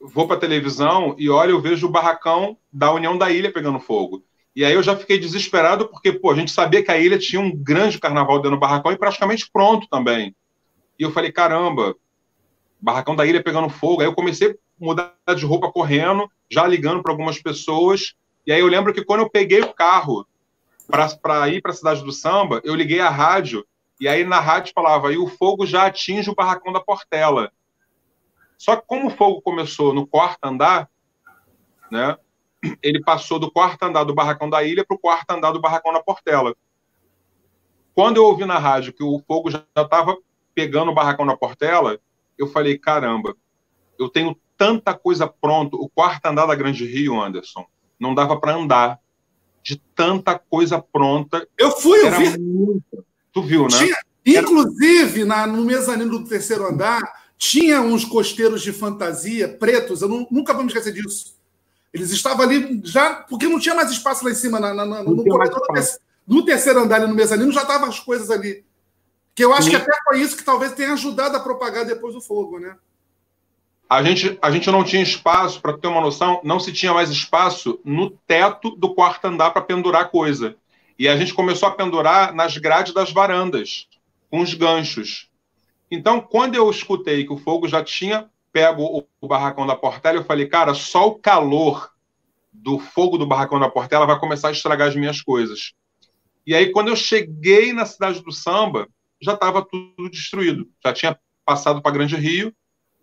[0.00, 4.24] vou para televisão e olho, eu vejo o barracão da União da Ilha pegando fogo.
[4.54, 7.40] E aí eu já fiquei desesperado, porque pô, a gente sabia que a ilha tinha
[7.40, 10.34] um grande carnaval dentro do barracão e praticamente pronto também.
[10.98, 11.94] E eu falei, caramba,
[12.80, 14.00] barracão da ilha pegando fogo.
[14.00, 18.14] Aí eu comecei a mudar de roupa correndo, já ligando para algumas pessoas.
[18.46, 20.26] E aí eu lembro que quando eu peguei o carro
[21.20, 23.66] para ir para a cidade do samba, eu liguei a rádio
[24.00, 27.50] e aí na rádio falava, e o fogo já atinge o barracão da Portela.
[28.56, 30.88] Só que como o fogo começou no quarto andar,
[31.90, 32.16] né,
[32.82, 35.92] ele passou do quarto andar do barracão da ilha para o quarto andar do barracão
[35.92, 36.54] da Portela.
[37.94, 40.16] Quando eu ouvi na rádio que o fogo já estava
[40.54, 41.98] pegando o barracão da Portela,
[42.38, 43.34] eu falei, caramba,
[43.98, 45.76] eu tenho tanta coisa pronto.
[45.76, 47.66] O quarto andar da Grande Rio, Anderson,
[47.98, 49.00] não dava para andar
[49.62, 51.46] de tanta coisa pronta.
[51.58, 52.82] Eu fui, eu vi.
[53.32, 53.94] Tu viu, né?
[54.24, 57.00] Tinha, inclusive, na, no mezanino do terceiro andar,
[57.38, 61.36] tinha uns costeiros de fantasia pretos, eu não, nunca vou me esquecer disso.
[61.92, 65.24] Eles estavam ali já, porque não tinha mais espaço lá em cima, na, na, no
[65.24, 65.62] corredor
[66.26, 68.64] do terceiro andar ali no mezanino, já estavam as coisas ali.
[69.34, 69.70] Que eu acho Sim.
[69.70, 72.76] que até foi isso que talvez tenha ajudado a propagar depois do fogo, né?
[73.88, 77.08] A gente, a gente não tinha espaço, para ter uma noção, não se tinha mais
[77.08, 80.56] espaço no teto do quarto andar para pendurar coisa.
[80.98, 83.86] E a gente começou a pendurar nas grades das varandas,
[84.28, 85.28] com os ganchos.
[85.90, 90.24] Então, quando eu escutei que o fogo já tinha pego o, barracão da Portela, eu
[90.24, 91.90] falei, cara, só o calor
[92.50, 95.74] do fogo do barracão da Portela vai começar a estragar as minhas coisas.
[96.46, 98.88] E aí, quando eu cheguei na cidade do samba,
[99.20, 100.68] já estava tudo destruído.
[100.82, 102.52] Já tinha passado para Grande Rio.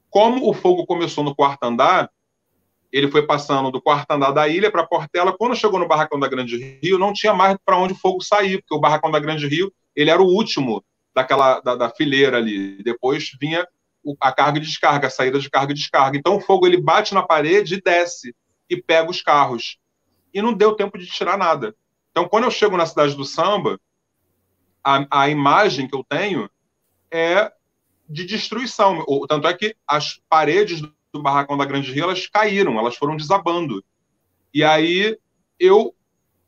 [0.10, 2.10] Como o fogo começou no quarto andar,
[2.91, 5.35] ele foi passando do quarto andar da ilha para a Portela.
[5.38, 8.60] Quando chegou no barracão da Grande Rio, não tinha mais para onde o fogo sair,
[8.60, 10.84] porque o barracão da Grande Rio ele era o último
[11.14, 12.81] daquela da, da fileira ali.
[12.84, 13.68] Depois vinha
[14.19, 16.18] a carga e descarga, a saída de carga e descarga.
[16.18, 18.35] Então o fogo ele bate na parede e desce
[18.69, 19.77] e pega os carros.
[20.34, 21.76] E não deu tempo de tirar nada.
[22.11, 23.80] Então quando eu chego na cidade do samba,
[24.84, 26.49] a, a imagem que eu tenho
[27.10, 27.52] é
[28.10, 29.06] de destruição.
[29.27, 33.84] Tanto é que as paredes do barracão da Grande Rio elas caíram, elas foram desabando.
[34.53, 35.18] E aí
[35.60, 35.95] eu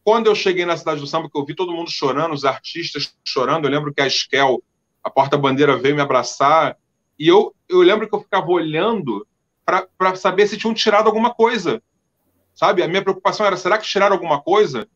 [0.05, 3.15] quando eu cheguei na cidade do samba, que eu vi todo mundo chorando, os artistas
[3.25, 4.63] chorando, eu lembro que a Esquel,
[5.03, 6.77] a porta-bandeira, veio me abraçar,
[7.17, 9.25] e eu, eu lembro que eu ficava olhando
[9.65, 11.81] para saber se tinham tirado alguma coisa.
[12.53, 12.83] Sabe?
[12.83, 14.87] A minha preocupação era, será que tiraram alguma coisa?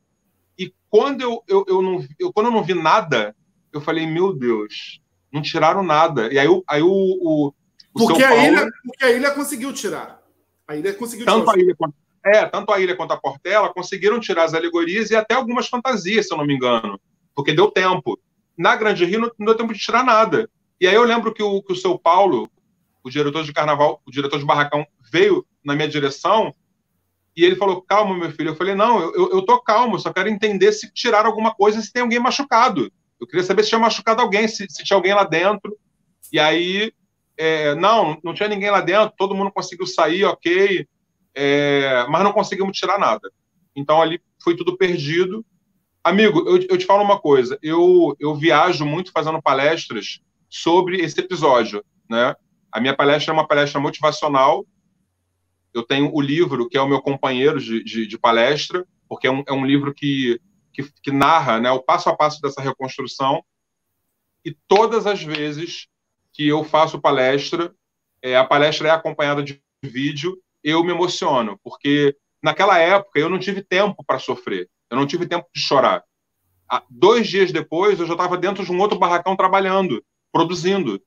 [0.55, 3.35] E quando eu, eu, eu, não, eu, quando eu não vi nada,
[3.73, 5.01] eu falei, meu Deus,
[5.33, 6.31] não tiraram nada.
[6.31, 7.53] E aí, aí o, o, o
[7.93, 10.21] porque, a Paulo, ilha, porque a ilha conseguiu tirar.
[10.67, 11.55] A ilha conseguiu tanto tirar.
[11.55, 11.75] A ilha,
[12.25, 16.27] é, tanto a ilha quanto a Portela conseguiram tirar as alegorias e até algumas fantasias,
[16.27, 16.99] se eu não me engano,
[17.33, 18.19] porque deu tempo.
[18.57, 20.49] Na Grande Rio não, não deu tempo de tirar nada.
[20.79, 22.49] E aí eu lembro que o, que o seu Paulo,
[23.03, 26.53] o diretor de carnaval, o diretor de barracão, veio na minha direção
[27.35, 28.49] e ele falou: Calma, meu filho.
[28.49, 31.91] Eu falei: Não, eu, eu tô calmo, só quero entender se tiraram alguma coisa, se
[31.91, 32.91] tem alguém machucado.
[33.19, 35.77] Eu queria saber se tinha machucado alguém, se, se tinha alguém lá dentro.
[36.31, 36.91] E aí,
[37.37, 40.87] é, não, não tinha ninguém lá dentro, todo mundo conseguiu sair, ok
[41.41, 43.31] é, mas não conseguimos tirar nada.
[43.73, 45.45] Então ali foi tudo perdido.
[46.03, 51.17] Amigo, eu, eu te falo uma coisa, eu, eu viajo muito fazendo palestras sobre esse
[51.17, 52.35] episódio, né?
[52.69, 54.65] A minha palestra é uma palestra motivacional.
[55.73, 59.31] Eu tenho o livro que é o meu companheiro de, de, de palestra, porque é
[59.31, 60.41] um, é um livro que,
[60.73, 63.43] que, que narra né, o passo a passo dessa reconstrução.
[64.43, 65.87] E todas as vezes
[66.33, 67.73] que eu faço palestra,
[68.21, 73.39] é, a palestra é acompanhada de vídeo eu me emociono, porque naquela época eu não
[73.39, 76.03] tive tempo para sofrer, eu não tive tempo de chorar.
[76.89, 81.01] Dois dias depois, eu já estava dentro de um outro barracão trabalhando, produzindo.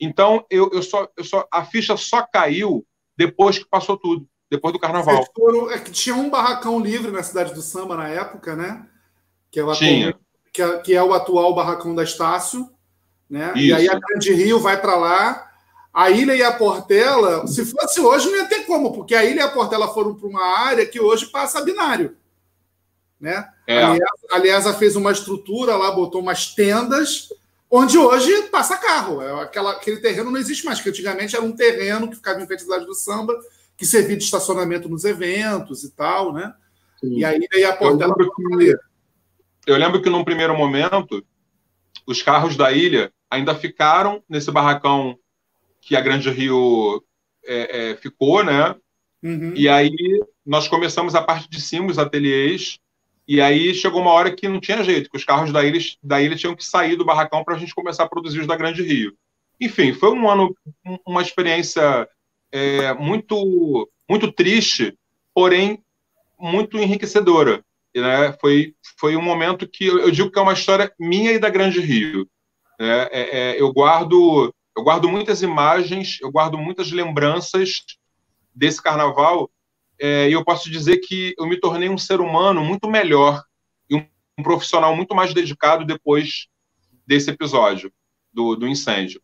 [0.00, 4.72] Então, eu, eu, só, eu só, a ficha só caiu depois que passou tudo, depois
[4.72, 5.26] do carnaval.
[5.36, 8.86] Foram, é que tinha um barracão livre na cidade do Samba na época, né?
[9.50, 10.14] Que é o, atual,
[10.52, 12.70] que é, que é o atual barracão da Estácio.
[13.28, 13.52] Né?
[13.56, 15.49] E aí a Grande Rio vai para lá
[15.92, 19.40] a Ilha e a Portela, se fosse hoje, não ia ter como, porque a Ilha
[19.40, 22.16] e a Portela foram para uma área que hoje passa binário.
[23.20, 23.46] Né?
[23.66, 23.82] É.
[23.82, 27.28] Aliás, aliás, fez uma estrutura lá, botou umas tendas,
[27.68, 29.20] onde hoje passa carro.
[29.20, 32.46] É aquela, aquele terreno não existe mais, porque antigamente era um terreno que ficava em
[32.46, 33.34] frente cidade do samba,
[33.76, 36.54] que servia de estacionamento nos eventos e tal, né?
[37.00, 37.18] Sim.
[37.18, 38.14] E aí, aí a Portela.
[38.14, 38.76] Eu lembro, que,
[39.66, 41.24] eu lembro que num primeiro momento
[42.06, 45.18] os carros da ilha ainda ficaram nesse barracão
[45.80, 47.02] que a Grande Rio
[47.44, 48.74] é, é, ficou, né?
[49.22, 49.52] Uhum.
[49.54, 49.92] E aí
[50.44, 52.78] nós começamos a parte de cima, os ateliês,
[53.26, 56.20] e aí chegou uma hora que não tinha jeito, que os carros da ilha, da
[56.20, 58.82] ilha tinham que sair do barracão para a gente começar a produzir os da Grande
[58.82, 59.14] Rio.
[59.60, 60.56] Enfim, foi um ano,
[61.06, 62.08] uma experiência
[62.50, 64.96] é, muito, muito triste,
[65.34, 65.82] porém
[66.38, 67.62] muito enriquecedora.
[67.94, 68.32] Né?
[68.40, 71.50] Foi, foi um momento que eu, eu, digo que é uma história minha e da
[71.50, 72.26] Grande Rio.
[72.78, 73.02] Né?
[73.12, 77.84] É, é, eu guardo eu guardo muitas imagens, eu guardo muitas lembranças
[78.54, 79.50] desse carnaval
[79.98, 83.42] é, e eu posso dizer que eu me tornei um ser humano muito melhor
[83.88, 84.06] e um,
[84.38, 86.48] um profissional muito mais dedicado depois
[87.06, 87.92] desse episódio
[88.32, 89.20] do, do incêndio.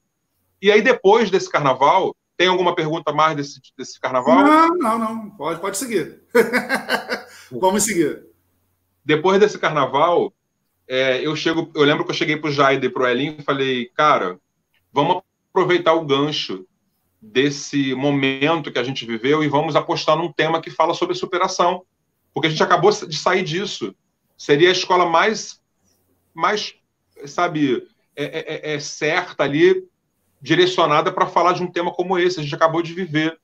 [0.61, 4.43] E aí depois desse carnaval, tem alguma pergunta mais desse, desse carnaval?
[4.43, 5.31] Não, não, não.
[5.31, 6.23] Pode, pode seguir.
[7.51, 8.27] Vamos seguir.
[9.05, 10.35] Depois desse carnaval,
[10.89, 13.37] é, eu chego, eu lembro que eu cheguei para o Jaide e para o Elin
[13.39, 14.39] e falei, cara,
[14.93, 15.23] vamos
[15.57, 16.67] aproveitar o gancho
[17.21, 21.83] desse momento que a gente viveu e vamos apostar num tema que fala sobre superação,
[22.35, 23.95] porque a gente acabou de sair disso.
[24.37, 25.59] Seria a escola mais,
[26.35, 26.75] mais
[27.25, 29.83] sabe, é, é, é, é certa ali,
[30.43, 32.39] direcionada para falar de um tema como esse.
[32.39, 33.39] A gente acabou de viver.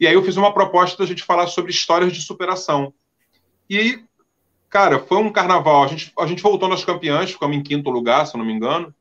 [0.00, 2.94] E aí eu fiz uma proposta da gente falar sobre histórias de superação.
[3.68, 4.04] E aí,
[4.70, 5.84] cara, foi um carnaval.
[5.84, 8.54] A gente, a gente voltou nas campeãs, ficamos em quinto lugar, se eu não me
[8.54, 8.94] engano.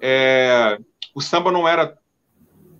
[0.00, 0.78] É,
[1.14, 1.98] o samba não era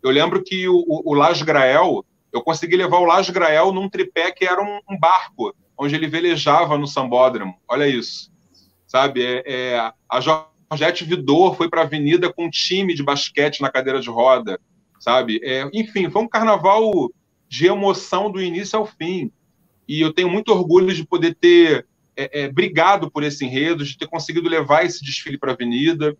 [0.01, 3.87] Eu lembro que o, o, o Las Grael, eu consegui levar o Las Grael num
[3.87, 7.53] tripé que era um, um barco, onde ele velejava no sambódromo.
[7.67, 8.32] Olha isso.
[8.93, 13.59] Sabe, é, é a Jorgette Vidor foi para a avenida com um time de basquete
[13.59, 14.59] na cadeira de roda,
[14.99, 15.39] sabe?
[15.41, 17.09] É, enfim, foi um carnaval
[17.49, 19.31] de emoção do início ao fim.
[19.87, 23.97] E eu tenho muito orgulho de poder ter é, é, brigado por esse enredo, de
[23.97, 26.15] ter conseguido levar esse desfile para a avenida.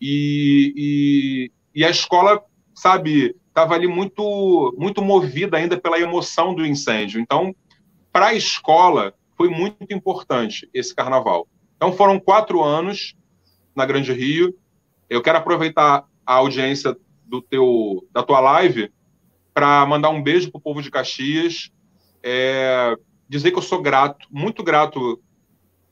[0.00, 2.40] E, e, e, a escola,
[2.72, 7.20] sabe, estava ali muito, muito movida ainda pela emoção do incêndio.
[7.20, 7.52] Então,
[8.12, 11.48] para a escola, foi muito importante esse carnaval.
[11.82, 13.16] Então, foram quatro anos
[13.74, 14.54] na Grande Rio.
[15.10, 16.96] Eu quero aproveitar a audiência
[17.26, 18.88] do teu, da tua live
[19.52, 21.72] para mandar um beijo para o povo de Caxias,
[22.22, 22.96] é,
[23.28, 25.20] dizer que eu sou grato, muito grato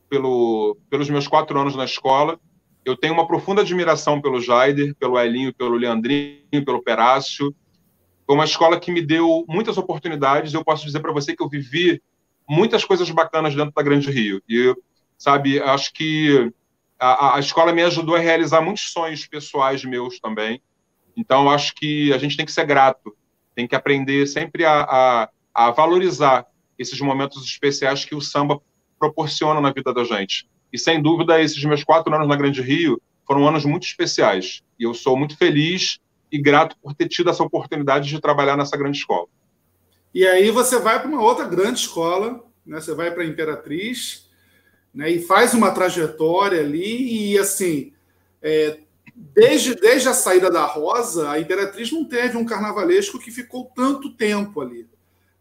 [0.08, 2.38] pelo, pelos meus quatro anos na escola.
[2.84, 7.52] Eu tenho uma profunda admiração pelo Jaider, pelo Elinho, pelo Leandrinho, pelo Perácio.
[8.24, 10.54] Foi uma escola que me deu muitas oportunidades.
[10.54, 12.00] Eu posso dizer para você que eu vivi
[12.48, 14.40] muitas coisas bacanas dentro da Grande Rio.
[14.48, 14.72] E,
[15.20, 16.50] sabe, acho que
[16.98, 20.62] a, a escola me ajudou a realizar muitos sonhos pessoais meus também.
[21.14, 23.14] Então, acho que a gente tem que ser grato,
[23.54, 26.46] tem que aprender sempre a, a, a valorizar
[26.78, 28.58] esses momentos especiais que o samba
[28.98, 30.48] proporciona na vida da gente.
[30.72, 34.62] E, sem dúvida, esses meus quatro anos na Grande Rio foram anos muito especiais.
[34.78, 35.98] E eu sou muito feliz
[36.32, 39.26] e grato por ter tido essa oportunidade de trabalhar nessa grande escola.
[40.14, 42.80] E aí você vai para uma outra grande escola, né?
[42.80, 44.29] você vai para a Imperatriz,
[44.94, 47.92] né, e faz uma trajetória ali, e assim,
[48.42, 48.78] é,
[49.14, 54.14] desde, desde a saída da Rosa, a Imperatriz não teve um carnavalesco que ficou tanto
[54.14, 54.86] tempo ali.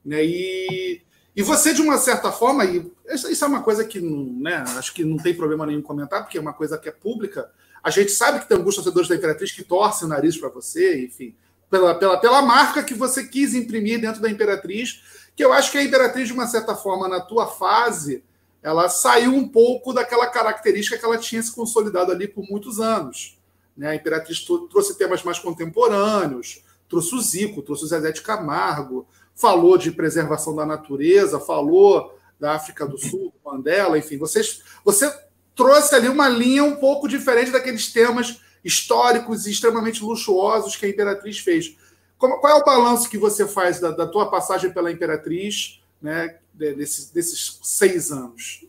[0.05, 1.01] Né, e,
[1.35, 5.03] e você, de uma certa forma, e isso é uma coisa que né, acho que
[5.03, 7.49] não tem problema nenhum comentar, porque é uma coisa que é pública.
[7.83, 11.05] A gente sabe que tem alguns torcedores da Imperatriz que torcem o nariz para você,
[11.05, 11.35] enfim,
[11.69, 15.01] pela, pela, pela marca que você quis imprimir dentro da Imperatriz,
[15.35, 18.23] que eu acho que a Imperatriz, de uma certa forma, na tua fase,
[18.61, 23.37] ela saiu um pouco daquela característica que ela tinha se consolidado ali por muitos anos.
[23.75, 23.89] Né?
[23.89, 29.77] A Imperatriz trouxe temas mais contemporâneos, trouxe o Zico, trouxe o Zezé de Camargo, falou
[29.77, 35.09] de preservação da natureza, falou da África do Sul, Mandela, enfim, vocês, você
[35.55, 40.89] trouxe ali uma linha um pouco diferente daqueles temas históricos e extremamente luxuosos que a
[40.89, 41.77] Imperatriz fez.
[42.17, 46.37] Como, qual é o balanço que você faz da, da tua passagem pela Imperatriz, né,
[46.59, 48.65] desses, desses seis anos?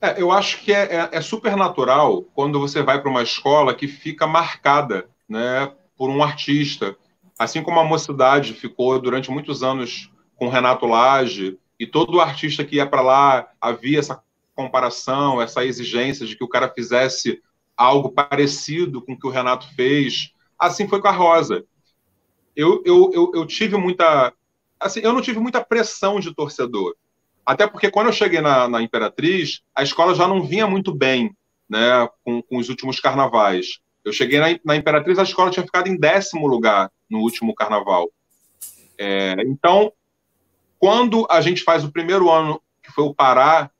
[0.00, 3.74] É, eu acho que é, é, é, super natural quando você vai para uma escola
[3.74, 6.96] que fica marcada né, por um artista.
[7.38, 12.76] Assim como a mocidade ficou durante muitos anos com Renato Lage, e todo artista que
[12.76, 14.20] ia para lá havia essa
[14.54, 17.40] comparação, essa exigência de que o cara fizesse
[17.76, 20.32] algo parecido com o que o Renato fez.
[20.58, 21.64] Assim foi com a Rosa.
[22.56, 24.32] Eu, eu, eu, eu tive muita.
[24.80, 26.94] Assim, eu não tive muita pressão de torcedor.
[27.44, 31.34] Até porque quando eu cheguei na, na Imperatriz, a escola já não vinha muito bem
[31.68, 33.80] né, com, com os últimos carnavais.
[34.04, 38.10] Eu cheguei na, na, Imperatriz, a escola tinha ficado em décimo lugar no último carnaval.
[38.98, 39.92] É, então,
[40.78, 43.70] quando a gente faz o primeiro ano, que foi o Pará,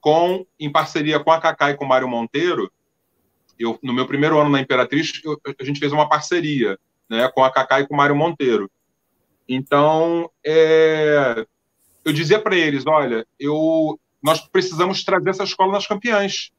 [0.00, 2.70] com, em parceria com a Cacá e com o Mário Monteiro,
[3.58, 6.78] eu, no meu primeiro ano na Imperatriz, eu, a gente fez uma parceria
[7.08, 8.70] né, com a Cacá e com o Mário Monteiro.
[9.48, 11.46] Então, é,
[12.04, 16.50] eu dizia para eles, olha, eu, nós precisamos trazer essa escola nas campeãs.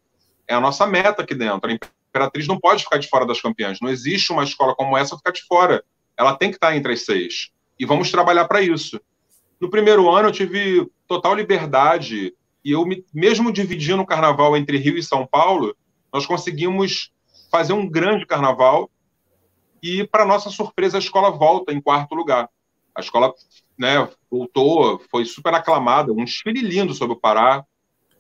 [0.47, 1.69] É a nossa meta aqui dentro.
[1.69, 3.79] A Imperatriz não pode ficar de fora das campeãs.
[3.79, 5.83] Não existe uma escola como essa ficar de fora.
[6.17, 7.51] Ela tem que estar entre as seis.
[7.79, 8.99] E vamos trabalhar para isso.
[9.61, 12.33] No primeiro ano, eu tive total liberdade.
[12.65, 12.83] E eu,
[13.13, 15.75] mesmo dividindo o carnaval entre Rio e São Paulo,
[16.11, 17.11] nós conseguimos
[17.51, 18.89] fazer um grande carnaval.
[19.81, 22.49] E, para nossa surpresa, a escola volta em quarto lugar.
[22.99, 23.33] A escola
[23.77, 27.65] né, voltou, foi super aclamada, um desfile lindo sobre o Pará.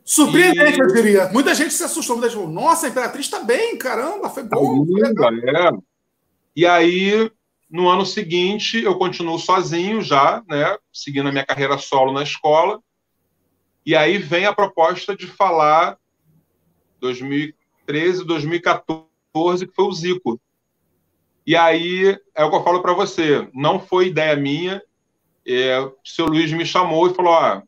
[0.05, 0.81] Surpreendente, e...
[0.81, 1.29] eu diria.
[1.29, 4.85] Muita gente se assustou, muita gente falou, nossa, a Imperatriz está bem, caramba, foi bom.
[4.85, 5.71] Tá linda, é.
[6.55, 7.29] E aí,
[7.69, 12.81] no ano seguinte, eu continuo sozinho já, né, seguindo a minha carreira solo na escola.
[13.85, 15.97] E aí vem a proposta de falar
[16.99, 20.41] 2013, 2014, que foi o Zico.
[21.45, 24.81] E aí é o que eu falo para você, não foi ideia minha,
[25.47, 27.63] é, o seu Luiz me chamou e falou: ah,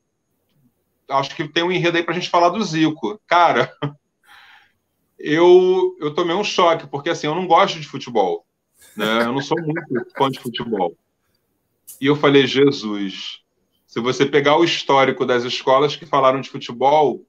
[1.10, 3.20] acho que tem um enredo aí para a gente falar do Zico.
[3.26, 3.72] Cara,
[5.18, 8.46] eu, eu tomei um choque, porque assim, eu não gosto de futebol.
[8.96, 9.24] Né?
[9.24, 9.82] Eu não sou muito
[10.18, 10.96] fã de futebol.
[12.00, 13.42] E eu falei: Jesus,
[13.88, 17.26] se você pegar o histórico das escolas que falaram de futebol,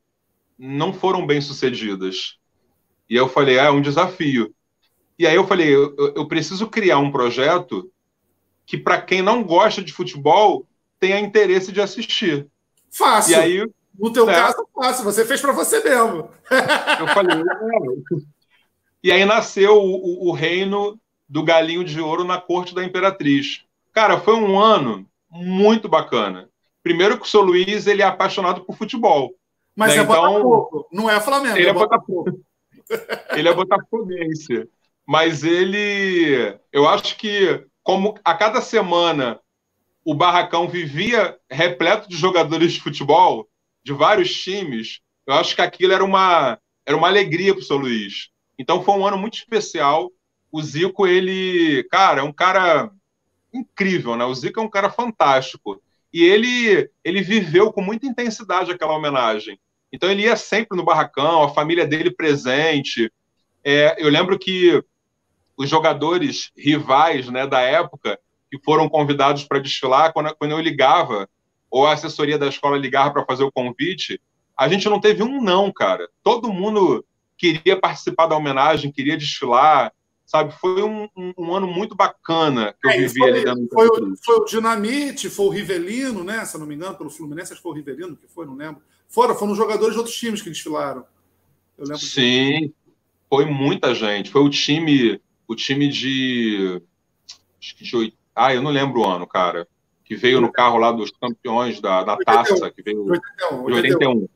[0.58, 2.38] não foram bem sucedidas.
[3.08, 4.54] E eu falei: ah, é um desafio.
[5.18, 7.90] E aí eu falei: eu, eu preciso criar um projeto
[8.66, 10.66] que para quem não gosta de futebol
[10.98, 12.46] tenha interesse de assistir.
[12.90, 13.32] Fácil.
[13.32, 14.34] E aí, no teu né?
[14.34, 15.04] caso, fácil.
[15.04, 16.30] Você fez para você mesmo.
[17.00, 17.38] Eu falei.
[17.38, 18.32] É.
[19.02, 20.98] E aí nasceu o, o, reino
[21.28, 23.64] do galinho de ouro na corte da imperatriz.
[23.92, 26.48] Cara, foi um ano muito bacana.
[26.82, 29.34] Primeiro que o seu Luiz ele é apaixonado por futebol.
[29.74, 30.00] Mas né?
[30.00, 31.56] é então, Botafogo, não é Flamengo.
[31.56, 32.40] Ele é, é Botafogo.
[33.34, 34.68] ele é botafoguense.
[35.06, 39.40] Mas ele, eu acho que como a cada semana
[40.04, 43.48] o Barracão vivia repleto de jogadores de futebol,
[43.84, 47.76] de vários times, eu acho que aquilo era uma, era uma alegria para o São
[47.76, 48.30] Luís.
[48.58, 50.10] Então foi um ano muito especial.
[50.50, 52.90] O Zico, ele, cara, é um cara
[53.52, 54.24] incrível, né?
[54.24, 55.82] O Zico é um cara fantástico.
[56.12, 59.58] E ele, ele viveu com muita intensidade aquela homenagem.
[59.92, 63.10] Então ele ia sempre no barracão, a família dele presente.
[63.64, 64.82] É, eu lembro que
[65.56, 68.18] os jogadores rivais né, da época
[68.50, 71.28] que foram convidados para desfilar, quando, quando eu ligava,
[71.70, 74.20] ou a assessoria da escola ligava para fazer o convite,
[74.56, 76.08] a gente não teve um não, cara.
[76.22, 77.04] Todo mundo
[77.36, 79.92] queria participar da homenagem, queria desfilar,
[80.26, 80.54] sabe?
[80.60, 84.00] Foi um, um, um ano muito bacana que eu é, vivi foi, ali dentro foi,
[84.00, 86.44] do foi o Dinamite, foi o Rivelino, né?
[86.44, 88.82] Se não me engano, pelo Fluminense, acho que foi o Rivelino que foi, não lembro.
[89.08, 91.04] Fora, foram jogadores de outros times que desfilaram.
[91.96, 92.74] Sim, que...
[93.28, 94.30] foi muita gente.
[94.30, 95.20] Foi o time
[95.52, 96.82] o time de.
[97.60, 98.14] Acho que de.
[98.34, 99.68] Ah, eu não lembro o ano, cara.
[100.04, 104.28] Que veio no carro lá dos campeões da, da taça, que veio 81, 81.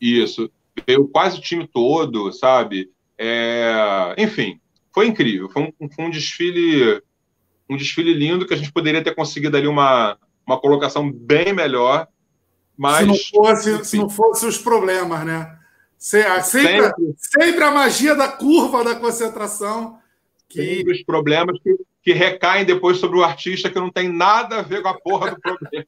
[0.00, 0.50] Isso.
[0.86, 2.90] Veio quase o time todo, sabe?
[3.18, 4.14] É...
[4.16, 4.60] Enfim,
[4.94, 5.48] foi incrível.
[5.50, 7.02] Foi um, foi um desfile
[7.68, 12.08] um desfile lindo que a gente poderia ter conseguido ali uma, uma colocação bem melhor.
[12.76, 15.56] Mas, se, não fosse, se não fosse os problemas, né?
[15.96, 19.99] Sempre, sempre, sempre a magia da curva da concentração
[20.50, 20.84] que...
[20.90, 24.82] os problemas que, que recaem depois sobre o artista que não tem nada a ver
[24.82, 25.86] com a porra do problema.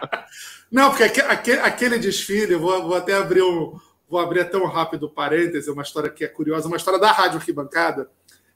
[0.72, 3.78] não, porque aquele, aquele desfile, vou, vou até abrir um,
[4.08, 7.38] vou abrir até um rápido parêntese, uma história que é curiosa, uma história da Rádio
[7.38, 8.10] Arquibancada,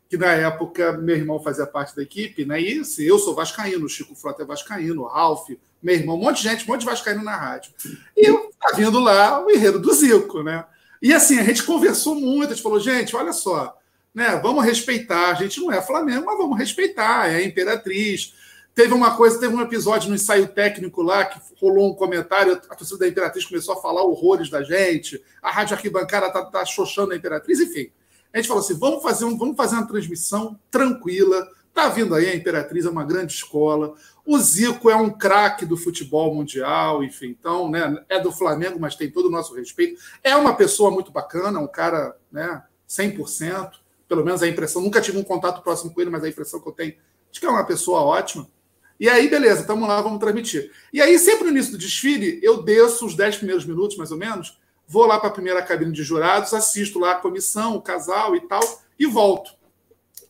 [0.09, 2.61] que na época meu irmão fazia parte da equipe, né?
[2.61, 5.51] E assim, eu sou vascaíno, o Chico Frota é vascaíno, o Ralph,
[5.83, 7.73] meu irmão, um monte de gente, um monte de vascaíno na rádio.
[8.16, 10.65] E eu tá vindo lá o enredo do Zico, né?
[11.03, 13.77] E assim, a gente conversou muito, a gente falou, gente, olha só,
[14.15, 14.39] né?
[14.43, 15.31] Vamos respeitar.
[15.31, 17.28] A gente não é Flamengo, mas vamos respeitar.
[17.28, 18.35] É a Imperatriz.
[18.74, 22.74] Teve uma coisa, teve um episódio no ensaio técnico lá que rolou um comentário, a
[22.74, 27.12] torcida da Imperatriz começou a falar horrores da gente, a Rádio Arquibancada tá, tá xoxando
[27.12, 27.93] a Imperatriz, enfim.
[28.32, 31.49] A gente falou assim: vamos fazer, um, vamos fazer uma transmissão tranquila.
[31.73, 33.95] Tá vindo aí a Imperatriz, é uma grande escola.
[34.24, 38.97] O Zico é um craque do futebol mundial, enfim, então, né, é do Flamengo, mas
[38.97, 40.01] tem todo o nosso respeito.
[40.23, 43.70] É uma pessoa muito bacana, um cara, né, 100%,
[44.09, 46.68] pelo menos a impressão, nunca tive um contato próximo com ele, mas a impressão que
[46.68, 46.94] eu tenho
[47.31, 48.48] de que é uma pessoa ótima.
[48.98, 50.70] E aí, beleza, estamos lá, vamos transmitir.
[50.93, 54.16] E aí, sempre no início do desfile, eu desço os 10 primeiros minutos, mais ou
[54.16, 54.56] menos,
[54.86, 58.40] vou lá para a primeira cabine de jurados, assisto lá a comissão, o casal e
[58.43, 58.62] tal,
[58.98, 59.52] e volto.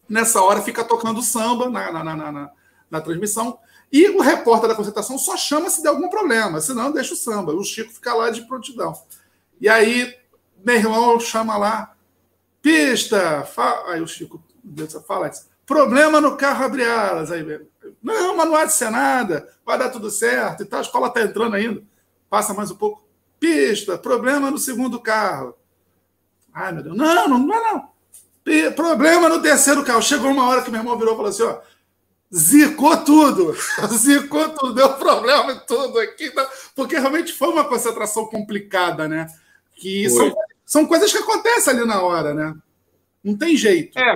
[0.09, 2.51] Nessa hora fica tocando samba na, na, na, na,
[2.91, 3.59] na transmissão.
[3.93, 7.55] E o repórter da concentração só chama se der algum problema, senão deixa o samba.
[7.55, 8.95] O Chico fica lá de prontidão.
[9.61, 10.17] E aí,
[10.65, 11.94] meu irmão chama lá,
[12.65, 13.93] pista, fala...
[13.93, 14.43] aí o Chico
[15.07, 15.31] fala,
[15.67, 17.31] problema no carro abre alas.
[17.31, 17.45] Aí,
[18.03, 21.09] não, mas não há de ser nada, vai dar tudo certo e tal, a escola
[21.09, 21.83] está entrando ainda.
[22.31, 23.07] Passa mais um pouco,
[23.39, 25.55] pista, problema no segundo carro.
[26.55, 27.95] Ai, meu Deus, não, não, não, não.
[28.75, 30.03] Problema no terceiro carro.
[30.03, 31.61] Chegou uma hora que meu irmão virou e falou assim: ó,
[32.35, 33.55] zicou tudo,
[33.93, 36.49] zicou tudo, deu problema em tudo aqui, tá?
[36.75, 39.27] porque realmente foi uma concentração complicada, né?
[39.75, 40.33] Que são,
[40.65, 42.55] são coisas que acontecem ali na hora, né?
[43.23, 43.99] Não tem jeito.
[43.99, 44.15] É,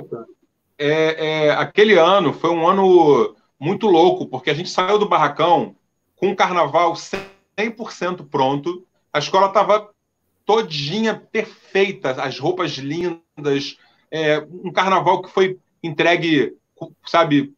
[0.77, 5.75] é, é, aquele ano foi um ano muito louco, porque a gente saiu do barracão
[6.15, 6.93] com o carnaval
[7.57, 9.89] 100% pronto, a escola estava
[10.45, 13.77] todinha perfeita, as roupas lindas,
[14.11, 16.55] é, um carnaval que foi entregue,
[17.05, 17.53] sabe,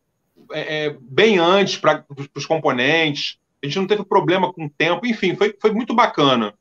[0.51, 2.05] é, é, bem antes para
[2.35, 6.53] os componentes, a gente não teve problema com o tempo, enfim, foi, foi muito bacana.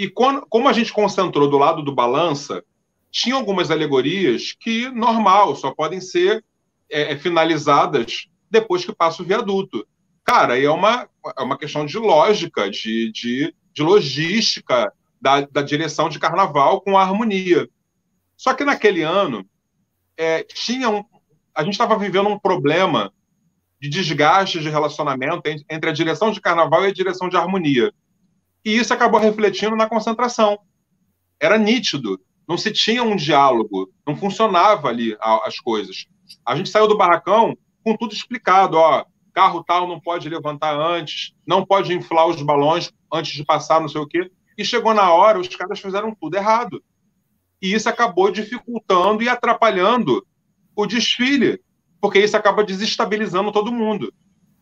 [0.00, 2.64] E quando, como a gente concentrou do lado do balança,
[3.10, 6.42] tinha algumas alegorias que, normal, só podem ser
[6.90, 9.86] é, é finalizadas depois que passa o viaduto.
[10.24, 11.06] Cara, é uma,
[11.38, 14.90] é uma questão de lógica, de, de, de logística
[15.20, 17.68] da, da direção de carnaval com a harmonia.
[18.38, 19.46] Só que naquele ano,
[20.16, 21.04] é, tinha um,
[21.54, 23.12] a gente estava vivendo um problema
[23.78, 27.92] de desgaste de relacionamento entre a direção de carnaval e a direção de harmonia.
[28.64, 30.58] E isso acabou refletindo na concentração.
[31.40, 36.06] Era nítido, não se tinha um diálogo, não funcionava ali as coisas.
[36.44, 41.32] A gente saiu do barracão com tudo explicado, ó, carro tal não pode levantar antes,
[41.46, 44.30] não pode inflar os balões antes de passar, não sei o quê.
[44.58, 46.82] E chegou na hora, os caras fizeram tudo errado.
[47.62, 50.26] E isso acabou dificultando e atrapalhando
[50.74, 51.60] o desfile,
[52.00, 54.12] porque isso acaba desestabilizando todo mundo.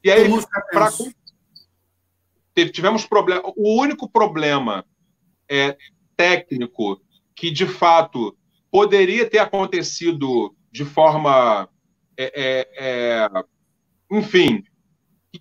[0.03, 0.29] E aí,
[2.65, 2.73] pra...
[2.73, 3.43] tivemos problema.
[3.57, 4.85] O único problema
[5.49, 5.77] é,
[6.17, 7.01] técnico
[7.35, 8.37] que, de fato,
[8.71, 11.69] poderia ter acontecido de forma.
[12.17, 13.45] É, é, é,
[14.11, 14.65] enfim,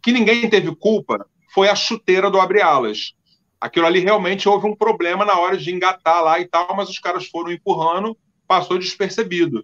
[0.01, 3.13] que ninguém teve culpa, foi a chuteira do abre-alas.
[3.59, 6.99] Aquilo ali realmente houve um problema na hora de engatar lá e tal, mas os
[6.99, 8.15] caras foram empurrando,
[8.47, 9.63] passou despercebido.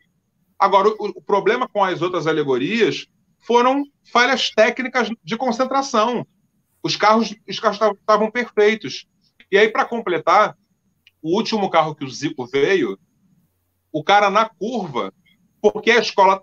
[0.58, 3.06] Agora, o, o problema com as outras alegorias
[3.46, 6.26] foram falhas técnicas de concentração.
[6.84, 9.08] Os carros os carros estavam perfeitos.
[9.52, 10.56] E aí, para completar,
[11.22, 13.00] o último carro que o Zico veio,
[13.92, 15.14] o cara na curva,
[15.62, 16.42] porque a escola,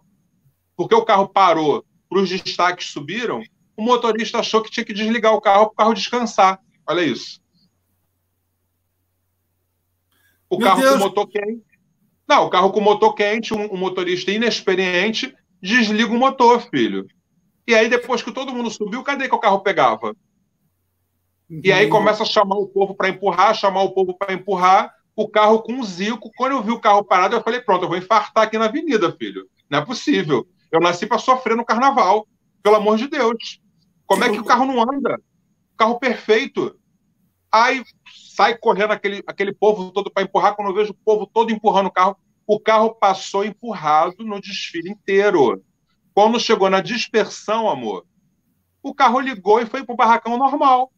[0.77, 3.43] porque o carro parou, para os destaques subiram,
[3.77, 6.61] o motorista achou que tinha que desligar o carro para o carro descansar.
[6.89, 7.41] Olha isso.
[10.49, 10.93] O Meu carro Deus.
[10.95, 11.71] com motor quente
[12.31, 17.05] não, o carro com motor quente, um, um motorista inexperiente, desliga o motor, filho.
[17.67, 20.15] E aí, depois que todo mundo subiu, cadê que o carro pegava?
[21.51, 21.61] Uhum.
[21.65, 25.29] E aí começa a chamar o povo para empurrar, chamar o povo para empurrar, o
[25.29, 26.31] carro com o Zico.
[26.37, 29.11] Quando eu vi o carro parado, eu falei: pronto, eu vou infartar aqui na avenida,
[29.13, 29.49] filho.
[29.69, 30.47] Não é possível.
[30.71, 32.27] Eu nasci para sofrer no carnaval,
[32.63, 33.61] pelo amor de Deus.
[34.07, 35.21] Como é que o carro não anda?
[35.77, 36.77] Carro perfeito.
[37.51, 37.83] Aí
[38.37, 40.55] sai correndo aquele, aquele povo todo para empurrar.
[40.55, 42.17] Quando eu vejo o povo todo empurrando o carro,
[42.47, 45.61] o carro passou empurrado no desfile inteiro.
[46.15, 48.05] Quando chegou na dispersão, amor,
[48.83, 50.93] o carro ligou e foi para o barracão normal.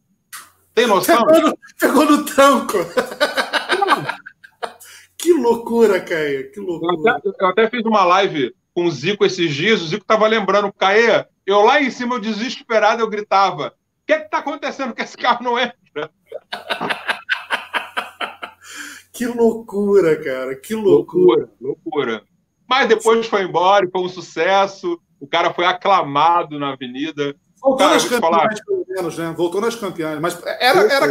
[0.73, 1.25] Tem noção?
[1.27, 2.77] Pegou no, pegou no tranco.
[5.17, 6.45] que loucura, Caê.
[6.45, 6.93] Que loucura.
[6.93, 9.81] Eu até, eu até, fiz uma live com o Zico esses dias.
[9.81, 13.71] O Zico estava lembrando, Caê, eu lá em cima, eu desesperado, eu gritava: O
[14.07, 16.09] que está acontecendo que esse carro não entra?
[19.13, 21.47] Que loucura, cara, que loucura.
[21.61, 22.23] Loucura, loucura.
[22.67, 24.99] Mas depois foi embora, foi um sucesso.
[25.19, 27.35] O cara foi aclamado na avenida.
[27.63, 29.33] Voltou nas campeãs, pelo menos, né?
[29.37, 30.19] Voltou nas campeãs.
[30.19, 31.05] Mas era, era,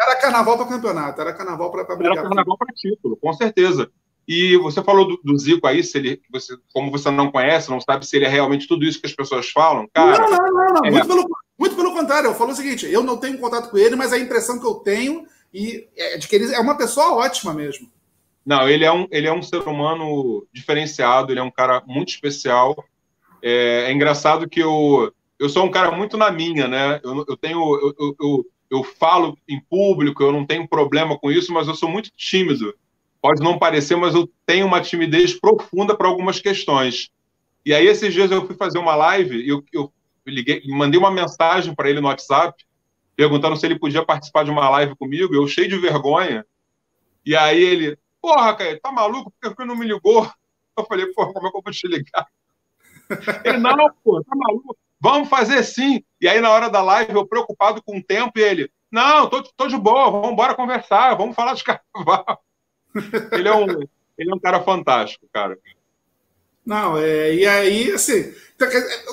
[0.00, 2.18] era carnaval para campeonato, era carnaval para brigar.
[2.18, 3.90] Era carnaval para título, com certeza.
[4.26, 7.80] E você falou do, do, Zico aí, se ele, você, como você não conhece, não
[7.80, 10.18] sabe se ele é realmente tudo isso que as pessoas falam, cara.
[10.18, 10.84] Não, não, não, não.
[10.84, 10.90] É...
[10.90, 11.26] Muito, pelo,
[11.58, 12.28] muito pelo contrário.
[12.28, 14.74] Eu falo o seguinte: eu não tenho contato com ele, mas a impressão que eu
[14.74, 17.90] tenho e é de que ele é uma pessoa ótima mesmo.
[18.46, 22.10] Não, ele é um, ele é um ser humano diferenciado, ele é um cara muito
[22.10, 22.84] especial.
[23.42, 27.00] É, é engraçado que eu, eu sou um cara muito na minha, né?
[27.02, 27.58] Eu, eu tenho.
[27.58, 31.74] Eu, eu, eu, eu falo em público, eu não tenho problema com isso, mas eu
[31.74, 32.74] sou muito tímido
[33.20, 37.10] pode não parecer, mas eu tenho uma timidez profunda para algumas questões.
[37.64, 39.92] E aí, esses dias eu fui fazer uma live e eu, eu
[40.26, 42.64] liguei, mandei uma mensagem para ele no WhatsApp,
[43.16, 46.46] perguntando se ele podia participar de uma live comigo, eu cheio de vergonha.
[47.26, 49.32] E aí ele, porra, Caio, tá maluco?
[49.40, 50.30] Por que não me ligou?
[50.76, 52.26] Eu falei, porra, como é que eu vou te ligar?
[53.44, 53.74] Ele, não,
[54.04, 54.76] pô, tá maluco?
[55.00, 56.02] Vamos fazer sim.
[56.20, 59.42] E aí, na hora da live, eu preocupado com o tempo, e ele, não, tô,
[59.42, 62.42] tô de boa, vamos embora conversar, vamos falar de carnaval
[63.32, 63.66] ele, é um,
[64.16, 65.58] ele é um cara fantástico, cara.
[66.64, 68.66] Não, é, e aí, assim, tá,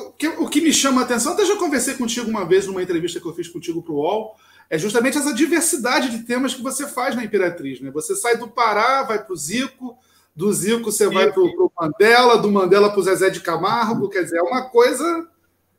[0.07, 2.83] o que, o que me chama a atenção, até já conversei contigo uma vez numa
[2.83, 4.35] entrevista que eu fiz contigo para o UOL,
[4.69, 7.79] é justamente essa diversidade de temas que você faz na Imperatriz.
[7.79, 7.91] Né?
[7.91, 9.97] Você sai do Pará, vai para o Zico,
[10.35, 14.23] do Zico você vai para o Mandela, do Mandela para o Zezé de Camargo, quer
[14.23, 15.29] dizer, é uma coisa.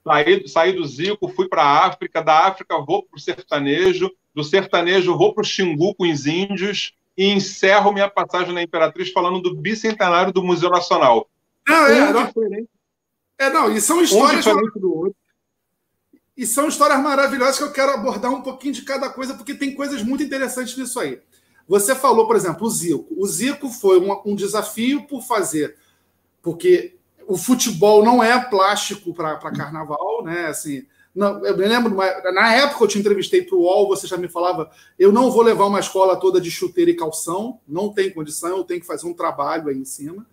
[0.06, 4.44] Saí, saí do Zico, fui para a África, da África vou para o sertanejo, do
[4.44, 9.40] sertanejo vou para o Xingu com os índios, e encerro minha passagem na Imperatriz falando
[9.40, 11.28] do bicentenário do Museu Nacional.
[11.66, 12.32] Não, é, um não,
[13.36, 14.46] é, não, e são histórias.
[14.46, 15.16] Um do outro.
[16.36, 19.74] E são histórias maravilhosas que eu quero abordar um pouquinho de cada coisa, porque tem
[19.74, 21.20] coisas muito interessantes nisso aí.
[21.66, 23.08] Você falou, por exemplo, o Zico.
[23.16, 25.76] O Zico foi um, um desafio por fazer,
[26.42, 26.95] porque
[27.26, 30.46] o futebol não é plástico para carnaval, né?
[30.46, 31.94] Assim, não, eu me lembro,
[32.32, 35.42] na época eu te entrevistei para o UOL, você já me falava, eu não vou
[35.42, 39.06] levar uma escola toda de chuteira e calção, não tem condição, eu tenho que fazer
[39.06, 40.26] um trabalho aí em cima.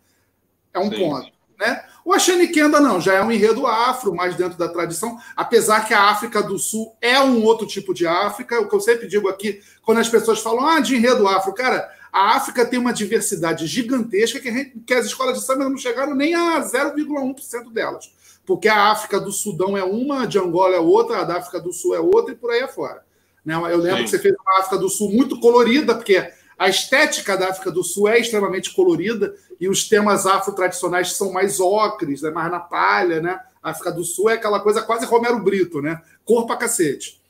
[0.74, 1.00] É um Sim.
[1.00, 1.32] ponto.
[1.58, 1.86] Né?
[2.04, 5.94] O Ashane Kenda não, já é um enredo afro, mais dentro da tradição, apesar que
[5.94, 8.60] a África do Sul é um outro tipo de África.
[8.60, 11.90] O que eu sempre digo aqui, quando as pessoas falam ah, de enredo afro, cara,
[12.14, 16.14] a África tem uma diversidade gigantesca que, gente, que as escolas de samba não chegaram
[16.16, 18.10] nem a 0,1% delas
[18.46, 21.60] porque a África do Sudão é uma, a de Angola é outra, a da África
[21.60, 23.04] do Sul é outra e por aí afora.
[23.46, 23.56] Né?
[23.56, 24.04] Eu lembro Sim.
[24.04, 27.84] que você fez uma África do Sul muito colorida, porque a estética da África do
[27.84, 32.30] Sul é extremamente colorida e os temas afro-tradicionais são mais ocres, né?
[32.32, 33.22] mais na palha.
[33.22, 33.40] Né?
[33.62, 36.02] A África do Sul é aquela coisa quase Romero Brito, né?
[36.26, 37.22] cor pra cacete.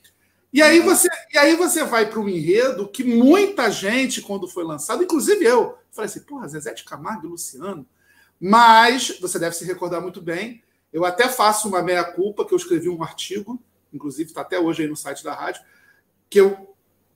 [0.53, 4.63] E aí você, e aí você vai para um enredo que muita gente, quando foi
[4.63, 7.85] lançado, inclusive eu, falei assim, porra, Zezé de Camargo e Luciano.
[8.39, 10.63] Mas você deve se recordar muito bem
[10.93, 13.59] eu até faço uma meia-culpa, que eu escrevi um artigo,
[13.91, 15.63] inclusive está até hoje aí no site da rádio,
[16.29, 16.75] que eu,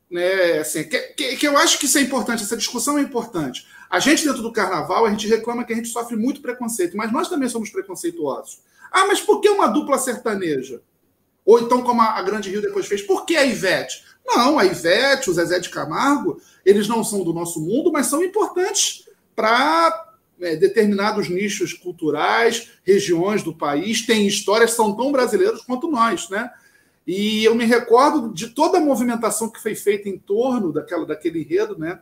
[0.10, 3.68] né, assim, que, que, que, eu acho que isso é importante, essa discussão é importante.
[3.88, 7.12] A gente, dentro do carnaval, a gente reclama que a gente sofre muito preconceito, mas
[7.14, 8.62] nós também somos preconceituosos.
[8.92, 10.82] Ah, mas por que uma dupla sertaneja?
[11.48, 14.04] Ou então, como a, Grande Rio depois fez, por que a Ivete?
[14.26, 18.22] Não, a Ivete, o Zezé de Camargo, eles não são do nosso mundo, mas são
[18.22, 20.12] importantes para
[20.42, 26.52] é, determinados nichos culturais, regiões do país, têm histórias, são tão brasileiros quanto nós, né?
[27.08, 31.40] E eu me recordo de toda a movimentação que foi feita em torno daquela, daquele
[31.40, 31.98] enredo, né?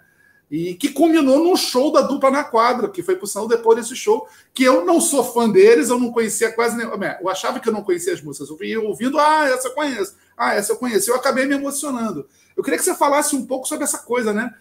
[0.49, 3.95] E que culminou num show da dupla na quadra, que foi por sinal depois desse
[3.95, 6.87] show, que eu não sou fã deles, eu não conhecia quase nem.
[7.19, 8.49] Eu achava que eu não conhecia as músicas.
[8.49, 11.09] Eu ia ouvindo, ah, essa eu conheço, ah, essa eu conheço.
[11.09, 12.27] Eu acabei me emocionando.
[12.55, 14.53] Eu queria que você falasse um pouco sobre essa coisa, né?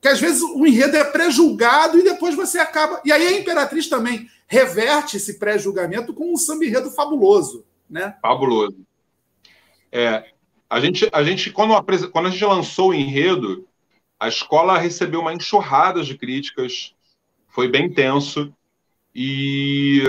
[0.00, 3.00] que às vezes o enredo é pré-julgado e depois você acaba.
[3.04, 7.64] E aí a Imperatriz também reverte esse pré-julgamento com um samba enredo fabuloso.
[7.88, 8.14] Né?
[8.22, 8.76] Fabuloso.
[9.90, 10.24] É,
[10.68, 13.66] a gente, a gente quando, a, quando a gente lançou o enredo,
[14.18, 16.94] a escola recebeu uma enxurrada de críticas,
[17.48, 18.52] foi bem tenso
[19.14, 20.02] e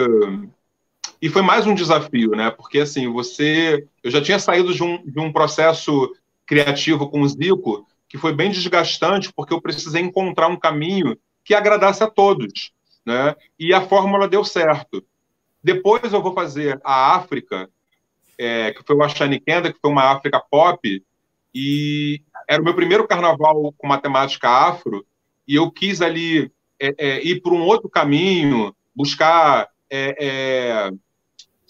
[1.22, 2.50] e foi mais um desafio, né?
[2.50, 6.16] Porque assim, você, eu já tinha saído de um, de um processo
[6.46, 11.54] criativo com o Zico, que foi bem desgastante, porque eu precisei encontrar um caminho que
[11.54, 12.72] agradasse a todos.
[13.06, 13.36] Né?
[13.60, 15.04] E a fórmula deu certo.
[15.62, 17.70] Depois eu vou fazer a África,
[18.38, 21.04] é, que foi o Ashani Kenda, que foi uma África pop,
[21.54, 25.06] e era o meu primeiro carnaval com matemática afro,
[25.48, 30.90] e eu quis ali é, é, ir por um outro caminho, buscar é,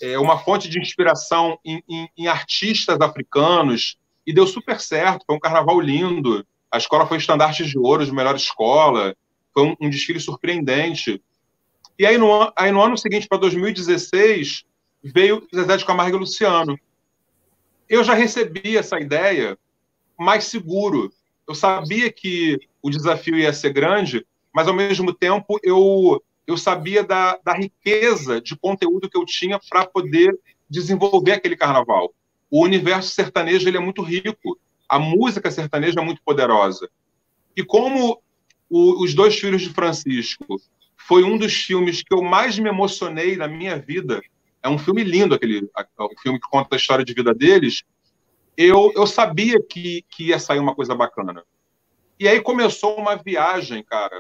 [0.02, 5.26] é, é, uma fonte de inspiração em, em, em artistas africanos, e deu super certo.
[5.26, 6.46] Foi um carnaval lindo.
[6.72, 9.16] A escola foi estandarte de ouro de melhor escola.
[9.54, 11.22] Foi um, um desfile surpreendente.
[11.98, 14.64] E aí no, aí, no ano seguinte, para 2016,
[15.04, 16.80] veio Zezé de Camargo e Luciano.
[17.90, 19.58] Eu já recebi essa ideia
[20.20, 21.12] mais seguro.
[21.48, 27.04] Eu sabia que o desafio ia ser grande, mas ao mesmo tempo eu, eu sabia
[27.04, 30.38] da, da riqueza de conteúdo que eu tinha para poder
[30.70, 32.14] desenvolver aquele carnaval.
[32.52, 36.90] O universo sertanejo ele é muito rico, a música sertaneja é muito poderosa.
[37.56, 38.22] E como
[38.70, 40.62] o, Os Dois Filhos de Francisco
[40.96, 44.22] foi um dos filmes que eu mais me emocionei na minha vida,
[44.62, 47.84] é um filme lindo, aquele o filme que conta a história de vida deles,
[48.66, 51.44] eu, eu sabia que, que ia sair uma coisa bacana.
[52.20, 54.20] E aí começou uma viagem, cara,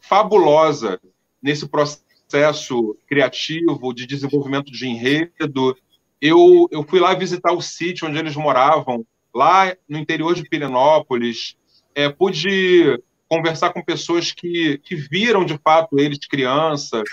[0.00, 1.00] fabulosa
[1.40, 5.76] nesse processo criativo de desenvolvimento de enredo.
[6.20, 11.56] Eu, eu fui lá visitar o sítio onde eles moravam, lá no interior de Pirenópolis.
[11.94, 17.04] É, pude conversar com pessoas que, que viram de fato eles crianças.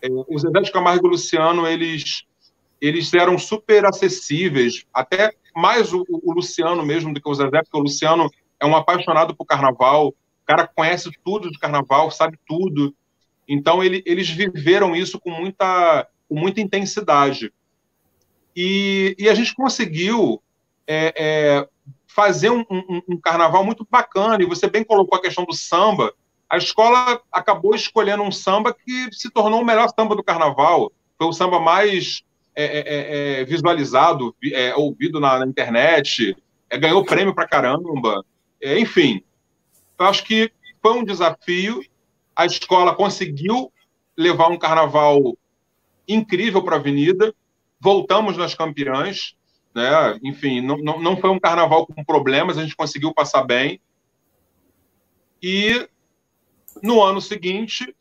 [0.00, 2.24] É, o Zezé de Camargo e Luciano, eles,
[2.80, 7.76] eles eram super acessíveis, até mais o, o Luciano mesmo do que o Zezé, porque
[7.76, 10.14] o Luciano é um apaixonado por carnaval, o
[10.46, 12.94] cara conhece tudo de carnaval, sabe tudo.
[13.48, 17.52] Então, ele, eles viveram isso com muita, com muita intensidade.
[18.56, 20.42] E, e a gente conseguiu
[20.86, 21.68] é, é,
[22.06, 24.42] fazer um, um, um, carnaval muito bacana.
[24.42, 26.12] E você bem colocou a questão do samba.
[26.48, 30.92] A escola acabou escolhendo um samba que se tornou o melhor samba do carnaval.
[31.18, 32.22] Foi o samba mais
[32.54, 34.34] é, é, é, é visualizado,
[34.76, 36.36] ouvido na, na internet,
[36.78, 38.24] ganhou prêmio pra caramba.
[38.62, 39.22] enfim,
[39.98, 40.50] eu acho que
[40.82, 41.82] foi um desafio.
[42.36, 43.72] A escola conseguiu
[44.16, 45.36] levar um carnaval
[46.08, 47.34] incrível para a Avenida.
[47.80, 49.36] Voltamos nas campeãs
[49.74, 50.18] né?
[50.22, 53.80] Enfim, não, não, não foi um carnaval com problemas, a gente conseguiu passar bem.
[55.42, 55.88] E
[56.82, 57.94] no ano seguinte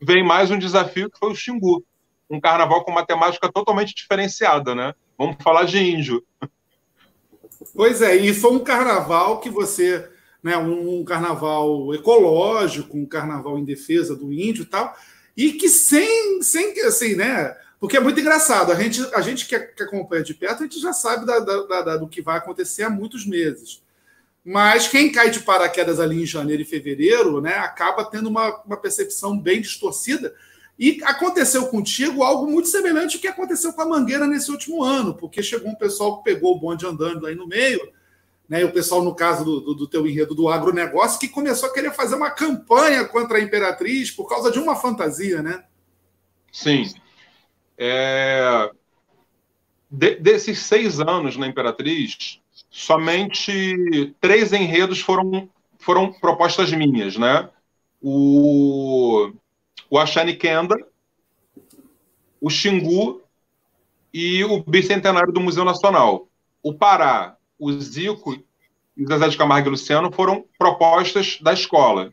[0.00, 1.84] vem mais um desafio que foi o Xingu,
[2.30, 4.94] um carnaval com matemática totalmente diferenciada, né?
[5.16, 6.22] Vamos falar de índio.
[7.74, 10.08] Pois é, e foi um carnaval que você,
[10.42, 14.94] né, um, carnaval ecológico, um carnaval em defesa do índio e tal,
[15.36, 18.72] e que sem, sem assim, né, porque é muito engraçado.
[18.72, 21.96] A gente, a gente que acompanha de perto, a gente já sabe da, da, da,
[21.96, 23.82] do que vai acontecer há muitos meses.
[24.44, 28.76] Mas quem cai de paraquedas ali em janeiro e fevereiro, né, acaba tendo uma, uma
[28.76, 30.34] percepção bem distorcida.
[30.78, 35.12] E aconteceu contigo algo muito semelhante ao que aconteceu com a Mangueira nesse último ano,
[35.12, 37.80] porque chegou um pessoal que pegou o bonde andando aí no meio,
[38.48, 41.68] né, e o pessoal, no caso do, do, do teu enredo do agronegócio, que começou
[41.68, 45.64] a querer fazer uma campanha contra a Imperatriz por causa de uma fantasia, né?
[46.50, 46.90] Sim.
[47.76, 48.70] É,
[49.90, 52.40] de, desses seis anos na Imperatriz,
[52.70, 57.50] somente três enredos foram, foram propostas minhas, né?
[58.00, 59.32] O,
[59.90, 60.76] o Ashani Kenda,
[62.40, 63.22] o Xingu
[64.12, 66.28] e o Bicentenário do Museu Nacional.
[66.62, 68.34] O Pará, o Zico
[68.96, 72.12] e o Zezé de Camargo e Luciano foram propostas da escola.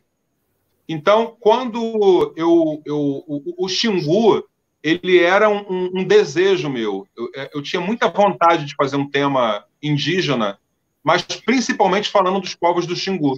[0.88, 4.48] Então, quando eu, eu o, o Xingu
[4.86, 7.08] ele era um, um desejo meu.
[7.18, 10.60] Eu, é, eu, tinha muita vontade de fazer um tema indígena,
[11.04, 13.36] mas principalmente falando dos povos do Xingu.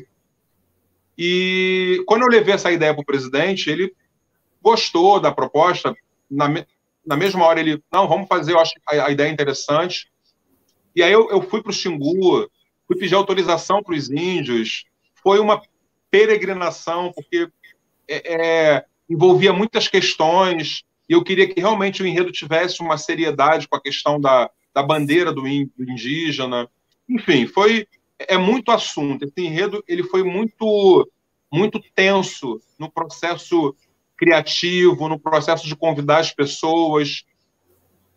[1.18, 3.94] E quando eu levei essa ideia para o presidente, ele
[4.62, 5.96] gostou da proposta.
[6.30, 6.48] Na,
[7.06, 10.12] na mesma hora, ele, não, vamos fazer, eu acho a, a ideia interessante.
[10.96, 12.50] E aí eu, eu fui para o Xingu,
[12.88, 14.86] fui pedir autorização para os índios.
[15.24, 15.62] Foi uma
[16.10, 17.50] peregrinação, porque
[18.08, 23.68] é, é, envolvia muitas questões e eu queria que realmente o enredo tivesse uma seriedade
[23.68, 26.70] com a questão da, da bandeira do, indígena.
[27.08, 27.88] Enfim, foi
[28.20, 29.24] é muito assunto.
[29.24, 31.10] Esse enredo ele foi muito
[31.50, 33.74] muito tenso no processo
[34.18, 37.24] criativo, no processo de convidar as pessoas.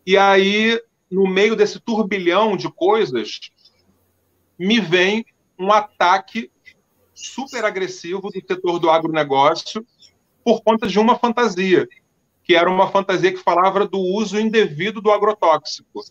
[0.05, 3.39] E aí, no meio desse turbilhão de coisas,
[4.57, 5.25] me vem
[5.57, 6.51] um ataque
[7.13, 9.85] super agressivo do setor do agronegócio
[10.43, 11.87] por conta de uma fantasia
[12.43, 16.01] que era uma fantasia que falava do uso indevido do agrotóxico.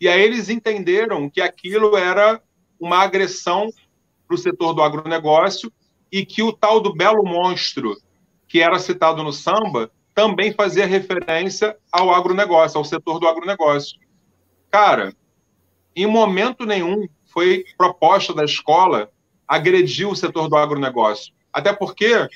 [0.00, 2.40] E aí eles entenderam que aquilo era
[2.78, 3.68] uma agressão
[4.26, 5.72] para o setor do agronegócio
[6.10, 7.96] e que o tal do belo monstro
[8.52, 13.98] que era citado no samba também fazia referência ao agronegócio, ao setor do agronegócio.
[14.70, 15.16] Cara,
[15.96, 19.10] em momento nenhum foi proposta da escola
[19.48, 21.32] agredir o setor do agronegócio.
[21.50, 22.28] Até porque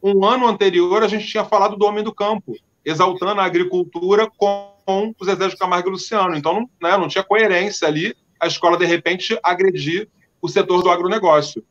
[0.00, 5.12] um ano anterior, a gente tinha falado do homem do campo, exaltando a agricultura com
[5.18, 6.36] o Zezé de Camargo e Luciano.
[6.36, 10.08] Então, não, né, não tinha coerência ali a escola, de repente, agredir
[10.40, 11.64] o setor do agronegócio.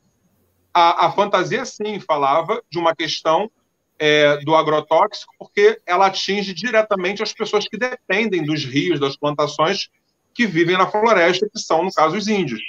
[0.73, 3.49] A, a fantasia, sim, falava de uma questão
[3.97, 9.89] é, do agrotóxico, porque ela atinge diretamente as pessoas que dependem dos rios, das plantações
[10.34, 12.61] que vivem na floresta, que são, no caso, os índios.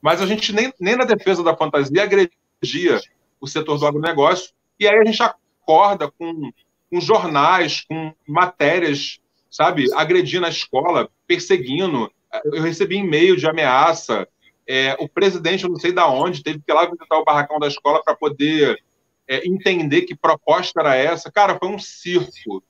[0.00, 3.00] Mas a gente nem, nem na defesa da fantasia agredia
[3.40, 4.52] o setor do agronegócio.
[4.78, 6.52] E aí a gente acorda com,
[6.90, 9.18] com jornais, com matérias,
[9.50, 12.10] sabe, agredindo a escola, perseguindo.
[12.44, 14.26] Eu recebi e-mail de ameaça.
[14.66, 17.58] É, o presidente, eu não sei da onde, teve que ir lá visitar o barracão
[17.58, 18.80] da escola para poder
[19.28, 21.30] é, entender que proposta era essa.
[21.30, 22.62] Cara, foi um circo.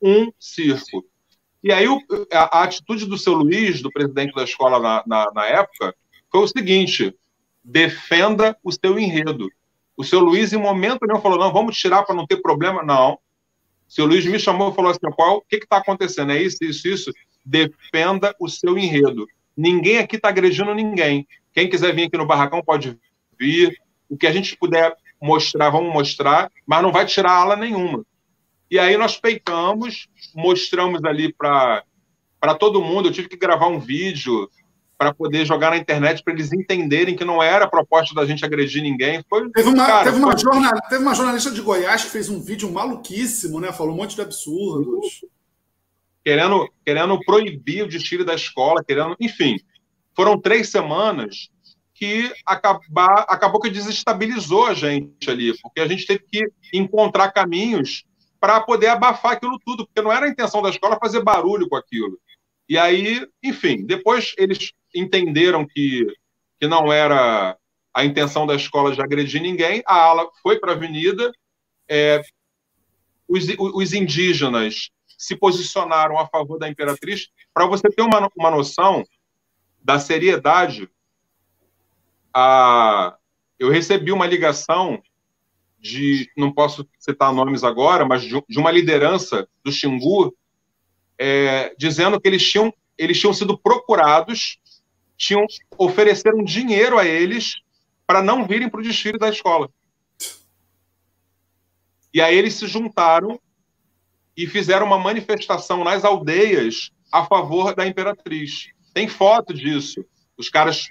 [0.00, 1.04] Um circo.
[1.62, 2.00] E aí o,
[2.32, 5.94] a, a, atitude do seu Luiz, do presidente da escola na, na, na época,
[6.30, 7.14] foi o seguinte:
[7.62, 9.48] defenda o seu enredo.
[9.96, 12.82] O seu Luiz, em momento nenhum, falou: não, vamos tirar para não ter problema.
[12.82, 13.14] Não.
[13.14, 16.32] O seu Luiz me chamou e falou assim: qual, o que está acontecendo?
[16.32, 17.12] É isso, isso, isso?
[17.44, 19.26] Defenda o seu enredo.
[19.56, 21.26] Ninguém aqui está agredindo ninguém.
[21.52, 22.98] Quem quiser vir aqui no barracão pode
[23.38, 23.76] vir.
[24.08, 28.04] O que a gente puder mostrar, vamos mostrar, mas não vai tirar ala nenhuma.
[28.68, 31.84] E aí nós peitamos, mostramos ali para
[32.58, 33.08] todo mundo.
[33.08, 34.50] Eu tive que gravar um vídeo
[34.98, 38.44] para poder jogar na internet para eles entenderem que não era a proposta da gente
[38.44, 39.22] agredir ninguém.
[39.28, 40.40] Foi, teve, uma, cara, teve, uma foi...
[40.40, 43.72] jornal, teve uma jornalista de Goiás que fez um vídeo maluquíssimo, né?
[43.72, 45.24] Falou um monte de absurdos.
[46.24, 49.16] Querendo, querendo proibir o desfile da escola, querendo.
[49.20, 49.58] Enfim,
[50.14, 51.50] foram três semanas
[52.02, 56.42] que acabar, acabou que desestabilizou a gente ali, porque a gente teve que
[56.74, 58.02] encontrar caminhos
[58.40, 61.76] para poder abafar aquilo tudo, porque não era a intenção da escola fazer barulho com
[61.76, 62.18] aquilo.
[62.68, 66.04] E aí, enfim, depois eles entenderam que,
[66.60, 67.56] que não era
[67.94, 71.30] a intenção da escola de agredir ninguém, a ala foi para a avenida,
[71.88, 72.20] é,
[73.28, 77.28] os, os indígenas se posicionaram a favor da imperatriz.
[77.54, 79.04] Para você ter uma, uma noção
[79.80, 80.90] da seriedade,
[82.34, 83.16] a,
[83.58, 85.02] eu recebi uma ligação
[85.78, 90.34] de, não posso citar nomes agora, mas de, de uma liderança do Xingu,
[91.18, 94.58] é, dizendo que eles tinham, eles tinham sido procurados,
[95.16, 95.44] tinham
[95.76, 97.60] ofereceram dinheiro a eles
[98.06, 99.68] para não virem para o desfile da escola.
[102.14, 103.40] E aí eles se juntaram
[104.36, 108.68] e fizeram uma manifestação nas aldeias a favor da imperatriz.
[108.92, 110.04] Tem foto disso.
[110.36, 110.90] Os caras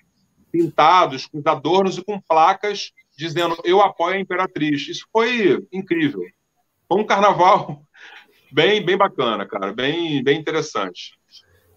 [0.51, 2.91] pintados, com adornos e com placas
[3.21, 4.87] dizendo eu apoio a Imperatriz.
[4.87, 6.23] Isso foi incrível.
[6.87, 7.83] Foi um carnaval
[8.51, 11.19] bem, bem bacana, cara, bem, bem interessante.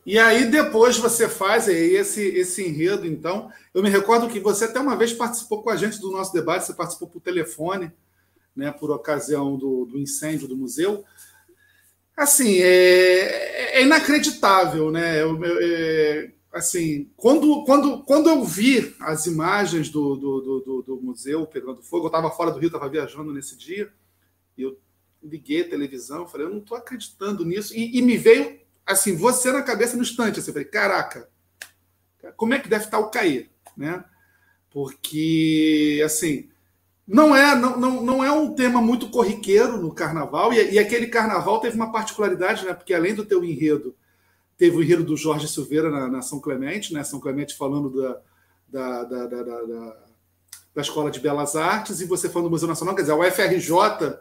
[0.07, 3.51] E aí depois você faz esse, esse enredo, então.
[3.73, 6.67] Eu me recordo que você até uma vez participou com a gente do nosso debate,
[6.67, 7.91] você participou por telefone,
[8.55, 11.05] né, por ocasião do, do incêndio do museu.
[12.17, 15.21] Assim, é, é inacreditável, né?
[15.21, 21.01] Eu, eu, é, assim, quando, quando, quando eu vi as imagens do, do, do, do
[21.03, 23.93] museu pegando fogo, eu estava fora do Rio, estava viajando nesse dia,
[24.57, 24.79] e eu
[25.21, 29.51] liguei a televisão, falei, eu não estou acreditando nisso, e, e, me veio, assim, você
[29.51, 31.29] na cabeça no instante, assim, eu falei, caraca,
[32.37, 34.05] como é que deve estar o Cair, né?
[34.71, 36.49] Porque, assim,
[37.07, 41.09] não é, não, não, não é um tema muito corriqueiro no carnaval, e, e aquele
[41.09, 42.75] carnaval teve uma particularidade, né?
[42.75, 43.97] Porque além do teu enredo
[44.57, 47.03] Teve o enredo do Jorge Silveira na, na São Clemente, né?
[47.03, 48.21] São Clemente falando da,
[48.69, 49.97] da, da, da,
[50.75, 54.19] da, Escola de Belas Artes, e você falando do Museu Nacional, quer dizer, a UFRJ,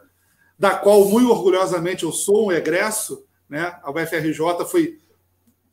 [0.58, 3.78] da qual muito orgulhosamente eu sou um egresso, né?
[3.82, 5.00] A UFRJ foi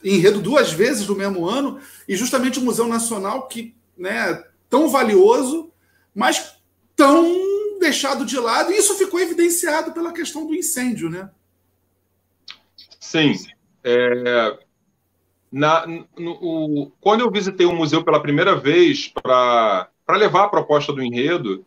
[0.03, 5.71] enredo duas vezes no mesmo ano, e justamente o Museu Nacional, que né, tão valioso,
[6.13, 6.55] mas
[6.95, 11.29] tão deixado de lado, e isso ficou evidenciado pela questão do incêndio, né?
[12.99, 13.33] Sim,
[13.83, 14.59] é,
[15.51, 20.93] na, no, o, quando eu visitei o museu pela primeira vez para levar a proposta
[20.93, 21.65] do enredo,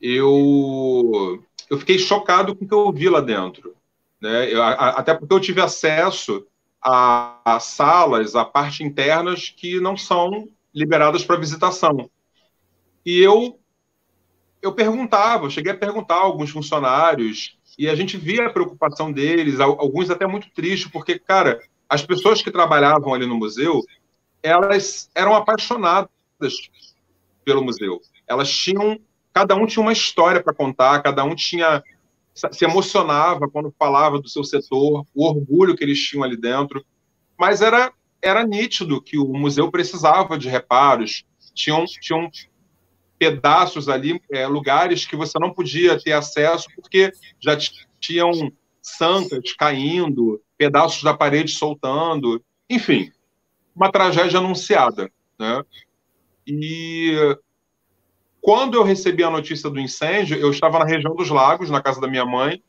[0.00, 3.74] eu, eu fiquei chocado com o que eu vi lá dentro.
[4.20, 4.52] Né?
[4.52, 6.46] Eu, a, até porque eu tive acesso
[6.82, 12.08] a, a salas, a parte internas que não são liberadas para visitação.
[13.04, 13.58] E eu
[14.60, 19.60] eu perguntava, cheguei a perguntar a alguns funcionários e a gente via a preocupação deles,
[19.60, 23.82] alguns até muito tristes, porque, cara, as pessoas que trabalhavam ali no museu,
[24.42, 26.10] elas eram apaixonadas
[27.44, 28.00] pelo museu.
[28.26, 28.98] Elas tinham,
[29.32, 31.82] cada um tinha uma história para contar, cada um tinha
[32.52, 36.84] se emocionava quando falava do seu setor, o orgulho que eles tinham ali dentro.
[37.36, 41.24] Mas era era nítido que o museu precisava de reparos,
[41.54, 42.28] tinham, tinham
[43.18, 47.56] pedaços ali, é, lugares que você não podia ter acesso porque já
[47.98, 53.10] tinham santas caindo, pedaços da parede soltando, enfim,
[53.74, 55.62] uma tragédia anunciada, né?
[56.46, 57.14] E
[58.40, 62.00] quando eu recebi a notícia do incêndio, eu estava na região dos Lagos, na casa
[62.00, 62.62] da minha mãe.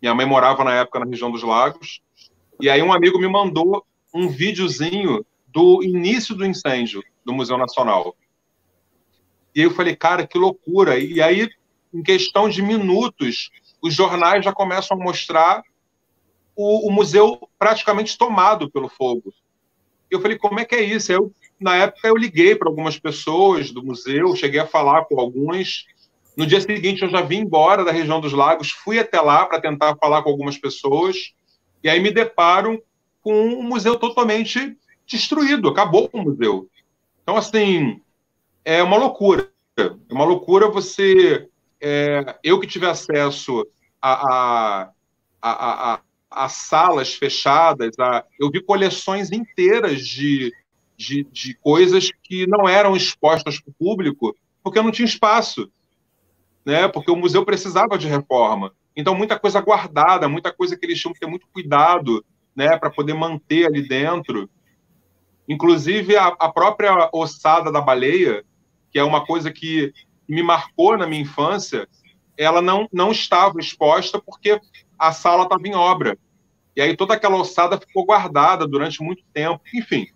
[0.00, 2.00] Minha mãe morava na época na região dos Lagos.
[2.60, 3.84] E aí um amigo me mandou
[4.14, 8.16] um videozinho do início do incêndio do Museu Nacional.
[9.54, 10.98] E eu falei, cara, que loucura.
[10.98, 11.48] E aí,
[11.92, 13.50] em questão de minutos,
[13.82, 15.62] os jornais já começam a mostrar
[16.56, 19.32] o, o museu praticamente tomado pelo fogo.
[20.10, 21.10] Eu falei, como é que é isso?
[21.12, 25.86] Eu, na época, eu liguei para algumas pessoas do museu, cheguei a falar com alguns.
[26.36, 29.60] No dia seguinte, eu já vim embora da região dos lagos, fui até lá para
[29.60, 31.34] tentar falar com algumas pessoas,
[31.82, 32.82] e aí me deparo
[33.22, 34.76] com um museu totalmente
[35.06, 36.68] destruído, acabou o museu.
[37.22, 38.00] Então, assim,
[38.64, 39.50] é uma loucura.
[39.76, 41.48] É uma loucura você.
[41.80, 43.66] É, eu que tive acesso
[44.00, 44.90] a, a,
[45.40, 50.52] a, a, a salas fechadas, a, eu vi coleções inteiras de,
[50.96, 55.70] de, de coisas que não eram expostas para o público porque não tinha espaço,
[56.64, 56.86] né?
[56.86, 58.72] porque o museu precisava de reforma.
[58.94, 62.24] Então, muita coisa guardada, muita coisa que eles tinham que ter muito cuidado
[62.54, 64.48] né, para poder manter ali dentro.
[65.48, 68.44] Inclusive, a, a, própria ossada da baleia,
[68.92, 69.92] que é uma coisa que
[70.28, 71.88] me marcou na minha infância,
[72.36, 74.60] ela não, não estava exposta porque
[74.98, 76.18] a sala estava em obra.
[76.76, 79.60] E aí toda aquela ossada ficou guardada durante muito tempo.
[79.74, 80.06] Enfim,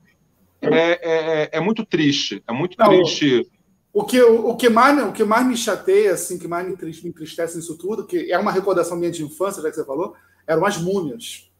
[0.61, 2.43] é, é, é, é muito triste.
[2.47, 3.51] É muito não, triste.
[3.93, 6.75] O que, o, o, que mais, o que mais me chateia, assim, que mais me
[6.75, 10.15] entristece nisso tudo, que é uma recordação minha de infância, já que você falou,
[10.47, 11.51] eram as múmias.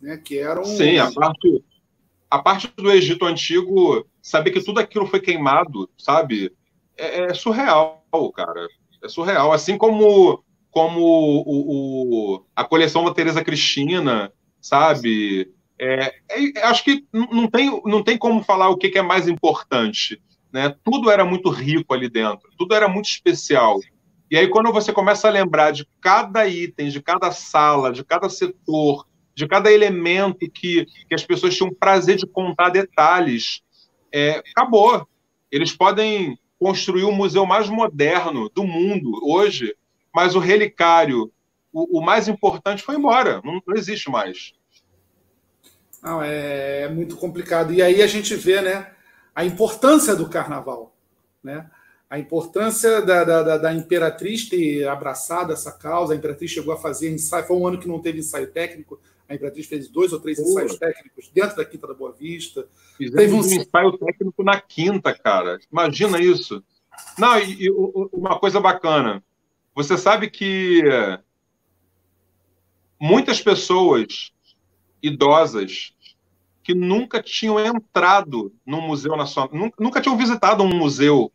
[0.00, 0.64] Né, que eram.
[0.64, 1.62] Sim, a parte,
[2.30, 6.52] a parte do Egito Antigo, saber que tudo aquilo foi queimado, sabe?
[6.96, 8.04] É, é surreal,
[8.34, 8.68] cara.
[9.02, 9.52] É surreal.
[9.52, 15.50] Assim como como o, o, a coleção da Teresa Cristina, sabe?
[15.78, 19.26] É, é, acho que não tem, não tem como falar o que, que é mais
[19.26, 20.22] importante.
[20.52, 20.74] Né?
[20.84, 23.78] Tudo era muito rico ali dentro, tudo era muito especial.
[24.30, 28.28] E aí, quando você começa a lembrar de cada item, de cada sala, de cada
[28.28, 29.04] setor,
[29.34, 33.62] de cada elemento que, que as pessoas tinham prazer de contar detalhes,
[34.12, 35.06] é, acabou.
[35.50, 39.74] Eles podem construir o museu mais moderno do mundo hoje,
[40.14, 41.32] mas o relicário,
[41.72, 44.52] o, o mais importante, foi embora, não, não existe mais.
[46.02, 47.72] Não, é, é, muito complicado.
[47.72, 48.90] E aí a gente vê né,
[49.34, 50.94] a importância do carnaval.
[51.42, 51.68] Né?
[52.08, 56.12] A importância da, da, da, Imperatriz ter abraçado essa causa.
[56.12, 57.46] A Imperatriz chegou a fazer ensaio.
[57.46, 59.00] Foi um ano que não teve ensaio técnico.
[59.30, 60.42] A Imperatriz fez dois ou três Pô.
[60.42, 62.68] ensaios técnicos dentro da Quinta da Boa Vista.
[62.98, 65.60] Fizemos teve um ensaio técnico na Quinta, cara.
[65.70, 66.64] Imagina isso.
[67.16, 67.70] Não, e, e
[68.12, 69.22] uma coisa bacana.
[69.72, 70.82] Você sabe que
[73.00, 74.32] muitas pessoas
[75.00, 75.94] idosas
[76.64, 81.32] que nunca tinham entrado no Museu Nacional, nunca, nunca tinham visitado um museu,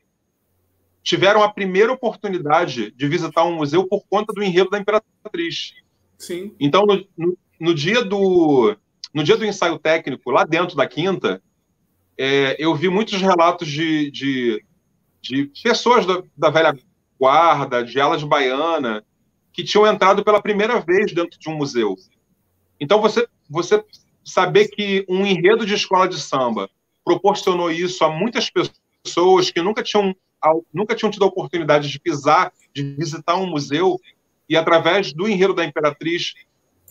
[1.01, 5.73] tiveram a primeira oportunidade de visitar um museu por conta do enredo da Imperatriz.
[6.17, 6.53] Sim.
[6.59, 8.75] Então, no, no, no dia do
[9.13, 11.41] no dia do ensaio técnico, lá dentro da quinta,
[12.17, 14.61] é, eu vi muitos relatos de, de,
[15.21, 16.77] de pessoas da, da velha
[17.17, 19.05] guarda, de alas baiana,
[19.53, 21.95] que tinham entrado pela primeira vez dentro de um museu.
[22.77, 23.81] Então, você, você
[24.21, 26.69] saber que um enredo de escola de samba
[27.05, 28.51] proporcionou isso a muitas
[29.01, 30.13] pessoas que nunca tinham,
[30.73, 33.97] nunca tinham tido a oportunidade de pisar, de visitar um museu,
[34.49, 36.33] e através do enredo da Imperatriz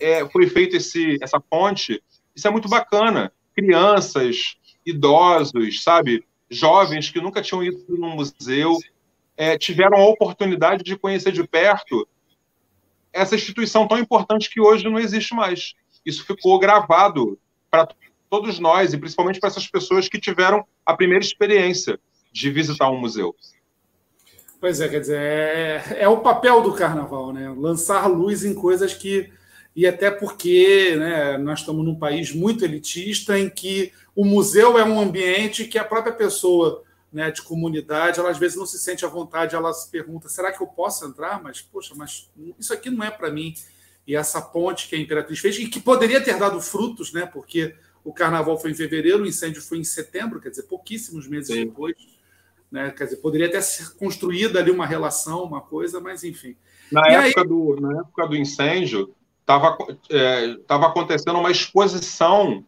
[0.00, 2.02] é, foi esse, essa ponte,
[2.34, 3.32] isso é muito bacana.
[3.54, 6.24] Crianças, idosos, sabe?
[6.50, 8.78] Jovens que nunca tinham ido num museu
[9.36, 12.06] é, tiveram a oportunidade de conhecer de perto
[13.12, 15.74] essa instituição tão importante que hoje não existe mais.
[16.04, 17.38] Isso ficou gravado
[17.70, 17.88] para
[18.28, 21.98] todos nós e principalmente para essas pessoas que tiveram a primeira experiência
[22.32, 23.34] de visitar um museu.
[24.60, 27.54] Pois é, quer dizer, é, é o papel do carnaval, né?
[27.56, 29.30] Lançar luz em coisas que.
[29.74, 34.84] E até porque né, nós estamos num país muito elitista em que o museu é
[34.84, 39.04] um ambiente que a própria pessoa né, de comunidade, ela às vezes não se sente
[39.04, 41.40] à vontade, ela se pergunta: será que eu posso entrar?
[41.42, 42.28] Mas, poxa, mas
[42.58, 43.54] isso aqui não é para mim.
[44.06, 47.74] E essa ponte que a Imperatriz fez, e que poderia ter dado frutos, né, porque
[48.04, 51.66] o carnaval foi em fevereiro, o incêndio foi em setembro, quer dizer, pouquíssimos meses Sim.
[51.66, 51.96] depois.
[52.70, 56.56] Né, quer dizer, poderia ter ser construída ali uma relação, uma coisa, mas enfim.
[56.90, 57.48] Na, época, aí...
[57.48, 59.14] do, na época do incêndio,
[59.44, 59.76] estava
[60.10, 62.64] é, tava acontecendo uma exposição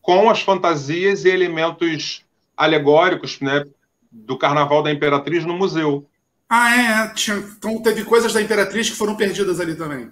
[0.00, 2.24] com as fantasias e elementos
[2.56, 3.64] alegóricos né,
[4.10, 6.06] do Carnaval da Imperatriz no museu.
[6.48, 7.04] Ah, é?
[7.04, 7.14] é.
[7.14, 10.10] Tinha, então teve coisas da Imperatriz que foram perdidas ali também.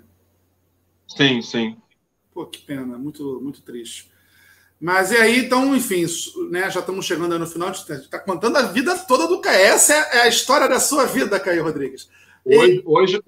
[1.06, 1.76] Sim, sim.
[2.34, 4.10] Pô, que pena, muito, muito triste.
[4.80, 6.05] Mas e aí, então, enfim,
[6.50, 9.59] né, já estamos chegando no final, a gente está contando a vida toda do Caio.
[9.59, 12.09] Essa é, é a história da sua vida, Caio Rodrigues.
[12.44, 13.20] Hoje, hoje,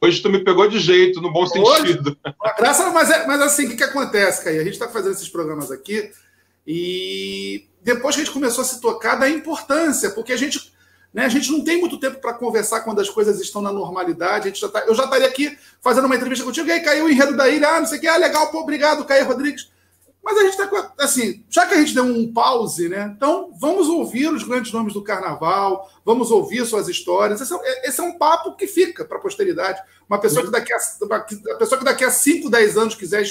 [0.00, 2.16] hoje tu me pegou de jeito, no bom sentido.
[2.24, 4.60] Hoje, graças, mas, é, mas assim, o que, que acontece, Caio?
[4.60, 6.10] A gente está fazendo esses programas aqui
[6.66, 10.72] e depois que a gente começou a se tocar da importância, porque a gente,
[11.12, 14.48] né, a gente não tem muito tempo para conversar quando as coisas estão na normalidade.
[14.48, 17.06] A gente já tá, eu já estaria aqui fazendo uma entrevista contigo, e aí caiu
[17.06, 19.70] o enredo da ilha, ah, não sei o que, ah, legal, pô, obrigado, Caio Rodrigues.
[20.28, 23.10] Mas a gente está assim, já que a gente deu um pause, né?
[23.16, 27.40] Então vamos ouvir os grandes nomes do carnaval, vamos ouvir suas histórias.
[27.40, 29.80] Esse é, esse é um papo que fica para a posteridade.
[30.06, 33.24] Uma pessoa que daqui a, a pessoa que daqui a 5, 10 anos quiser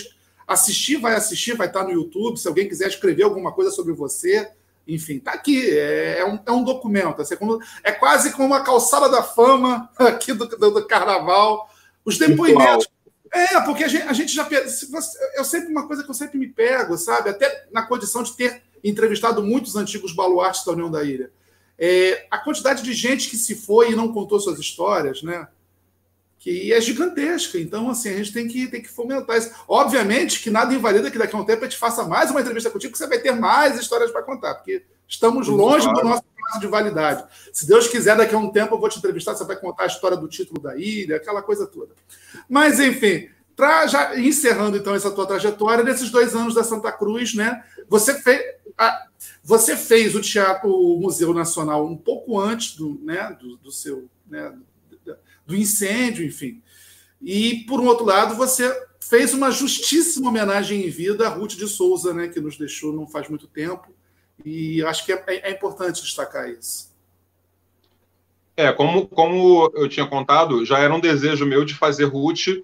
[0.47, 2.39] assistir, vai assistir, vai estar no YouTube.
[2.39, 4.49] Se alguém quiser escrever alguma coisa sobre você,
[4.87, 5.69] enfim, tá aqui.
[5.69, 7.21] É, é, um, é um, documento.
[7.21, 11.69] Assim, é, como, é, quase como uma calçada da fama aqui do, do, do carnaval.
[12.03, 12.87] Os depoimentos.
[13.31, 14.47] É, porque a gente, a gente já.
[15.35, 17.29] Eu sempre, uma coisa que eu sempre me pego, sabe?
[17.29, 21.31] Até na condição de ter entrevistado muitos antigos baluartes da União da Ilha.
[21.77, 25.47] É, a quantidade de gente que se foi e não contou suas histórias, né?
[26.39, 27.59] Que é gigantesca.
[27.59, 29.51] Então, assim, a gente tem que, tem que fomentar isso.
[29.67, 32.69] Obviamente que nada invalida que daqui a um tempo a gente faça mais uma entrevista
[32.69, 36.59] contigo, que você vai ter mais histórias para contar, porque estamos longe do nosso prazo
[36.59, 37.25] de validade.
[37.51, 39.87] Se Deus quiser, daqui a um tempo eu vou te entrevistar, você vai contar a
[39.87, 41.93] história do título da ilha, aquela coisa toda.
[42.49, 47.33] Mas, enfim, para já encerrando então essa tua trajetória, nesses dois anos da Santa Cruz,
[47.33, 47.63] né?
[47.89, 48.41] Você fez,
[48.77, 49.07] a,
[49.43, 54.09] você fez o Teatro o Museu Nacional um pouco antes do, né, do, do seu
[54.29, 54.53] né,
[55.45, 56.61] do incêndio, enfim.
[57.21, 61.67] E, por um outro lado, você fez uma justíssima homenagem em vida a Ruth de
[61.67, 63.87] Souza, né, que nos deixou não faz muito tempo.
[64.45, 66.95] E acho que é, é, é importante destacar isso.
[68.55, 72.63] É, como, como eu tinha contado, já era um desejo meu de fazer Ruth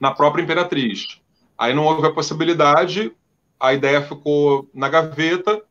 [0.00, 1.20] na própria Imperatriz.
[1.58, 3.12] Aí não houve a possibilidade,
[3.60, 5.62] a ideia ficou na gaveta.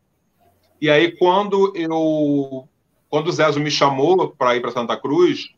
[0.80, 2.68] E aí, quando eu.
[3.10, 5.50] Quando o Zezo me chamou para ir para Santa Cruz,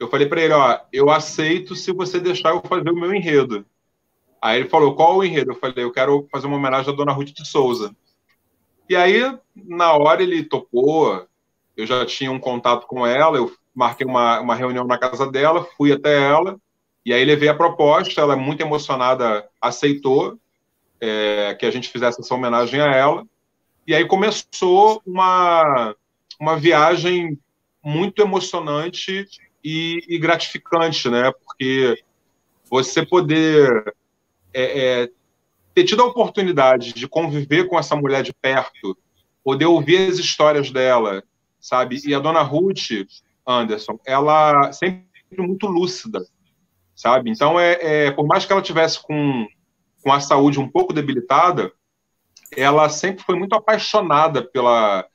[0.00, 3.64] eu falei para ele: Ó, eu aceito se você deixar eu fazer o meu enredo.
[4.42, 5.52] Aí ele falou: Qual o enredo?
[5.52, 7.94] Eu falei: Eu quero fazer uma homenagem à dona Ruth de Souza.
[8.88, 9.20] E aí,
[9.54, 11.26] na hora, ele topou.
[11.76, 15.68] Eu já tinha um contato com ela, eu marquei uma, uma reunião na casa dela,
[15.76, 16.58] fui até ela,
[17.06, 18.20] e aí levei a proposta.
[18.20, 20.38] Ela, muito emocionada, aceitou
[21.00, 23.24] é, que a gente fizesse essa homenagem a ela.
[23.86, 25.94] E aí começou uma,
[26.40, 27.38] uma viagem
[27.82, 29.26] muito emocionante
[29.64, 31.32] e, e gratificante, né?
[31.44, 32.02] Porque
[32.68, 33.94] você poder
[34.52, 35.10] é, é,
[35.78, 38.98] ter tido a oportunidade de conviver com essa mulher de perto,
[39.44, 41.22] poder ouvir as histórias dela,
[41.60, 42.00] sabe?
[42.04, 43.06] E a dona Ruth
[43.46, 45.06] Anderson, ela sempre
[45.38, 46.20] muito lúcida,
[46.96, 47.30] sabe?
[47.30, 49.46] Então, é, é por mais que ela tivesse com,
[50.02, 51.70] com a saúde um pouco debilitada,
[52.56, 55.06] ela sempre foi muito apaixonada pela,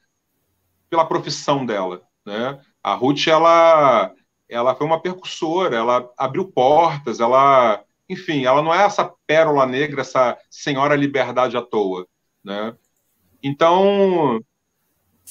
[0.90, 2.58] pela profissão dela, né?
[2.82, 4.14] A Ruth, ela,
[4.48, 10.02] ela foi uma percussora, ela abriu portas, ela enfim, ela não é essa pérola negra,
[10.02, 12.08] essa senhora liberdade à toa,
[12.44, 12.76] né?
[13.42, 14.40] Então,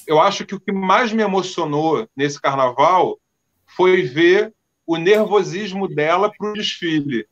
[0.07, 3.19] eu acho que o que mais me emocionou nesse carnaval
[3.67, 4.55] foi ver
[4.87, 7.27] o nervosismo dela para o desfile.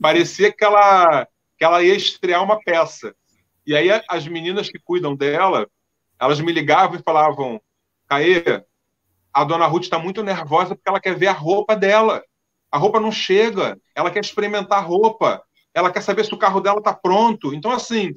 [0.00, 1.26] Parecia que ela,
[1.58, 3.14] que ela ia estrear uma peça.
[3.66, 5.68] E aí as meninas que cuidam dela,
[6.20, 7.60] elas me ligavam e falavam:
[8.06, 8.64] Caê,
[9.32, 12.22] a dona Ruth está muito nervosa porque ela quer ver a roupa dela.
[12.70, 16.60] A roupa não chega, ela quer experimentar a roupa, ela quer saber se o carro
[16.60, 17.54] dela está pronto.
[17.54, 18.12] Então, assim,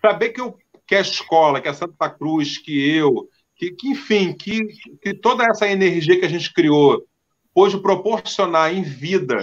[0.00, 4.32] saber que, eu, que a escola, que a Santa Cruz, que eu, que, que enfim,
[4.32, 4.66] que,
[5.00, 7.06] que toda essa energia que a gente criou
[7.54, 9.40] pôde proporcionar em vida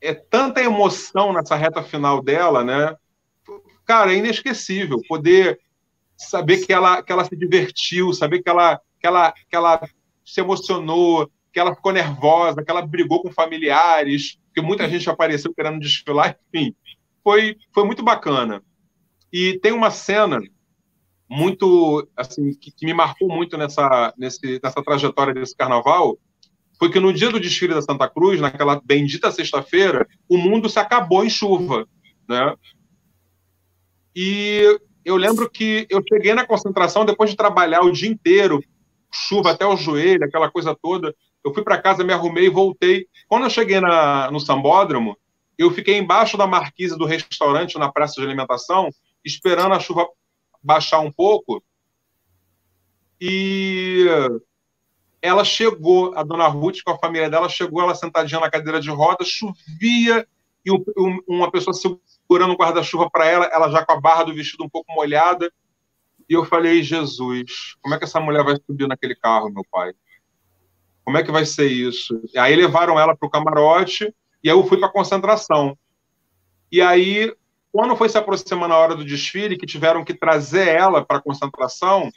[0.00, 2.96] é tanta emoção nessa reta final dela, né?
[3.84, 5.60] Cara, é inesquecível poder
[6.16, 9.88] saber que ela, que ela se divertiu, saber que ela, que ela, que ela
[10.24, 15.52] se emocionou, que ela ficou nervosa, que ela brigou com familiares, que muita gente apareceu
[15.54, 16.74] querendo desfilar, enfim.
[17.22, 18.62] Foi, foi muito bacana.
[19.32, 20.40] E tem uma cena
[21.28, 26.18] muito, assim, que, que me marcou muito nessa, nesse, nessa trajetória desse carnaval,
[26.78, 30.78] foi que no dia do desfile da Santa Cruz, naquela bendita sexta-feira, o mundo se
[30.78, 31.86] acabou em chuva,
[32.28, 32.54] né?
[34.14, 38.62] E eu lembro que eu cheguei na concentração depois de trabalhar o dia inteiro,
[39.10, 41.14] chuva até o joelho, aquela coisa toda.
[41.44, 43.06] Eu fui para casa, me arrumei e voltei.
[43.28, 45.16] Quando eu cheguei na, no Sambódromo,
[45.58, 48.90] eu fiquei embaixo da marquise do restaurante na praça de alimentação,
[49.24, 50.08] esperando a chuva
[50.62, 51.62] baixar um pouco.
[53.20, 54.06] E
[55.20, 58.90] ela chegou, a dona Ruth, com a família dela, chegou ela sentadinha na cadeira de
[58.90, 60.26] rodas, chovia,
[60.64, 64.34] e um, uma pessoa segurando o guarda-chuva para ela, ela já com a barra do
[64.34, 65.52] vestido um pouco molhada.
[66.28, 69.92] E eu falei, Jesus, como é que essa mulher vai subir naquele carro, meu pai?
[71.04, 72.20] Como é que vai ser isso?
[72.32, 74.04] E aí levaram ela para o camarote
[74.42, 75.76] e aí eu fui para a concentração.
[76.70, 77.32] E aí
[77.72, 81.22] quando foi se aproximando a hora do desfile, que tiveram que trazer ela para a
[81.22, 82.10] concentração,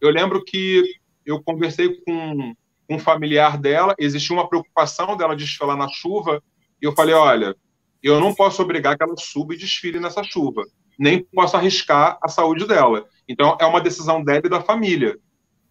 [0.00, 0.82] eu lembro que
[1.24, 2.52] eu conversei com
[2.90, 6.42] um familiar dela, existia uma preocupação dela desfilar na chuva,
[6.82, 7.54] e eu falei: olha,
[8.02, 10.64] eu não posso obrigar que ela suba e desfile nessa chuva,
[10.98, 13.06] nem posso arriscar a saúde dela.
[13.28, 15.16] Então, é uma decisão dela e da família.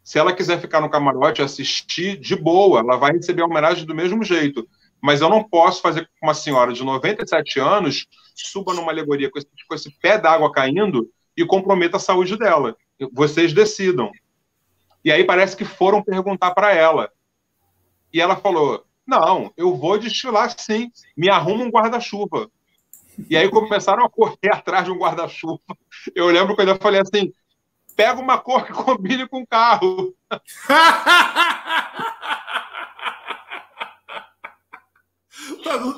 [0.08, 3.94] Se ela quiser ficar no camarote assistir, de boa, ela vai receber a homenagem do
[3.94, 4.66] mesmo jeito.
[5.02, 9.38] Mas eu não posso fazer com uma senhora de 97 anos suba numa alegoria com
[9.38, 12.78] esse, com esse pé d'água caindo e comprometa a saúde dela.
[13.12, 14.10] Vocês decidam.
[15.04, 17.12] E aí parece que foram perguntar para ela.
[18.14, 22.50] E ela falou: Não, eu vou desfilar sim, me arruma um guarda-chuva.
[23.30, 25.60] E aí começaram a correr atrás de um guarda-chuva.
[26.16, 27.34] Eu lembro quando eu falei assim:
[27.98, 30.14] pega uma cor que combine com o carro.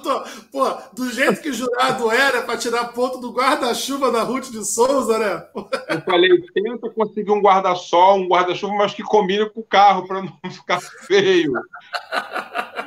[0.04, 4.50] Tô, pô, do jeito que o jurado era para tirar ponto do guarda-chuva da Ruth
[4.50, 5.48] de Souza, né?
[5.88, 10.24] Eu falei, tenta conseguir um guarda-sol, um guarda-chuva, mas que combine com o carro para
[10.24, 11.52] não ficar feio.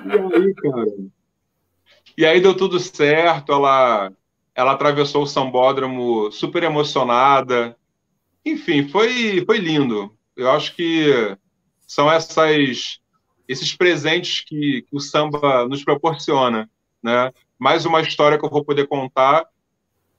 [0.04, 0.86] E aí, cara?
[2.16, 4.12] E aí deu tudo certo, ela,
[4.54, 7.76] ela atravessou o sambódromo super emocionada.
[8.44, 10.16] Enfim, foi, foi lindo.
[10.36, 11.36] Eu acho que
[11.86, 13.00] são essas
[13.46, 16.70] esses presentes que, que, o samba nos proporciona,
[17.02, 17.32] né?
[17.58, 19.44] Mais uma história que eu vou poder contar.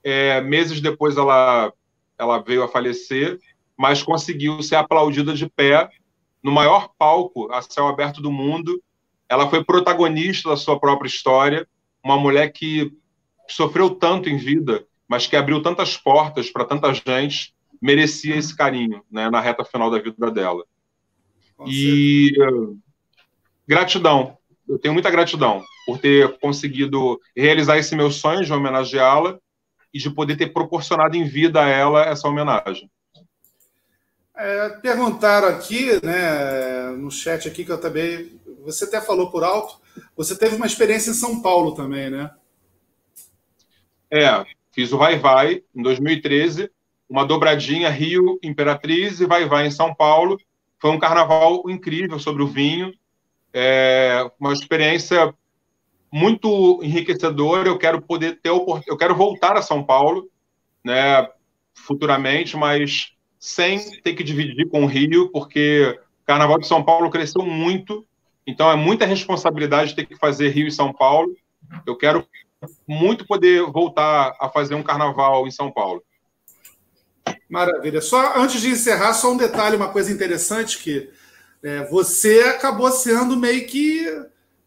[0.02, 1.72] É, meses depois ela
[2.16, 3.40] ela veio a falecer,
[3.76, 5.90] mas conseguiu ser aplaudida de pé
[6.42, 8.80] no maior palco a céu aberto do mundo.
[9.28, 11.66] Ela foi protagonista da sua própria história,
[12.02, 12.92] uma mulher que
[13.48, 17.53] sofreu tanto em vida, mas que abriu tantas portas para tanta gente,
[17.84, 20.64] merecia esse carinho, né, na reta final da vida dela.
[21.66, 22.32] e
[23.68, 24.38] gratidão.
[24.66, 29.38] Eu tenho muita gratidão por ter conseguido realizar esse meu sonho de homenageá-la
[29.92, 32.90] e de poder ter proporcionado em vida a ela essa homenagem.
[34.34, 38.32] É, perguntaram aqui, né, no chat aqui que eu também,
[38.64, 39.78] você até falou por alto,
[40.16, 42.30] você teve uma experiência em São Paulo também, né?
[44.10, 46.70] É, fiz o Vai Vai em 2013,
[47.14, 50.36] uma dobradinha Rio Imperatriz e Vai Vai em São Paulo.
[50.80, 52.92] Foi um carnaval incrível sobre o vinho,
[53.52, 55.32] é uma experiência
[56.12, 57.68] muito enriquecedora.
[57.68, 60.28] Eu quero poder ter eu quero voltar a São Paulo,
[60.82, 61.28] né,
[61.72, 67.10] futuramente, mas sem ter que dividir com o Rio, porque o Carnaval de São Paulo
[67.10, 68.04] cresceu muito,
[68.44, 71.32] então é muita responsabilidade ter que fazer Rio e São Paulo.
[71.86, 72.26] Eu quero
[72.88, 76.02] muito poder voltar a fazer um carnaval em São Paulo.
[77.48, 78.00] Maravilha.
[78.00, 81.10] Só antes de encerrar, só um detalhe, uma coisa interessante que
[81.62, 84.06] é, você acabou sendo meio que.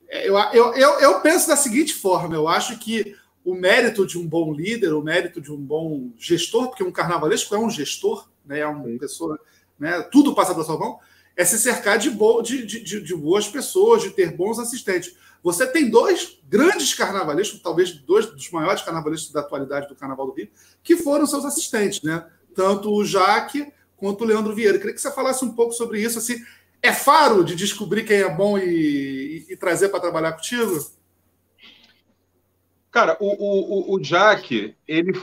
[0.09, 4.17] É, eu, eu, eu, eu, penso da seguinte forma: eu acho que o mérito de
[4.17, 8.27] um bom líder, o mérito de um bom gestor, porque um carnavalesco é um gestor,
[8.45, 9.39] né, é uma pessoa,
[9.79, 10.99] né, tudo passa pela sua mão,
[11.35, 15.15] é se cercar de, bo de, de, de, boas pessoas, de ter bons assistentes.
[15.43, 20.33] Você tem dois grandes carnavalescos, talvez dois dos maiores carnavalescos da atualidade do Carnaval do
[20.33, 20.49] Rio,
[20.83, 22.25] que foram seus assistentes, né?
[22.57, 24.77] Tanto o Jaque quanto o Leandro Vieira.
[24.77, 26.17] Eu queria que você falasse um pouco sobre isso.
[26.17, 26.43] Assim,
[26.81, 30.83] é faro de descobrir quem é bom e, e, e trazer para trabalhar contigo?
[32.89, 35.13] Cara, o, o, o Jack, ele,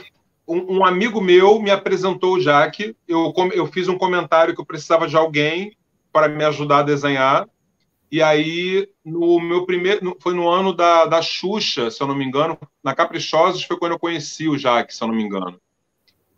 [0.47, 2.95] um, um, amigo meu me apresentou o Jack.
[3.05, 5.75] Eu, eu fiz um comentário que eu precisava de alguém
[6.13, 7.49] para me ajudar a desenhar.
[8.09, 10.15] E aí, no meu primeiro.
[10.21, 13.91] Foi no ano da, da Xuxa, se eu não me engano, na Caprichosos, foi quando
[13.91, 15.59] eu conheci o Jack, se eu não me engano.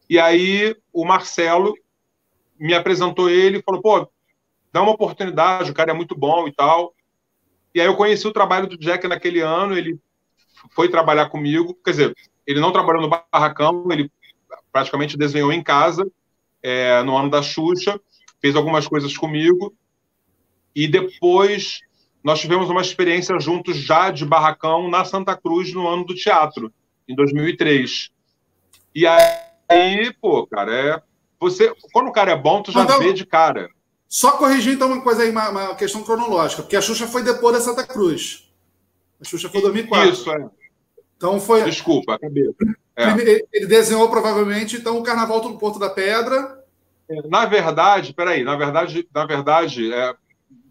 [0.09, 1.73] E aí, o Marcelo
[2.59, 4.09] me apresentou ele e falou: pô,
[4.71, 6.93] dá uma oportunidade, o cara é muito bom e tal.
[7.73, 9.99] E aí eu conheci o trabalho do Jack naquele ano, ele
[10.71, 12.15] foi trabalhar comigo, quer dizer,
[12.45, 14.11] ele não trabalhou no barracão, ele
[14.71, 16.09] praticamente desenhou em casa,
[16.63, 17.99] é, no ano da Xuxa,
[18.41, 19.75] fez algumas coisas comigo,
[20.75, 21.81] e depois
[22.23, 26.73] nós tivemos uma experiência juntos já de barracão na Santa Cruz no ano do teatro,
[27.07, 28.09] em 2003.
[28.93, 29.46] E aí,
[30.21, 31.01] pô, cara, é,
[31.39, 33.69] você, quando o cara é bom, tu já vê de cara.
[34.07, 37.55] Só corrigir então uma coisa aí, uma, uma, questão cronológica, porque a Xuxa foi depois
[37.55, 38.49] da Santa Cruz.
[39.19, 40.09] A Xuxa foi em 2004.
[40.09, 40.49] Isso, é.
[41.17, 41.63] Então foi.
[41.63, 42.55] Desculpa, a cabeça.
[42.95, 43.11] É.
[43.53, 46.63] Ele, desenhou provavelmente então o Carnaval do Porto da Pedra.
[47.09, 50.15] É, na verdade, peraí, na verdade, na verdade, é,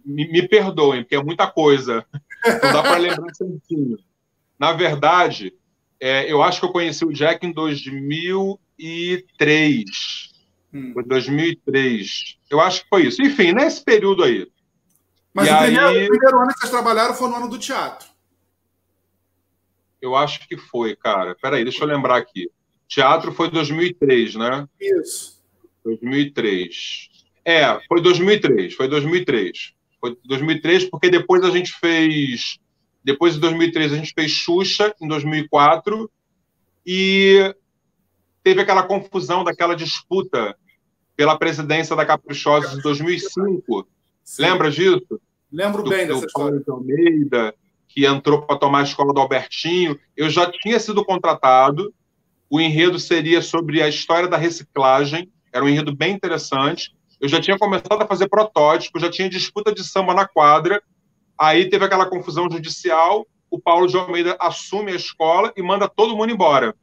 [0.04, 2.04] me, me, perdoem, porque é muita coisa.
[2.44, 3.98] Não dá para lembrar certinho.
[4.58, 5.54] Na verdade,
[6.00, 7.52] é, eu acho que eu conheci o Jack em
[8.78, 9.84] 2003.
[10.72, 10.92] Hum.
[10.92, 12.38] Foi 2003.
[12.50, 13.22] Eu acho que foi isso.
[13.22, 14.46] Enfim, nesse período aí.
[15.34, 16.04] Mas o, primeiro, aí...
[16.04, 18.08] o primeiro ano que vocês trabalharam foi no ano do teatro.
[20.00, 21.34] Eu acho que foi, cara.
[21.40, 22.50] Peraí, deixa eu lembrar aqui.
[22.88, 24.68] Teatro foi 2003, né?
[24.80, 25.42] Isso.
[25.84, 27.10] 2003.
[27.44, 29.74] É, foi 2003, foi 2003.
[30.00, 32.58] Foi 2003 porque depois a gente fez
[33.02, 36.10] depois de 2003 a gente fez Xuxa em 2004
[36.84, 37.54] e
[38.46, 40.56] teve aquela confusão daquela disputa
[41.16, 43.88] pela presidência da Caprichosa em 2005.
[44.22, 44.42] Sim.
[44.42, 45.20] Lembra disso?
[45.50, 46.60] Lembro do, bem dessa história.
[46.60, 47.52] De Almeida,
[47.88, 49.98] que entrou para tomar a escola do Albertinho.
[50.16, 51.92] Eu já tinha sido contratado.
[52.48, 55.28] O enredo seria sobre a história da reciclagem.
[55.52, 56.94] Era um enredo bem interessante.
[57.20, 60.80] Eu já tinha começado a fazer protótipo, já tinha disputa de samba na quadra.
[61.36, 63.26] Aí teve aquela confusão judicial.
[63.50, 66.76] O Paulo de Almeida assume a escola e manda todo mundo embora.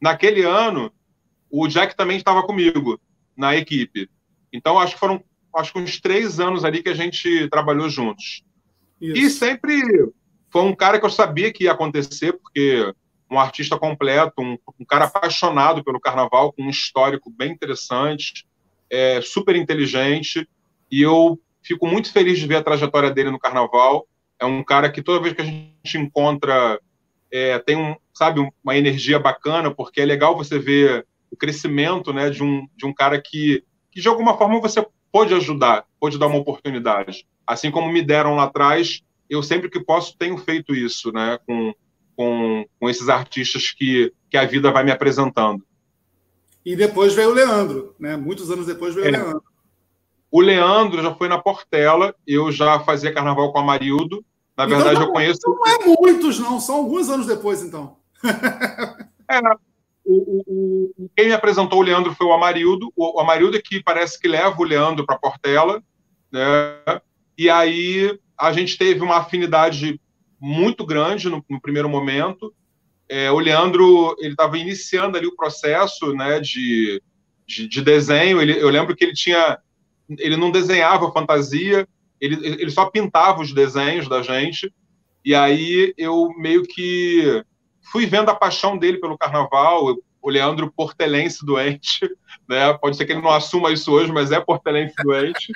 [0.00, 0.92] Naquele ano,
[1.50, 3.00] o Jack também estava comigo
[3.36, 4.08] na equipe.
[4.52, 5.22] Então, acho que foram
[5.54, 8.42] acho que uns três anos ali que a gente trabalhou juntos.
[9.00, 9.16] Isso.
[9.16, 9.82] E sempre
[10.50, 12.92] foi um cara que eu sabia que ia acontecer, porque
[13.30, 18.46] um artista completo, um, um cara apaixonado pelo carnaval, com um histórico bem interessante,
[18.90, 20.48] é, super inteligente,
[20.90, 24.06] e eu fico muito feliz de ver a trajetória dele no carnaval.
[24.40, 26.80] É um cara que toda vez que a gente encontra
[27.30, 32.30] é, tem um, sabe, uma energia bacana, porque é legal você ver o crescimento, né,
[32.30, 33.62] de um, de um cara que,
[33.92, 37.24] que de alguma forma você pode ajudar, pode dar uma oportunidade.
[37.46, 41.72] Assim como me deram lá atrás, eu sempre que posso tenho feito isso, né, com,
[42.16, 45.64] com, com esses artistas que, que a vida vai me apresentando.
[46.66, 48.16] E depois veio o Leandro, né?
[48.16, 49.08] Muitos anos depois veio é.
[49.10, 49.42] o Leandro.
[50.30, 54.24] O Leandro já foi na Portela, eu já fazia carnaval com a Marildo.
[54.56, 55.40] Na então, verdade, não, eu conheço.
[55.46, 57.98] Não é muitos, não, são alguns anos depois, então.
[59.30, 59.40] é,
[60.04, 62.92] o, o, quem me apresentou o Leandro foi o Amarildo.
[62.96, 65.82] O, o Amarildo é que parece que leva o Leandro para Portela,
[66.32, 67.00] né?
[67.36, 70.00] E aí a gente teve uma afinidade
[70.40, 72.54] muito grande no, no primeiro momento.
[73.08, 77.02] É, o Leandro ele estava iniciando ali o processo, né, de,
[77.46, 78.40] de, de desenho.
[78.40, 79.58] Ele, eu lembro que ele tinha,
[80.18, 81.88] ele não desenhava fantasia,
[82.20, 84.72] ele, ele só pintava os desenhos da gente.
[85.24, 87.42] E aí eu meio que
[87.82, 92.08] fui vendo a paixão dele pelo carnaval, o Leandro portelense doente,
[92.48, 92.72] né?
[92.74, 95.52] Pode ser que ele não assuma isso hoje, mas é portelense doente.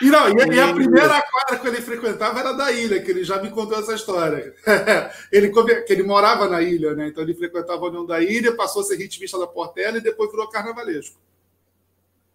[0.00, 3.40] E, não, e, a primeira quadra que ele frequentava era da ilha, que ele já
[3.40, 4.54] me contou essa história.
[5.30, 5.50] ele,
[5.86, 7.08] que ele morava na ilha, né?
[7.08, 10.30] Então ele frequentava a União da Ilha, passou a ser ritmista da Portela e depois
[10.30, 11.20] virou carnavalesco.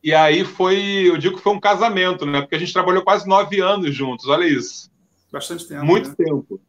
[0.04, 2.42] E aí foi, eu digo que foi um casamento, né?
[2.42, 4.90] Porque a gente trabalhou quase nove anos juntos, olha isso.
[5.32, 5.84] Bastante tempo.
[5.84, 6.16] Muito né?
[6.18, 6.62] tempo.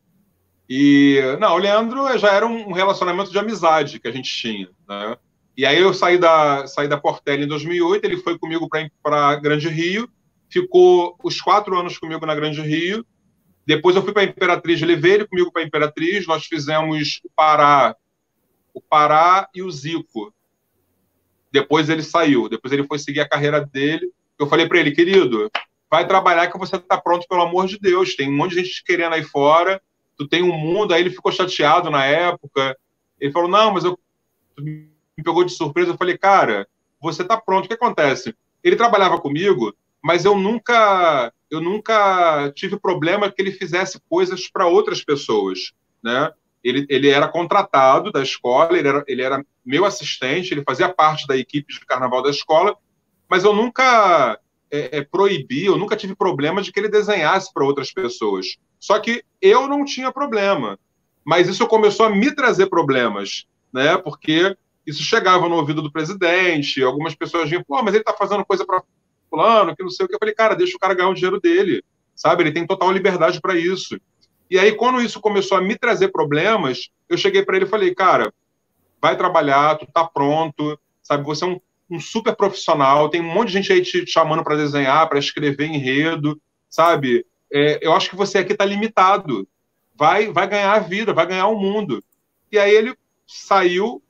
[0.68, 5.16] E, não, o Leandro já era um relacionamento de amizade que a gente tinha, né?
[5.56, 8.68] E aí eu saí da, saí da Portela em 2008, ele foi comigo
[9.02, 10.08] para Grande Rio,
[10.48, 13.04] ficou os quatro anos comigo na Grande Rio,
[13.66, 17.96] depois eu fui para Imperatriz, levei ele comigo para Imperatriz, nós fizemos o Pará,
[18.72, 20.32] o Pará e o Zico.
[21.50, 24.10] Depois ele saiu, depois ele foi seguir a carreira dele.
[24.38, 25.50] Eu falei para ele, querido,
[25.90, 28.14] vai trabalhar que você está pronto, pelo amor de Deus.
[28.14, 29.80] Tem um monte de gente te querendo aí fora
[30.18, 32.76] tu tem um mundo, aí ele ficou chateado na época.
[33.20, 33.98] Ele falou, não, mas eu
[34.58, 35.92] me pegou de surpresa.
[35.92, 36.66] Eu falei, cara,
[37.00, 37.64] você tá pronto.
[37.64, 38.34] O que acontece?
[38.62, 39.72] Ele trabalhava comigo,
[40.02, 45.72] mas eu nunca, eu nunca tive problema que ele fizesse coisas para outras pessoas,
[46.02, 46.32] né?
[46.62, 51.24] Ele, ele era contratado da escola, ele era, ele era meu assistente, ele fazia parte
[51.26, 52.76] da equipe de carnaval da escola,
[53.30, 54.38] mas eu nunca
[54.70, 58.56] é, é, proibi, eu nunca tive problema de que ele desenhasse para outras pessoas.
[58.78, 60.78] Só que eu não tinha problema.
[61.24, 63.96] Mas isso começou a me trazer problemas, né?
[63.98, 68.44] Porque isso chegava no ouvido do presidente, algumas pessoas vinham, pô, mas ele está fazendo
[68.44, 68.82] coisa para
[69.28, 70.14] fulano, que não sei o que.
[70.14, 71.84] Eu falei, cara, deixa o cara ganhar o dinheiro dele,
[72.14, 72.42] sabe?
[72.42, 74.00] Ele tem total liberdade para isso.
[74.50, 77.94] E aí, quando isso começou a me trazer problemas, eu cheguei para ele e falei,
[77.94, 78.32] cara,
[79.00, 81.22] vai trabalhar, tu tá pronto, sabe?
[81.24, 81.60] Você é um,
[81.90, 85.66] um super profissional, tem um monte de gente aí te chamando para desenhar, para escrever
[85.66, 87.24] enredo, sabe?
[87.52, 89.48] é, eu acho que você aqui está limitado.
[89.96, 92.02] Vai, vai ganhar a vida, vai ganhar o mundo.
[92.52, 92.96] E aí ele
[93.26, 94.02] saiu,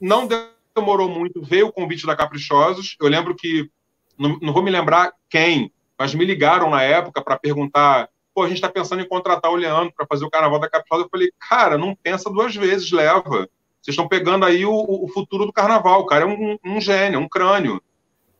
[0.00, 0.28] não
[0.74, 2.96] demorou muito, veio o convite da Caprichosos.
[3.00, 3.68] Eu lembro que,
[4.16, 8.48] não, não vou me lembrar quem, mas me ligaram na época para perguntar: pô, a
[8.48, 11.04] gente está pensando em contratar o Leandro para fazer o carnaval da Caprichosos.
[11.04, 13.48] Eu falei: cara, não pensa duas vezes, leva.
[13.86, 16.00] Vocês estão pegando aí o, o futuro do carnaval.
[16.00, 17.80] O cara é um, um gênio, um crânio.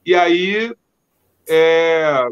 [0.05, 0.75] E aí,
[1.47, 2.27] é,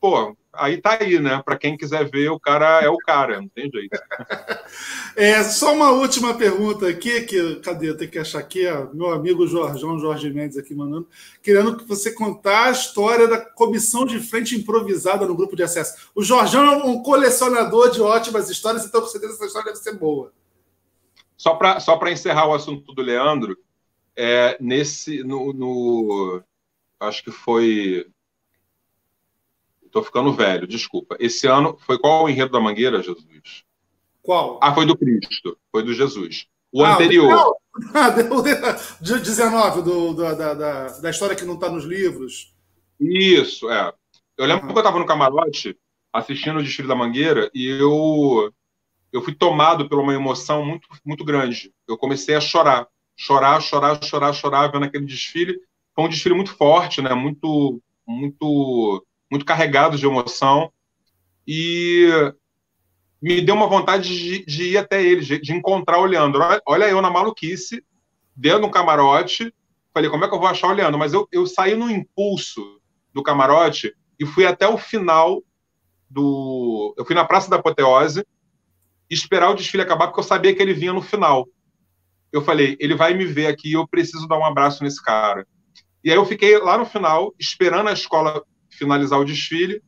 [0.00, 1.42] pô, aí tá aí, né?
[1.44, 3.90] Para quem quiser ver, o cara é o cara, não tem jeito.
[5.14, 7.90] é, só uma última pergunta aqui, que cadê?
[7.90, 11.06] Eu tenho que achar aqui, ó, meu amigo Jorjão, Jorge Mendes aqui mandando,
[11.42, 16.10] querendo que você contar a história da comissão de frente improvisada no grupo de acesso.
[16.14, 19.92] O Jorjão é um colecionador de ótimas histórias, então com certeza essa história deve ser
[19.98, 20.32] boa.
[21.44, 23.54] Só para só encerrar o assunto do Leandro,
[24.16, 26.42] é, nesse no, no
[26.98, 28.06] acho que foi
[29.84, 31.18] Estou ficando velho, desculpa.
[31.20, 33.62] Esse ano foi qual o enredo da Mangueira, Jesus?
[34.22, 34.58] Qual?
[34.62, 36.46] Ah, foi do Cristo, foi do Jesus.
[36.72, 37.54] O ah, anterior.
[38.30, 42.54] O 19, do, do, da, da, da história que não está nos livros.
[42.98, 43.92] Isso, é.
[44.38, 44.72] Eu lembro uhum.
[44.72, 45.78] que eu estava no camarote
[46.10, 48.50] assistindo o desfile da Mangueira e eu
[49.14, 51.72] eu fui tomado por uma emoção muito muito grande.
[51.86, 55.56] Eu comecei a chorar, chorar, chorar, chorar, chorar vendo aquele desfile.
[55.94, 57.14] Foi um desfile muito forte, né?
[57.14, 60.72] Muito muito muito carregado de emoção
[61.46, 62.08] e
[63.22, 66.42] me deu uma vontade de, de ir até ele, de, de, encontrar o Leandro.
[66.66, 67.84] Olha, eu na maluquice,
[68.36, 69.54] dentro de um camarote,
[69.94, 70.98] falei, como é que eu vou achar o Leandro?
[70.98, 72.80] Mas eu, eu saí no impulso
[73.14, 75.42] do camarote e fui até o final
[76.10, 76.94] do.
[76.98, 78.24] Eu fui na Praça da Apoteose
[79.14, 81.46] esperar o desfile acabar, porque eu sabia que ele vinha no final.
[82.32, 85.46] Eu falei, ele vai me ver aqui, eu preciso dar um abraço nesse cara.
[86.02, 89.82] E aí eu fiquei lá no final, esperando a escola finalizar o desfile,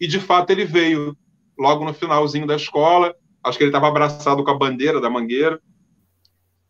[0.00, 1.16] e de fato ele veio
[1.58, 3.14] logo no finalzinho da escola.
[3.42, 5.60] Acho que ele estava abraçado com a bandeira da mangueira.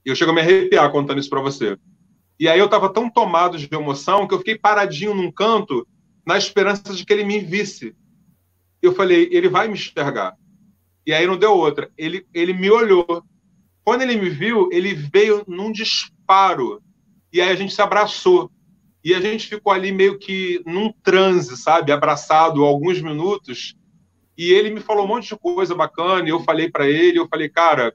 [0.05, 1.76] E eu chego a me arrepiar contando isso para você.
[2.39, 5.86] E aí eu estava tão tomado de emoção que eu fiquei paradinho num canto
[6.26, 7.94] na esperança de que ele me visse.
[8.82, 10.36] Eu falei, ele vai me enxergar.
[11.06, 11.90] E aí não deu outra.
[11.97, 13.22] Ele, ele me olhou.
[13.85, 16.82] Quando ele me viu, ele veio num disparo.
[17.32, 18.51] E aí a gente se abraçou.
[19.05, 21.93] E a gente ficou ali meio que num transe, sabe?
[21.93, 23.76] Abraçado alguns minutos.
[24.36, 26.26] E ele me falou um monte de coisa bacana.
[26.26, 27.94] E eu falei para ele, eu falei, cara,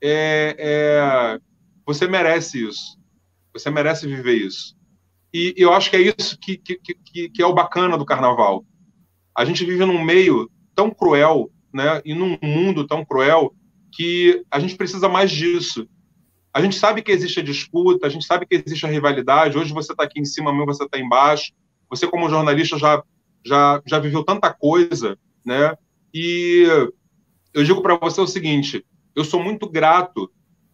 [0.00, 1.40] é, é,
[1.84, 2.96] você merece isso.
[3.52, 4.76] Você merece viver isso.
[5.34, 8.64] E, eu acho que é isso que, que, que, que é o bacana do carnaval.
[9.36, 12.00] A gente vive num meio tão cruel, né?
[12.04, 13.54] E num mundo tão cruel
[13.92, 15.88] que a gente precisa mais disso
[16.52, 19.56] a gente sabe que existe a disputa, a gente sabe que existe a rivalidade.
[19.56, 21.52] Hoje você está aqui em cima, amanhã você está embaixo.
[21.88, 23.02] Você, como jornalista, já,
[23.44, 25.76] já, já viveu tanta coisa, né?
[26.12, 26.66] E
[27.54, 28.84] eu digo para você o seguinte:
[29.14, 30.30] eu sou muito grato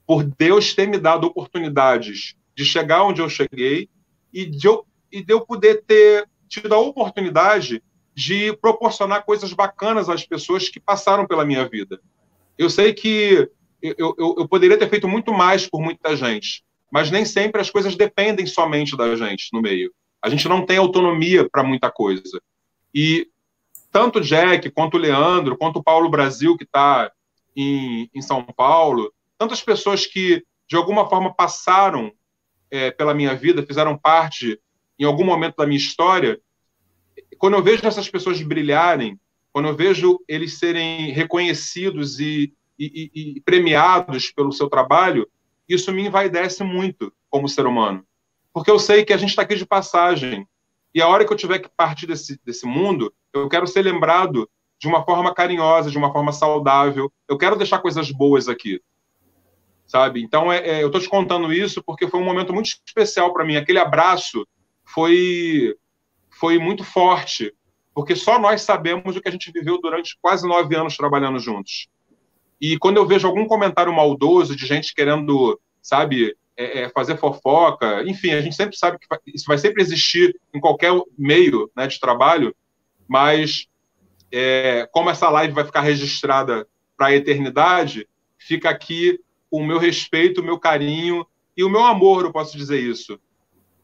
[0.06, 3.90] por Deus ter me dado oportunidades de chegar onde eu cheguei
[4.32, 7.82] e de eu, e de eu poder ter tido a oportunidade
[8.16, 12.00] de proporcionar coisas bacanas às pessoas que passaram pela minha vida.
[12.56, 13.46] Eu sei que
[13.82, 17.68] eu, eu, eu poderia ter feito muito mais por muita gente, mas nem sempre as
[17.68, 19.92] coisas dependem somente da gente no meio.
[20.22, 22.40] A gente não tem autonomia para muita coisa.
[22.94, 23.28] E
[23.92, 27.12] tanto o Jack, quanto o Leandro, quanto o Paulo Brasil, que está
[27.54, 32.10] em, em, São Paulo, tantas pessoas que, de alguma forma, passaram
[32.70, 34.58] é, pela minha vida, fizeram parte,
[34.98, 36.40] em algum momento da minha história,
[37.38, 39.18] quando eu vejo essas pessoas brilharem,
[39.52, 45.28] quando eu vejo eles serem reconhecidos e, e, e, premiados pelo seu trabalho,
[45.68, 48.04] isso me envaidece muito como ser humano.
[48.52, 50.46] Porque eu sei que a gente está aqui de passagem.
[50.94, 54.48] E a hora que eu tiver que partir desse, desse mundo, eu quero ser lembrado
[54.78, 57.12] de uma forma carinhosa, de uma forma saudável.
[57.28, 58.80] Eu quero deixar coisas boas aqui.
[59.86, 60.22] Sabe?
[60.22, 63.44] Então, é, é eu estou te contando isso porque foi um momento muito especial para
[63.44, 63.56] mim.
[63.56, 64.46] Aquele abraço
[64.84, 65.76] foi,
[66.38, 67.52] foi muito forte.
[67.94, 71.88] Porque só nós sabemos o que a gente viveu durante quase nove anos trabalhando juntos.
[72.60, 78.02] E quando eu vejo algum comentário maldoso de gente querendo, sabe, é, é, fazer fofoca,
[78.06, 81.98] enfim, a gente sempre sabe que isso vai sempre existir em qualquer meio né, de
[81.98, 82.54] trabalho,
[83.08, 83.66] mas
[84.32, 88.08] é, como essa live vai ficar registrada para a eternidade,
[88.38, 89.18] fica aqui
[89.50, 91.26] o meu respeito, o meu carinho
[91.56, 93.18] e o meu amor, eu posso dizer isso.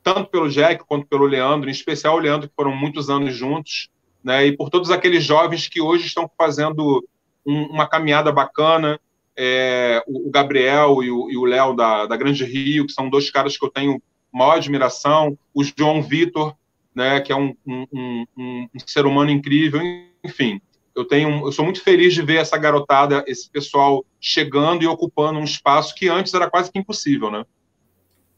[0.03, 3.89] Tanto pelo Jack quanto pelo Leandro, em especial o Leandro, que foram muitos anos juntos,
[4.23, 7.05] né, e por todos aqueles jovens que hoje estão fazendo
[7.47, 9.01] um, uma caminhada bacana.
[9.37, 13.57] É, o, o, Gabriel e o Léo da, da Grande Rio, que são dois caras
[13.57, 14.01] que eu tenho
[14.33, 15.39] maior admiração.
[15.55, 16.55] O João Vitor,
[16.95, 19.81] né, que é um, um, um, um, ser humano incrível.
[20.23, 20.61] Enfim,
[20.95, 25.39] eu tenho, eu sou muito feliz de ver essa garotada, esse pessoal chegando e ocupando
[25.39, 27.45] um espaço que antes era quase que impossível, né?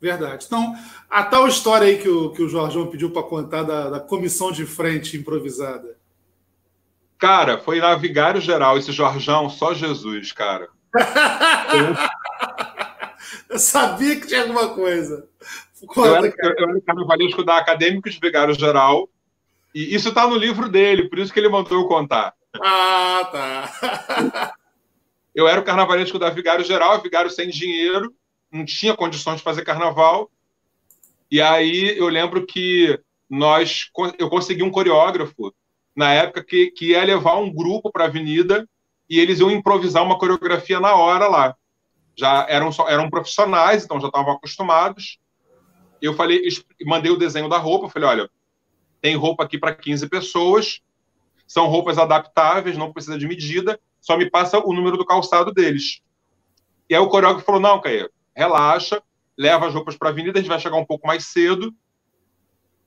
[0.05, 0.44] Verdade.
[0.44, 0.76] Então,
[1.09, 4.52] a tal história aí que o, que o Jorgão pediu para contar da, da comissão
[4.52, 5.97] de frente improvisada.
[7.18, 10.68] Cara, foi na Vigário Geral, esse Jorjão, só Jesus, cara.
[13.48, 15.26] eu sabia que tinha alguma coisa.
[15.86, 16.55] Conta, eu, era, cara.
[16.59, 19.09] eu era carnavalesco da Acadêmico de Vigário Geral,
[19.74, 22.35] e isso está no livro dele, por isso que ele mandou eu contar.
[22.62, 24.52] Ah, tá.
[25.35, 28.14] eu era o carnavalesco da Vigário Geral, Vigário sem dinheiro,
[28.55, 30.31] não tinha condições de fazer carnaval.
[31.28, 32.98] E aí eu lembro que
[33.28, 35.52] nós eu consegui um coreógrafo
[35.94, 38.68] na época que, que ia levar um grupo para a avenida
[39.10, 41.56] e eles iam improvisar uma coreografia na hora lá.
[42.16, 45.18] já eram, eram profissionais, então já estavam acostumados.
[46.01, 46.43] Eu falei,
[46.85, 48.31] mandei o desenho da roupa, falei, olha,
[49.01, 50.81] tem roupa aqui para 15 pessoas,
[51.47, 56.01] são roupas adaptáveis, não precisa de medida, só me passa o número do calçado deles.
[56.89, 59.02] E aí o coreógrafo falou, não, Caio, relaxa,
[59.36, 61.74] leva as roupas para a avenida, a gente vai chegar um pouco mais cedo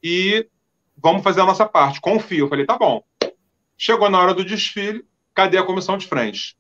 [0.03, 0.47] e
[0.95, 2.45] vamos fazer a nossa parte, confio.
[2.45, 3.03] Eu falei, tá bom.
[3.77, 6.57] Chegou na hora do desfile, cadê a comissão de frente?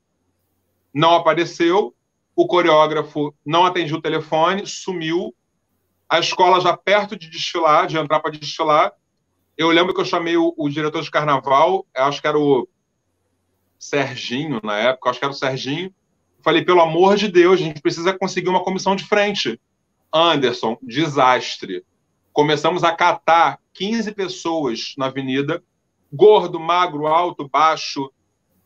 [0.93, 1.95] Não apareceu,
[2.35, 5.33] o coreógrafo não atendia o telefone, sumiu.
[6.07, 8.93] A escola já perto de desfilar, de entrar para desfilar.
[9.57, 12.67] Eu lembro que eu chamei o, o, diretor de carnaval, acho que era o
[13.79, 15.93] Serginho na época, acho que era o Serginho.
[16.47, 19.59] Falei, pelo amor de Deus, a gente precisa conseguir uma comissão de frente.
[20.13, 21.83] Anderson, desastre.
[22.31, 25.61] Começamos a catar 15 pessoas na avenida,
[26.09, 28.09] gordo, magro, alto, baixo,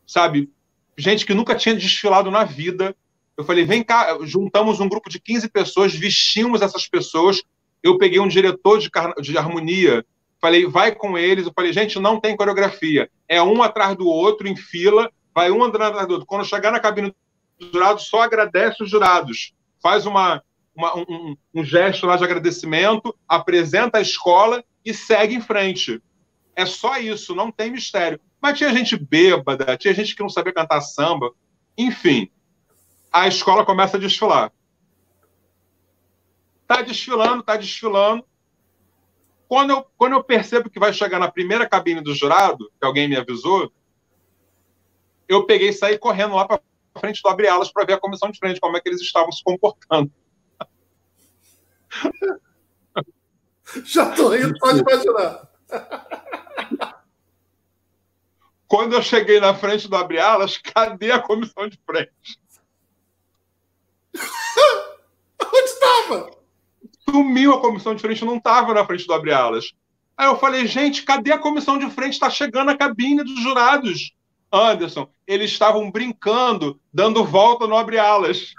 [0.06, 0.48] sabe?
[0.96, 2.94] Gente que nunca tinha desfilado na vida.
[3.36, 7.42] Eu falei, vem cá, juntamos um grupo de 15 pessoas, vestimos essas pessoas.
[7.82, 8.88] Eu peguei um diretor de,
[9.20, 10.06] de harmonia,
[10.40, 11.46] falei, vai com eles.
[11.46, 13.10] Eu falei, gente, não tem coreografia.
[13.28, 16.28] É um atrás do outro, em fila, vai um andando atrás do outro.
[16.28, 17.12] Quando chegar na cabine
[17.60, 19.54] jurado, só agradece os jurados.
[19.82, 20.42] Faz uma,
[20.74, 26.02] uma um, um gesto lá de agradecimento, apresenta a escola e segue em frente.
[26.54, 28.20] É só isso, não tem mistério.
[28.40, 31.32] Mas tinha gente bêbada, tinha gente que não sabia cantar samba.
[31.78, 32.30] Enfim,
[33.12, 34.52] a escola começa a desfilar.
[36.66, 38.24] Tá desfilando, tá desfilando.
[39.46, 43.06] Quando eu, quando eu percebo que vai chegar na primeira cabine do jurado, que alguém
[43.06, 43.70] me avisou,
[45.28, 46.60] eu peguei e saí correndo lá para
[46.98, 49.32] frente do abre alas para ver a comissão de frente, como é que eles estavam
[49.32, 50.10] se comportando.
[53.84, 55.48] Já tô rindo, pode imaginar.
[58.66, 62.40] Quando eu cheguei na frente do abre alas, cadê a comissão de frente?
[65.54, 66.30] Onde estava?
[67.08, 69.72] Sumiu a comissão de frente, não estava na frente do abre-alas.
[70.16, 72.14] Aí eu falei, gente, cadê a comissão de frente?
[72.14, 74.14] Está chegando a cabine dos jurados.
[74.52, 78.52] Anderson, eles estavam brincando, dando volta no abre-alas.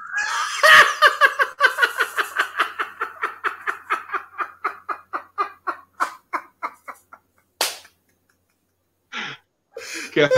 [10.15, 10.29] É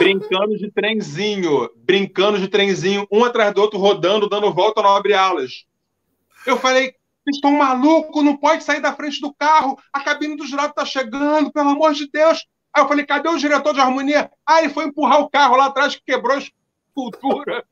[0.00, 5.66] brincando de trenzinho, brincando de trenzinho, um atrás do outro, rodando, dando volta no abre-alas.
[6.46, 6.94] Eu falei,
[7.28, 11.52] estão malucos, não pode sair da frente do carro, a cabine do jurado está chegando,
[11.52, 12.46] pelo amor de Deus.
[12.72, 14.30] Aí eu falei, cadê o diretor de harmonia?
[14.46, 17.64] Ah, ele foi empurrar o carro lá atrás que quebrou a escultura.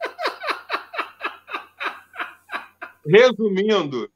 [3.06, 4.10] Resumindo,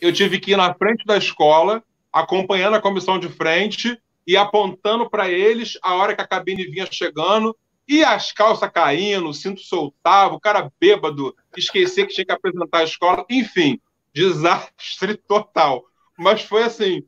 [0.00, 1.82] eu tive que ir na frente da escola,
[2.12, 6.86] acompanhando a comissão de frente, e apontando para eles a hora que a cabine vinha
[6.90, 7.56] chegando,
[7.88, 12.80] e as calças caindo, o cinto soltava, o cara bêbado, esquecer que tinha que apresentar
[12.80, 13.80] a escola, enfim,
[14.12, 15.84] desastre total.
[16.18, 17.02] Mas foi assim,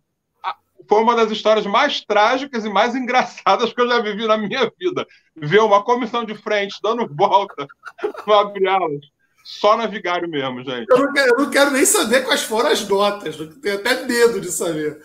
[0.88, 4.70] foi uma das histórias mais trágicas e mais engraçadas que eu já vivi na minha
[4.78, 5.06] vida.
[5.36, 7.66] Ver uma comissão de frente dando volta
[8.26, 9.00] no abre-alas
[9.44, 10.86] só na Vigário mesmo, gente.
[10.90, 13.36] Eu não, quero, eu não, quero, nem saber quais foram as notas.
[13.60, 15.00] Tenho até medo de saber.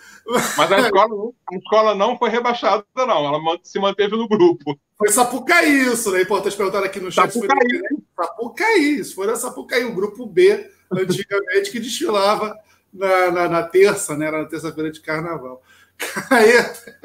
[0.58, 3.26] Mas a escola, a escola não foi rebaixada, não.
[3.26, 4.78] Ela se manteve no grupo.
[4.98, 6.22] Foi Sapucaí isso, né?
[6.22, 7.32] Importante perguntar aqui no chat.
[7.32, 7.80] Sapucaí.
[8.16, 8.26] Foi...
[8.26, 9.00] Sapucaí.
[9.00, 12.56] Isso foi Sapucaí, o grupo B, antigamente, que desfilava
[12.96, 14.28] na, na, na terça, né?
[14.28, 15.62] Era na terça-feira de carnaval.
[16.32, 16.52] Aí,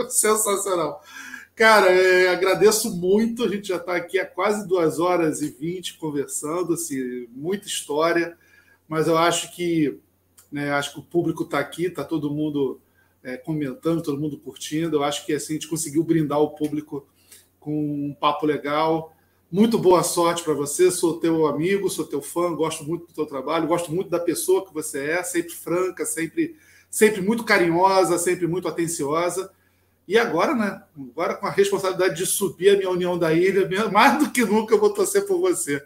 [0.08, 1.02] sensacional.
[1.54, 3.44] Cara, é, agradeço muito.
[3.44, 8.36] A gente já está aqui há quase duas horas e vinte conversando, assim, muita história,
[8.88, 10.00] mas eu acho que
[10.50, 12.80] né, acho que o público está aqui, está todo mundo
[13.22, 14.96] é, comentando, todo mundo curtindo.
[14.96, 17.06] Eu acho que assim, a gente conseguiu brindar o público
[17.58, 19.14] com um papo legal.
[19.50, 20.92] Muito boa sorte para você.
[20.92, 24.64] Sou teu amigo, sou teu fã, gosto muito do teu trabalho, gosto muito da pessoa
[24.64, 26.56] que você é, sempre franca, sempre,
[26.88, 29.50] sempre muito carinhosa, sempre muito atenciosa.
[30.06, 30.82] E agora, né?
[31.12, 34.74] Agora com a responsabilidade de subir a minha União da Ilha, mais do que nunca
[34.74, 35.84] eu vou torcer por você.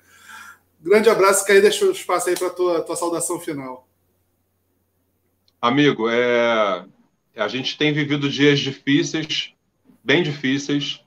[0.82, 3.88] Grande abraço, Caí, deixa o espaço aí para a tua, tua saudação final.
[5.60, 6.84] Amigo, é...
[7.34, 9.54] a gente tem vivido dias difíceis,
[10.04, 11.03] bem difíceis.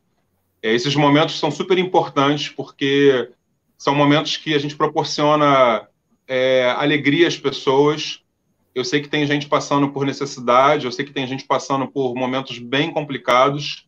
[0.68, 3.30] É, esses momentos são super importantes porque
[3.78, 5.88] são momentos que a gente proporciona
[6.28, 8.20] é, alegria às pessoas,
[8.76, 12.14] eu sei que tem gente passando por necessidade, eu sei que tem gente passando por
[12.16, 13.88] momentos bem complicados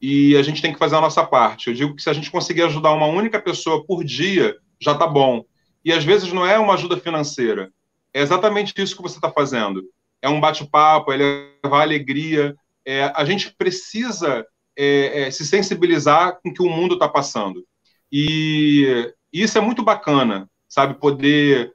[0.00, 1.66] e a gente tem que fazer a nossa parte.
[1.66, 5.08] Eu digo que se a gente conseguir ajudar uma única pessoa por dia, já está
[5.08, 5.44] bom.
[5.84, 7.72] E às vezes não é uma ajuda financeira.
[8.14, 9.82] É exatamente isso que você está fazendo.
[10.22, 12.54] É um bate-papo, é levar alegria.
[12.86, 17.64] É, a gente precisa é, é, se sensibilizar com o que o mundo está passando.
[18.10, 20.94] E isso é muito bacana, sabe?
[20.94, 21.72] Poder,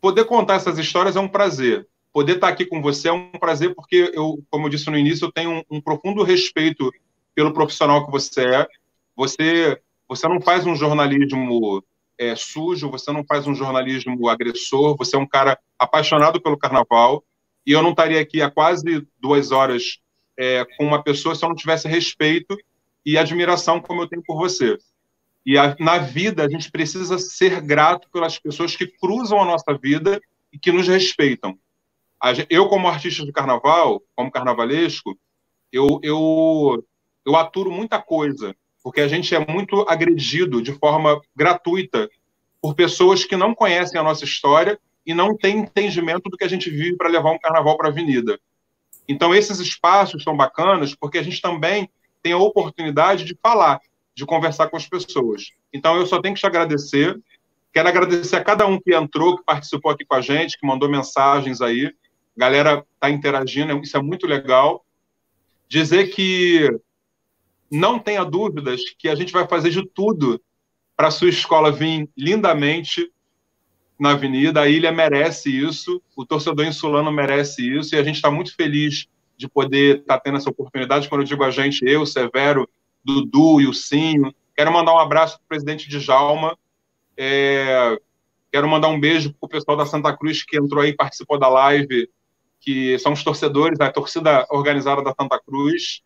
[0.00, 1.88] poder contar essas histórias é um prazer.
[2.12, 5.26] Poder estar aqui com você é um prazer, porque eu, como eu disse no início,
[5.26, 6.90] eu tenho um, um profundo respeito
[7.34, 8.68] pelo profissional que você é.
[9.16, 11.84] Você, você não faz um jornalismo
[12.18, 17.24] é, sujo, você não faz um jornalismo agressor, você é um cara apaixonado pelo carnaval.
[17.64, 20.00] E eu não estaria aqui há quase duas horas
[20.38, 22.56] é, com uma pessoa se eu não tivesse respeito
[23.04, 24.78] e admiração como eu tenho por você.
[25.44, 29.76] E a, na vida, a gente precisa ser grato pelas pessoas que cruzam a nossa
[29.76, 30.20] vida
[30.52, 31.58] e que nos respeitam.
[32.50, 35.18] Eu, como artista de carnaval, como carnavalesco,
[35.72, 36.84] eu, eu,
[37.24, 42.10] eu aturo muita coisa, porque a gente é muito agredido de forma gratuita
[42.60, 46.48] por pessoas que não conhecem a nossa história e não têm entendimento do que a
[46.48, 48.38] gente vive para levar um carnaval para a avenida.
[49.08, 51.88] Então, esses espaços são bacanas porque a gente também
[52.22, 53.80] tem a oportunidade de falar
[54.14, 55.50] de conversar com as pessoas.
[55.72, 57.18] Então, eu só tenho que te agradecer.
[57.72, 60.88] Quero agradecer a cada um que entrou, que participou aqui com a gente, que mandou
[60.88, 61.86] mensagens aí.
[61.86, 64.84] A galera está interagindo, isso é muito legal.
[65.68, 66.68] Dizer que
[67.70, 70.40] não tenha dúvidas que a gente vai fazer de tudo
[70.96, 73.10] para a sua escola vir lindamente
[74.00, 74.62] na Avenida.
[74.62, 79.06] A ilha merece isso, o torcedor insulano merece isso, e a gente está muito feliz
[79.36, 81.08] de poder estar tá tendo essa oportunidade.
[81.08, 82.68] Quando eu digo a gente, eu, Severo,
[83.04, 84.34] Dudu e o Sinho.
[84.56, 86.58] Quero mandar um abraço para o presidente Djalma.
[87.16, 87.98] É,
[88.52, 91.48] quero mandar um beijo para o pessoal da Santa Cruz que entrou aí, participou da
[91.48, 92.08] live,
[92.60, 96.02] que são os torcedores, da torcida organizada da Santa Cruz.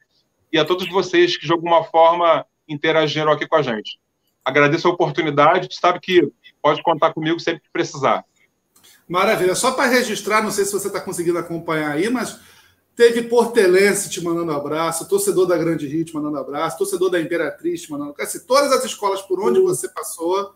[0.53, 3.99] E a todos vocês que, de alguma forma, interagiram aqui com a gente.
[4.45, 5.69] Agradeço a oportunidade.
[5.69, 6.31] Tu sabe que
[6.65, 8.25] pode contar comigo sempre que precisar.
[9.07, 9.55] Maravilha.
[9.55, 12.41] Só para registrar, não sei se você está conseguindo acompanhar aí, mas
[12.97, 17.83] Teve Portelense te mandando abraço, torcedor da Grande Rio te mandando abraço, torcedor da Imperatriz
[17.83, 18.37] te mandando abraço.
[18.37, 19.67] Assim, todas as escolas por onde uhum.
[19.67, 20.55] você passou,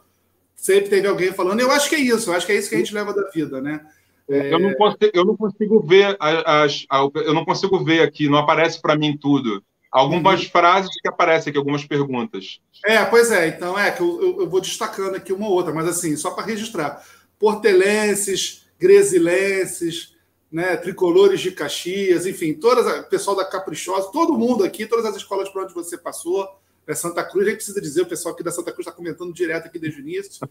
[0.55, 1.59] sempre teve alguém falando.
[1.59, 3.29] Eu acho que é isso, eu acho que é isso que a gente leva da
[3.31, 3.85] vida, né?
[4.31, 4.55] É...
[4.55, 8.39] Eu, não consigo, eu não consigo ver as, as, eu não consigo ver aqui, não
[8.39, 9.61] aparece para mim tudo.
[9.99, 10.51] Algumas uhum.
[10.51, 12.61] frases que aparecem aqui, algumas perguntas.
[12.85, 15.73] É, pois é, então é que eu, eu, eu vou destacando aqui uma ou outra,
[15.73, 17.05] mas assim, só para registrar.
[17.39, 20.15] Portelenses, Gresilenses,
[20.51, 25.17] né, tricolores de Caxias, enfim, todas o pessoal da Caprichosa, todo mundo aqui, todas as
[25.17, 26.49] escolas por onde você passou,
[26.87, 29.33] é Santa Cruz, a gente precisa dizer, o pessoal aqui da Santa Cruz está comentando
[29.33, 30.49] direto aqui desde o início.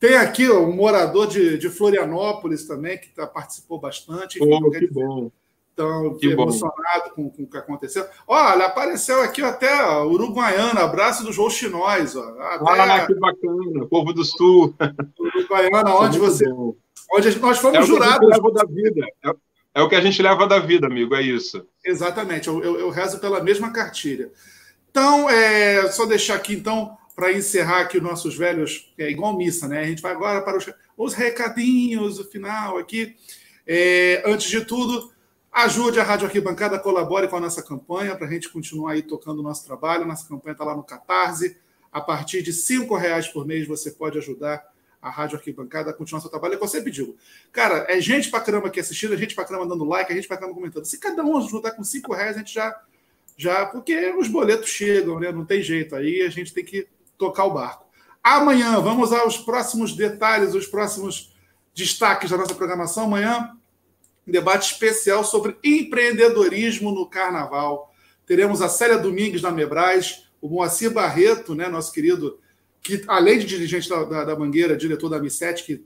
[0.00, 4.42] Tem aqui ó, um morador de, de Florianópolis também, que tá, participou bastante.
[4.42, 5.30] Enfim, oh, que dizer, bom.
[5.78, 8.04] Então, que emocionado com, com, o que aconteceu.
[8.26, 12.16] Olha, apareceu aqui até ó, Uruguaiana, abraço dos rouxinóis.
[12.16, 14.74] Ó, até, ah, que bacana, povo do Sul.
[15.18, 16.44] Uruguaiana, onde você...
[16.48, 16.74] Bom
[17.10, 18.28] onde nós fomos é jurados.
[18.28, 19.06] da vida.
[19.24, 19.30] É,
[19.76, 21.66] é, o que a gente leva da vida, amigo, é isso.
[21.84, 24.30] Exatamente, eu, eu, eu rezo pela mesma cartilha.
[24.90, 29.68] Então, é, só deixar aqui, então, para encerrar aqui os nossos velhos, é igual missa,
[29.68, 29.80] né?
[29.80, 30.66] A gente vai agora para os,
[30.96, 33.14] os recadinhos, o final aqui.
[33.66, 35.10] É, antes de tudo,
[35.64, 39.40] ajude a Rádio Arquibancada, colabore com a nossa campanha para a gente continuar aí tocando
[39.40, 40.06] o nosso trabalho.
[40.06, 41.56] Nossa campanha está lá no Catarse.
[41.90, 44.64] A partir de R$ reais por mês você pode ajudar
[45.02, 46.54] a Rádio Arquibancada a continuar seu trabalho.
[46.54, 47.16] É o que eu sempre digo.
[47.50, 50.28] Cara, é gente pra caramba aqui assistindo, é gente pra caramba dando like, é gente
[50.28, 50.84] pra caramba comentando.
[50.84, 52.80] Se cada um ajudar com cinco reais, a gente já.
[53.36, 55.32] já porque os boletos chegam, né?
[55.32, 55.96] Não tem jeito.
[55.96, 57.86] Aí a gente tem que tocar o barco.
[58.22, 61.34] Amanhã, vamos aos próximos detalhes, os próximos
[61.74, 63.04] destaques da nossa programação.
[63.04, 63.57] Amanhã,
[64.28, 67.92] um debate especial sobre empreendedorismo no carnaval.
[68.26, 72.38] Teremos a Célia Domingues da Mebras, o Moacir Barreto, né, nosso querido
[72.80, 75.84] que além de dirigente da, da, da Mangueira, diretor da M7, que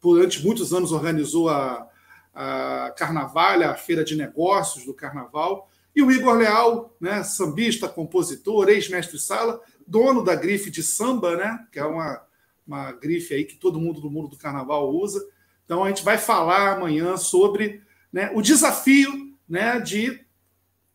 [0.00, 1.88] durante muitos anos organizou a,
[2.34, 8.68] a Carnavalha, a feira de negócios do Carnaval, e o Igor Leal, né, sambista, compositor,
[8.68, 12.22] ex-mestre-sala, dono da grife de samba, né, que é uma,
[12.66, 15.26] uma grife aí que todo mundo do mundo do Carnaval usa.
[15.66, 20.24] Então a gente vai falar amanhã sobre né, o desafio né, de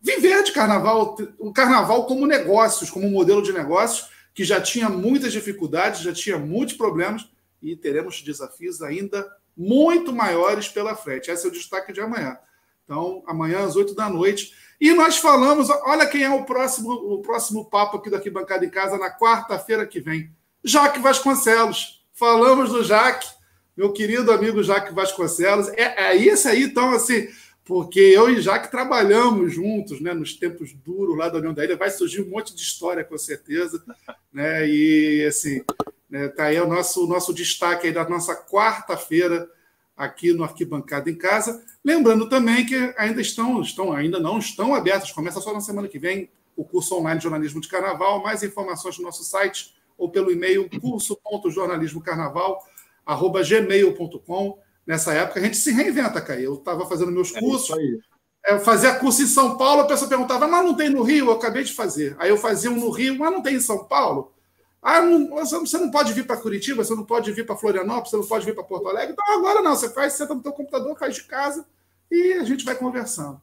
[0.02, 5.32] viver de Carnaval, o Carnaval como negócios, como modelo de negócios, que já tinha muitas
[5.32, 7.30] dificuldades, já tinha muitos problemas
[7.62, 11.30] e teremos desafios ainda muito maiores pela frente.
[11.30, 12.38] Esse é o destaque de amanhã.
[12.84, 14.54] Então, amanhã às 8 da noite.
[14.80, 18.70] E nós falamos, olha quem é o próximo, o próximo papo aqui daqui Bancada em
[18.70, 20.32] Casa na quarta-feira que vem.
[20.64, 22.04] Jaque Vasconcelos.
[22.14, 23.28] Falamos do Jaque,
[23.76, 25.70] meu querido amigo Jaque Vasconcelos.
[25.70, 27.28] É, é isso aí, então, assim,
[27.64, 31.78] porque eu e Jaque trabalhamos juntos, né, nos tempos duros lá da União da Ilha,
[31.78, 33.84] vai surgir um monte de história com certeza,
[34.34, 35.64] né, e assim,
[36.10, 39.50] né, tá aí o nosso, o nosso destaque aí da nossa quarta-feira
[39.96, 45.12] aqui no Arquibancada em Casa, lembrando também que ainda estão, estão, ainda não estão abertos,
[45.12, 48.98] começa só na semana que vem o curso online de jornalismo de carnaval, mais informações
[48.98, 50.68] no nosso site ou pelo e-mail
[53.06, 54.58] curso.jornalismocarnaval.gmail.com.
[54.86, 56.44] Nessa época, a gente se reinventa, Caio.
[56.44, 57.78] Eu estava fazendo meus é cursos.
[58.46, 61.28] É eu fazia curso em São Paulo, a pessoa perguntava, mas não tem no Rio?
[61.28, 62.16] Eu acabei de fazer.
[62.18, 64.34] Aí eu fazia um no Rio, mas não tem em São Paulo?
[64.82, 68.18] Ah, não, você não pode vir para Curitiba, você não pode vir para Florianópolis, você
[68.18, 69.14] não pode vir para Porto Alegre.
[69.14, 71.66] Então agora não, você faz, senta no teu computador, faz de casa
[72.10, 73.40] e a gente vai conversando.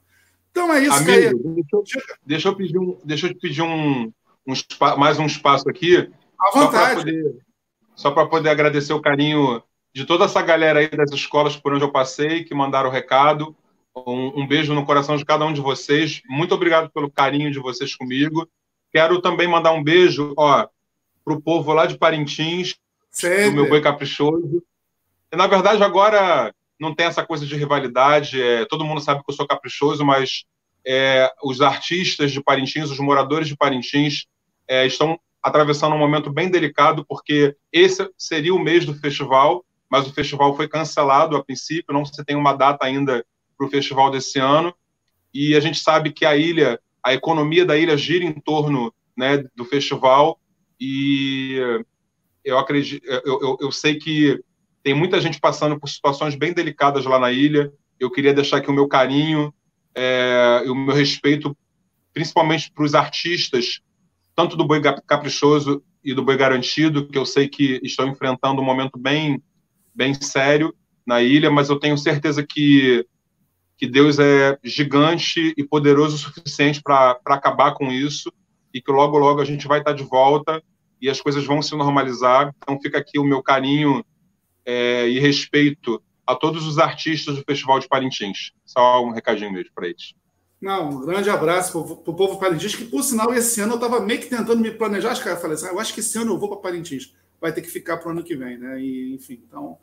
[0.50, 1.84] Então é isso, Amigo, deixa, eu,
[2.26, 4.12] deixa, eu pedir um, deixa eu te pedir um,
[4.44, 4.52] um
[4.98, 6.10] mais um espaço aqui.
[6.40, 7.38] À vontade.
[7.99, 9.60] Só para poder, agradecer o carinho
[9.93, 13.57] de toda essa galera aí das escolas por onde eu passei, que mandaram o recado.
[14.07, 16.23] Um, um, beijo no coração de cada um de vocês.
[16.28, 18.49] Muito obrigado pelo carinho de vocês comigo.
[18.93, 20.70] Quero também mandar um beijo para
[21.27, 22.77] o povo lá de Parintins,
[23.10, 23.51] Sempre.
[23.51, 24.62] do meu boi caprichoso.
[25.33, 28.41] E, na verdade, agora não tem essa coisa de rivalidade.
[28.41, 30.44] É, todo mundo sabe que eu sou caprichoso, mas
[30.86, 34.27] é, os artistas de Parintins, os moradores de Parintins,
[34.68, 40.07] é, estão atravessando um momento bem delicado, porque esse seria o mês do festival, mas
[40.07, 43.25] o festival foi cancelado a princípio, não se tem uma data ainda
[43.57, 44.75] para o festival desse ano.
[45.33, 49.44] E a gente sabe que a ilha, a economia da ilha gira em torno né,
[49.55, 50.39] do festival.
[50.81, 51.58] E
[52.44, 54.42] eu acredito, eu, eu, eu sei que
[54.83, 57.73] tem muita gente passando por situações bem delicadas lá na ilha.
[57.99, 59.52] Eu queria deixar aqui o meu carinho
[59.99, 61.57] é, o meu respeito,
[62.12, 63.81] principalmente para os artistas,
[64.39, 68.65] tanto do Boi Caprichoso e do Boi Garantido, que eu sei que estão enfrentando um
[68.65, 69.42] momento bem,
[69.92, 70.73] bem sério
[71.05, 73.05] na ilha, mas eu tenho certeza que
[73.76, 78.33] que Deus é gigante e poderoso o suficiente para acabar com isso
[78.75, 80.62] e que logo, logo a gente vai estar de volta
[81.00, 82.55] e as coisas vão se normalizar.
[82.62, 84.05] Então fica aqui o meu carinho
[84.65, 88.52] é, e respeito a todos os artistas do Festival de Parintins.
[88.65, 90.12] Só um recadinho mesmo para eles.
[90.60, 94.00] Não, um grande abraço para o povo parintins, que por sinal esse ano eu estava
[94.00, 96.18] meio que tentando me planejar, acho que eu falei assim, ah, eu acho que esse
[96.18, 98.80] ano eu vou para Parintins, vai ter que ficar para o ano que vem, né?
[98.80, 99.78] E, enfim, então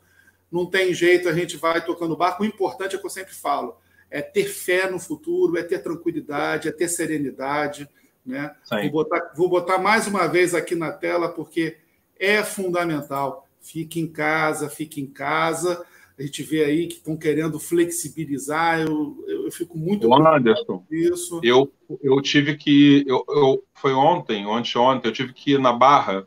[0.50, 2.42] não tem jeito, a gente vai tocando o barco.
[2.42, 3.76] O importante é que eu sempre falo,
[4.10, 7.88] é ter fé no futuro, é ter tranquilidade, é ter serenidade.
[8.24, 8.54] Né?
[8.82, 11.78] Vou botar, vou botar mais uma vez aqui na tela, porque
[12.18, 13.48] é fundamental.
[13.60, 15.84] Fique em casa, fique em casa.
[16.18, 18.80] A gente vê aí que estão querendo flexibilizar.
[18.80, 20.12] Eu, eu, eu fico muito.
[20.14, 21.40] Anderson, isso.
[21.42, 21.70] Eu,
[22.02, 23.04] eu tive que.
[23.06, 26.26] Eu, eu, foi ontem, ontem, ontem, eu tive que ir na Barra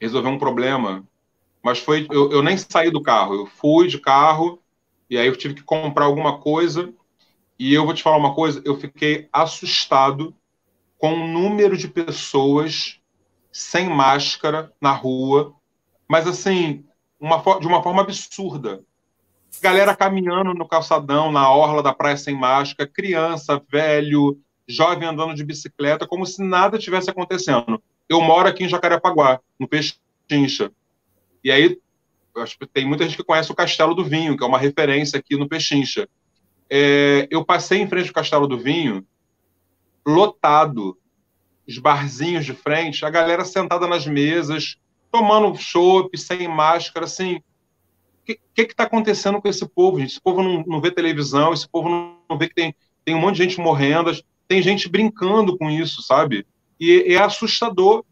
[0.00, 1.06] resolver um problema.
[1.62, 2.06] Mas foi.
[2.10, 3.34] Eu, eu nem saí do carro.
[3.34, 4.58] Eu fui de carro
[5.10, 6.94] e aí eu tive que comprar alguma coisa
[7.60, 10.34] e eu vou te falar uma coisa, eu fiquei assustado
[10.96, 12.98] com o número de pessoas
[13.52, 15.54] sem máscara na rua,
[16.08, 16.86] mas assim,
[17.20, 18.82] uma, de uma forma absurda.
[19.62, 25.44] Galera caminhando no calçadão, na orla da praia sem máscara, criança, velho, jovem andando de
[25.44, 27.82] bicicleta, como se nada tivesse acontecendo.
[28.08, 30.70] Eu moro aqui em Jacarepaguá, no Pechincha.
[31.42, 31.78] E aí,
[32.36, 35.18] acho que tem muita gente que conhece o Castelo do Vinho, que é uma referência
[35.18, 36.08] aqui no Pechincha
[36.70, 39.04] é, eu passei em frente ao Castelo do Vinho,
[40.06, 40.96] lotado,
[41.66, 44.76] os barzinhos de frente, a galera sentada nas mesas,
[45.10, 47.42] tomando chopp, sem máscara, assim.
[48.54, 50.00] Que está acontecendo com esse povo?
[50.00, 53.36] Esse povo não, não vê televisão, esse povo não, vê que tem, tem um monte
[53.36, 54.12] de gente morrendo,
[54.46, 56.46] tem gente brincando com isso, sabe?
[56.78, 58.04] E é assustador,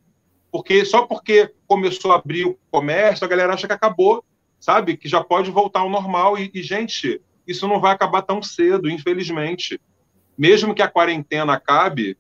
[0.51, 4.25] porque só porque começou a abrir o comércio, a galera acha que acabou,
[4.61, 4.97] sabe?
[4.97, 6.39] Que já pode voltar ao normal.
[6.39, 9.81] E, e gente, isso não vai acabar tão cedo, infelizmente.
[10.37, 12.17] Mesmo que a quarentena acabe,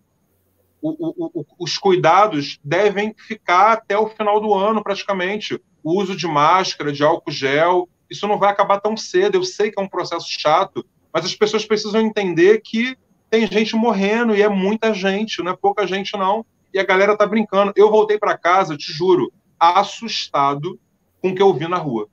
[0.80, 5.60] o, o, o, os cuidados devem ficar até o final do ano, praticamente.
[5.88, 9.36] Uso de máscara, de álcool gel, isso não vai acabar tão cedo.
[9.36, 12.96] Eu sei que é um processo chato, mas as pessoas precisam entender que
[13.30, 16.44] tem gente morrendo e é muita gente, não é pouca gente, não.
[16.72, 17.72] E a galera tá brincando.
[17.76, 20.78] Eu voltei para casa, te juro, assustado
[21.20, 22.08] com o que eu vi na rua.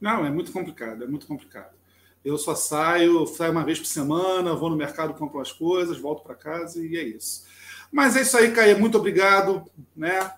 [0.00, 1.78] Não, é muito complicado, é muito complicado.
[2.24, 6.22] Eu só saio, saio uma vez por semana, vou no mercado, compro as coisas, volto
[6.22, 7.46] para casa e é isso.
[7.90, 8.78] Mas é isso aí, Caio.
[8.78, 9.64] Muito obrigado.
[9.96, 10.30] Né?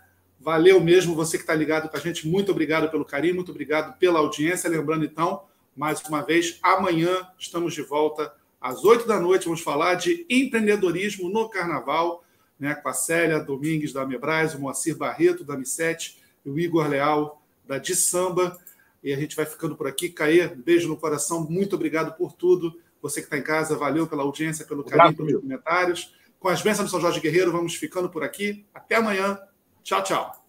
[0.42, 2.26] Valeu mesmo você que está ligado com a gente.
[2.26, 4.68] Muito obrigado pelo carinho, muito obrigado pela audiência.
[4.68, 5.44] Lembrando, então,
[5.76, 9.44] mais uma vez, amanhã estamos de volta às oito da noite.
[9.44, 12.24] Vamos falar de empreendedorismo no carnaval,
[12.58, 12.74] né?
[12.74, 17.40] com a Célia Domingues da Mebras, o Moacir Barreto da M7 e o Igor Leal
[17.64, 18.58] da De Samba.
[19.00, 20.08] E a gente vai ficando por aqui.
[20.08, 22.76] Caê, beijo no coração, muito obrigado por tudo.
[23.00, 26.16] Você que está em casa, valeu pela audiência, pelo carinho, pelos comentários.
[26.40, 28.66] Com as bênçãos do São Jorge Guerreiro, vamos ficando por aqui.
[28.74, 29.38] Até amanhã.
[29.82, 30.41] Tchau, tchau.